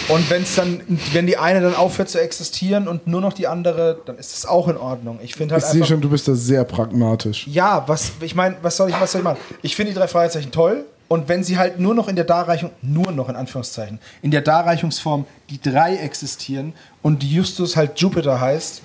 [0.09, 0.81] Und wenn's dann,
[1.13, 4.47] wenn die eine dann aufhört zu existieren und nur noch die andere, dann ist das
[4.47, 5.19] auch in Ordnung.
[5.23, 7.47] Ich finde halt Ich sehe schon, du bist da sehr pragmatisch.
[7.47, 9.39] Ja, was, ich meine, was soll ich, was soll ich machen?
[9.63, 10.85] Ich finde die drei Fragezeichen toll.
[11.09, 14.43] Und wenn sie halt nur noch in der Darreichung, nur noch in Anführungszeichen, in der
[14.43, 18.83] Darreichungsform die drei existieren und Justus halt Jupiter heißt,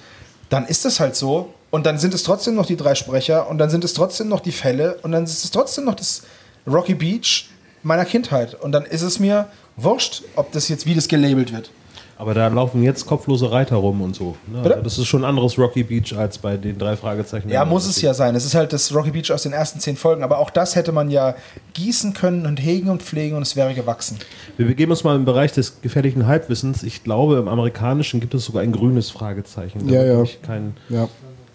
[0.50, 1.54] dann ist das halt so.
[1.70, 4.40] Und dann sind es trotzdem noch die drei Sprecher und dann sind es trotzdem noch
[4.40, 6.22] die Fälle und dann ist es trotzdem noch das
[6.66, 7.50] Rocky Beach
[7.82, 8.56] meiner Kindheit.
[8.56, 9.48] Und dann ist es mir
[9.78, 11.72] wurscht, ob das jetzt, wie das gelabelt wird.
[12.16, 14.38] Aber da laufen jetzt kopflose Reiter rum und so.
[14.48, 14.80] Ne?
[14.84, 17.50] Das ist schon ein anderes Rocky Beach als bei den drei Fragezeichen.
[17.50, 18.36] Ja, muss es ja sein.
[18.36, 20.24] Es ist halt das Rocky Beach aus den ersten zehn Folgen.
[20.24, 21.36] Aber auch das hätte man ja
[21.74, 24.20] gießen können und hegen und pflegen und es wäre gewachsen.
[24.58, 26.84] Wir begeben uns mal im Bereich des gefährlichen Halbwissens.
[26.84, 29.90] Ich glaube, im Amerikanischen gibt es sogar ein grünes Fragezeichen.
[29.90, 30.22] Ja, Da ja.
[30.22, 31.10] nicht Kein, Ja.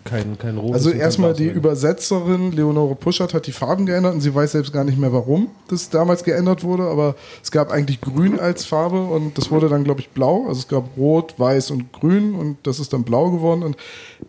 [0.09, 0.75] Kein, kein rotes.
[0.75, 1.49] Also erstmal die.
[1.49, 5.51] Übersetzerin Leonore Puschert hat die Farben geändert und sie weiß selbst gar nicht mehr, warum
[5.69, 9.85] das damals geändert wurde, aber es gab eigentlich grün als Farbe und das wurde dann,
[9.85, 10.47] glaube ich, blau.
[10.47, 13.77] Also es gab rot, weiß und grün und das ist dann blau geworden und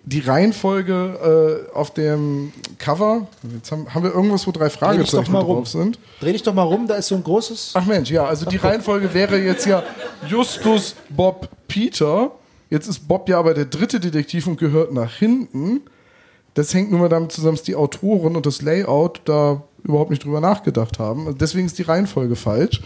[0.05, 5.67] die Reihenfolge äh, auf dem Cover, jetzt haben, haben wir irgendwas, wo drei Fragezeichen drauf
[5.67, 5.99] sind.
[6.19, 7.71] Dreh dich doch mal rum, da ist so ein großes.
[7.75, 9.83] Ach Mensch, ja, also die Reihenfolge wäre jetzt ja
[10.27, 12.31] Justus, Bob, Peter.
[12.69, 15.81] Jetzt ist Bob ja aber der dritte Detektiv und gehört nach hinten.
[16.53, 20.23] Das hängt nur mal damit zusammen, dass die Autoren und das Layout da überhaupt nicht
[20.23, 21.25] drüber nachgedacht haben.
[21.27, 22.81] Also Deswegen ist die Reihenfolge falsch.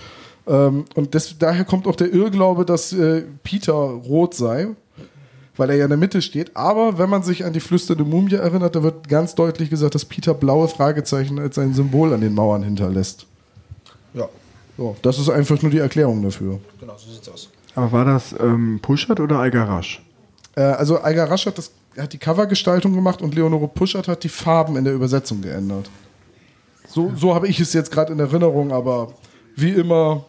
[0.46, 4.68] Ähm, und des, daher kommt auch der Irrglaube, dass äh, Peter rot sei,
[5.56, 6.56] weil er ja in der Mitte steht.
[6.56, 10.06] Aber wenn man sich an die flüsternde Mumie erinnert, da wird ganz deutlich gesagt, dass
[10.06, 13.26] Peter blaue Fragezeichen als ein Symbol an den Mauern hinterlässt.
[14.14, 14.28] Ja,
[14.78, 16.60] So, das ist einfach nur die Erklärung dafür.
[16.80, 17.50] genau, so sieht's aus.
[17.76, 20.02] Aber war das ähm, Puschert oder Algarasch?
[20.56, 24.30] Äh, also Eiger Rasch hat, das, hat die Covergestaltung gemacht und Leonore Puschert hat die
[24.30, 25.90] Farben in der Übersetzung geändert.
[26.88, 29.14] So, so habe ich es jetzt gerade in Erinnerung, aber
[29.56, 30.26] wie immer,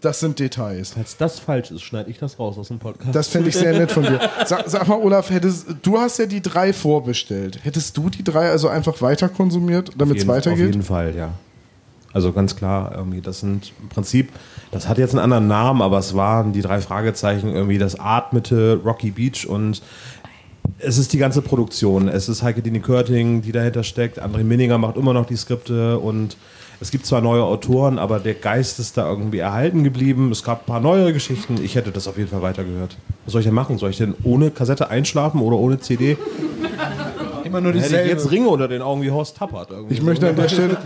[0.00, 0.92] das sind Details.
[0.92, 3.14] Falls das falsch ist, schneide ich das raus aus dem Podcast.
[3.14, 4.20] Das fände ich sehr nett von dir.
[4.46, 7.60] Sag, sag mal, Olaf, hättest, du hast ja die drei vorbestellt.
[7.62, 10.66] Hättest du die drei also einfach weiter konsumiert, damit es jeden, Auf weitergeht?
[10.66, 11.30] jeden Fall, ja.
[12.12, 14.32] Also ganz klar, irgendwie, das sind im Prinzip,
[14.70, 18.80] das hat jetzt einen anderen Namen, aber es waren die drei Fragezeichen, irgendwie das atmete
[18.84, 19.82] Rocky Beach und
[20.78, 22.08] es ist die ganze Produktion.
[22.08, 24.22] Es ist Heike Dini Körting, die dahinter steckt.
[24.22, 26.36] André Minninger macht immer noch die Skripte und
[26.80, 30.30] es gibt zwar neue Autoren, aber der Geist ist da irgendwie erhalten geblieben.
[30.30, 31.58] Es gab ein paar neuere Geschichten.
[31.62, 32.96] Ich hätte das auf jeden Fall weitergehört.
[33.24, 33.78] Was soll ich denn machen?
[33.78, 36.16] Soll ich denn ohne Kassette einschlafen oder ohne CD?
[37.42, 38.10] Immer nur Hätte ich dieselbe.
[38.10, 39.70] jetzt Ringe unter den Augen wie Horst Tappert.
[39.70, 40.76] irgendwie Ich möchte an der Stelle.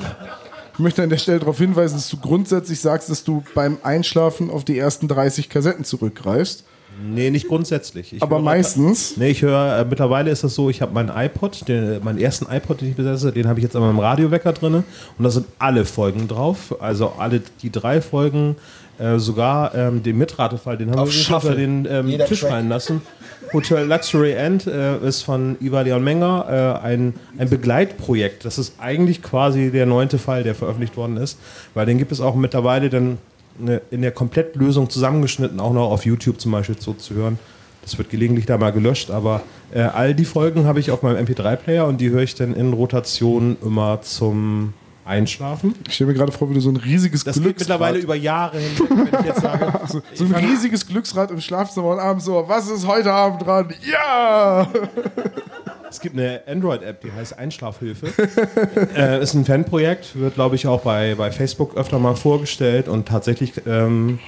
[0.75, 4.51] Ich möchte an der Stelle darauf hinweisen, dass du grundsätzlich sagst, dass du beim Einschlafen
[4.51, 6.65] auf die ersten 30 Kassetten zurückgreifst.
[7.03, 8.13] Nee, nicht grundsätzlich.
[8.13, 9.17] Ich Aber höre- meistens.
[9.17, 12.47] Nee, ich höre, äh, mittlerweile ist das so, ich habe meinen iPod, den, meinen ersten
[12.55, 14.75] iPod, den ich besitze, den habe ich jetzt an meinem Radiowecker drin.
[14.75, 14.85] Und
[15.25, 16.77] da sind alle Folgen drauf.
[16.81, 18.57] Also alle die drei Folgen,
[19.03, 21.57] äh, sogar ähm, den Mitratefall, den haben Auf wir Shuffle.
[21.57, 22.51] den ähm, Tisch Track.
[22.51, 23.03] fallen lassen.
[23.53, 28.45] Hotel Luxury End äh, ist von Iva Leon Menger äh, ein, ein Begleitprojekt.
[28.45, 31.39] Das ist eigentlich quasi der neunte Fall, der veröffentlicht worden ist,
[31.75, 33.19] weil den gibt es auch mittlerweile dann
[33.61, 37.39] eine, in der Komplettlösung zusammengeschnitten, auch noch auf YouTube zum Beispiel so zu hören.
[37.83, 39.43] Das wird gelegentlich da mal gelöscht, aber
[39.75, 42.73] äh, all die Folgen habe ich auf meinem MP3-Player und die höre ich dann in
[42.73, 44.75] Rotation immer zum
[45.05, 45.75] Einschlafen.
[45.87, 48.15] Ich stelle mir gerade vor, wie du so ein riesiges Das geht Glücksrad, mittlerweile über
[48.15, 49.73] Jahre hinweg, wenn ich jetzt sage,
[50.15, 53.73] so ein riesiges Glücksrad im Schlafzimmer und abends so, was ist heute Abend dran?
[53.91, 54.69] Ja!
[55.91, 58.07] Es gibt eine Android-App, die heißt Einschlafhilfe.
[58.97, 63.07] äh, ist ein Fanprojekt, wird, glaube ich, auch bei, bei Facebook öfter mal vorgestellt und
[63.07, 64.19] tatsächlich ähm,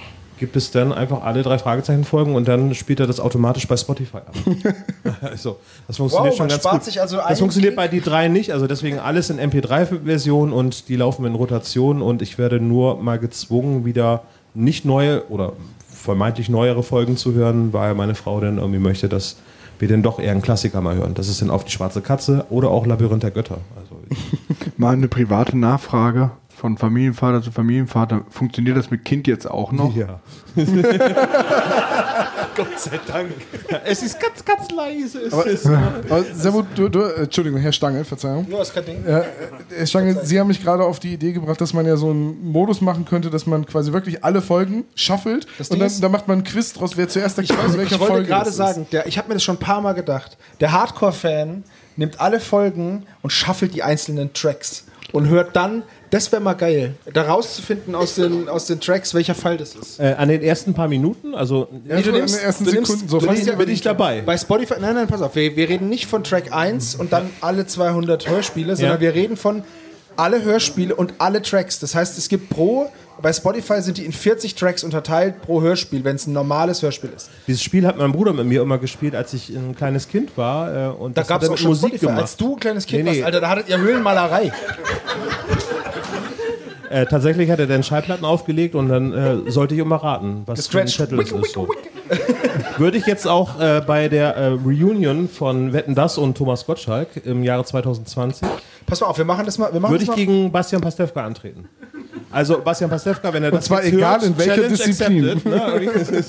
[0.44, 4.18] gibt es dann einfach alle drei Fragezeichen-Folgen und dann spielt er das automatisch bei Spotify
[4.18, 4.34] ab.
[5.22, 5.56] also,
[5.86, 6.84] das funktioniert Wow, schon ganz spart gut.
[6.84, 7.76] sich also das funktioniert Klick.
[7.76, 12.20] bei die drei nicht, also deswegen alles in MP3-Version und die laufen in Rotation und
[12.20, 15.54] ich werde nur mal gezwungen, wieder nicht neue oder
[15.88, 19.36] vermeintlich neuere Folgen zu hören, weil meine Frau dann irgendwie möchte, dass
[19.78, 21.14] wir dann doch eher einen Klassiker mal hören.
[21.14, 23.56] Das ist dann auf die schwarze Katze oder auch Labyrinth der Götter.
[23.76, 23.96] Also
[24.76, 26.32] Mal eine private Nachfrage
[26.65, 28.23] von Familienvater zu Familienvater.
[28.31, 29.95] Funktioniert das mit Kind jetzt auch noch?
[29.95, 30.19] ja.
[32.57, 33.32] Gott sei Dank.
[33.85, 35.19] Es ist ganz, ganz leise.
[35.27, 38.47] Es ist Aber Servo, du, du, äh, Entschuldigung, Herr Stange, Verzeihung.
[38.49, 39.05] Ja, ist kein Ding.
[39.05, 39.24] Äh,
[39.77, 42.51] Herr Stange, Sie haben mich gerade auf die Idee gebracht, dass man ja so einen
[42.51, 46.03] Modus machen könnte, dass man quasi wirklich alle Folgen shuffelt Das und Ding dann, ist-
[46.03, 48.86] dann macht man einen Quiz draus, wer zuerst erklärt, welche Ich wollte Folge gerade sagen,
[48.91, 50.39] der, ich habe mir das schon ein paar Mal gedacht.
[50.61, 51.65] Der Hardcore-Fan
[51.97, 55.82] nimmt alle Folgen und shuffelt die einzelnen Tracks und hört dann,
[56.15, 59.99] das wäre mal geil, da rauszufinden aus den, aus den Tracks, welcher Fall das ist.
[59.99, 63.09] äh, an den ersten paar Minuten, also Ja, so in den ersten du nimmst- Sekunden,
[63.09, 64.23] so du fast nimmst bin ich dabei.
[64.23, 67.28] Bei Spotify, nein, nein, pass auf, wir, wir reden nicht von Track 1 und dann
[67.41, 69.01] alle 200 Hörspiele, sondern Ja.
[69.01, 69.65] wir reden von
[70.16, 71.81] alle Hörspiele und alle Tracks.
[71.81, 72.86] Das heißt, es gibt pro,
[73.20, 77.11] bei Spotify sind die in 40 Tracks unterteilt pro Hörspiel, wenn es ein normales Hörspiel
[77.16, 77.31] ist.
[77.49, 80.91] Dieses Spiel hat mein Bruder mit mir immer gespielt, als ich ein kleines Kind war.
[80.91, 82.07] Äh, und Da gab es auch schon Musik Spotify.
[82.07, 82.23] gemacht.
[82.23, 83.16] Als du ein kleines Kind Nee, nee.
[83.19, 84.53] warst, Alter, da hattet ihr Höhlenmalerei.
[86.90, 90.66] Äh, tatsächlich hat er dann Schallplatten aufgelegt und dann äh, sollte ich immer raten, was
[90.66, 90.89] für ein.
[90.89, 91.52] Zettel es ist.
[91.52, 91.69] So.
[92.78, 97.09] Würde ich jetzt auch äh, bei der äh, Reunion von Wetten Das und Thomas Gottschalk
[97.24, 98.47] im Jahre 2020,
[98.86, 99.73] Pass mal auf, wir machen das mal.
[99.73, 100.35] Wir machen würde das ich mal.
[100.35, 101.69] gegen Bastian Pastewka antreten.
[102.31, 105.31] Also Bastian Pastewka, wenn er das zwar jetzt egal hört, in welcher Challenge Disziplin.
[105.31, 106.24] accepted, ne?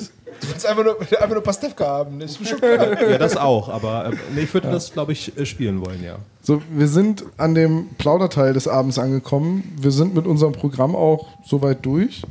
[0.54, 2.20] Das ist- Du willst einfach nur, einfach nur Pastewka haben.
[2.20, 3.02] Das ist mir schon klar.
[3.12, 6.18] ja, das auch, aber äh, nee, ich würde das, glaube ich, äh, spielen wollen, ja.
[6.42, 9.76] So, wir sind an dem Plauderteil des Abends angekommen.
[9.80, 12.22] Wir sind mit unserem Programm auch soweit durch.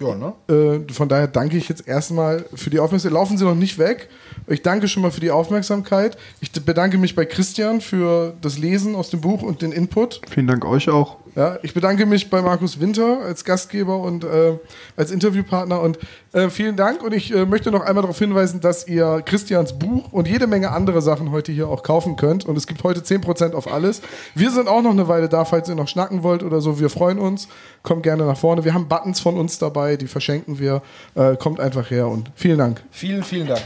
[0.00, 0.32] Ja, ne?
[0.48, 3.14] Äh, von daher danke ich jetzt erstmal für die Aufmerksamkeit.
[3.14, 4.08] Laufen Sie noch nicht weg.
[4.48, 6.16] Ich danke schon mal für die Aufmerksamkeit.
[6.40, 10.20] Ich bedanke mich bei Christian für das Lesen aus dem Buch und den Input.
[10.28, 11.16] Vielen Dank euch auch.
[11.36, 14.56] Ja, ich bedanke mich bei Markus Winter als Gastgeber und äh,
[14.96, 15.98] als Interviewpartner und
[16.32, 17.02] äh, vielen Dank.
[17.02, 20.70] Und ich äh, möchte noch einmal darauf hinweisen, dass ihr Christians Buch und jede Menge
[20.70, 22.44] andere Sachen heute hier auch kaufen könnt.
[22.44, 24.00] Und es gibt heute 10% auf alles.
[24.36, 26.78] Wir sind auch noch eine Weile da, falls ihr noch schnacken wollt oder so.
[26.78, 27.48] Wir freuen uns.
[27.82, 28.64] Kommt gerne nach vorne.
[28.64, 30.82] Wir haben Buttons von uns dabei, die verschenken wir.
[31.16, 32.80] Äh, kommt einfach her und vielen Dank.
[32.92, 33.62] Vielen, vielen Dank.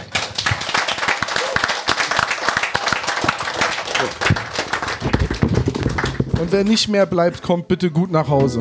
[6.49, 8.61] Und wer nicht mehr bleibt, kommt bitte gut nach Hause.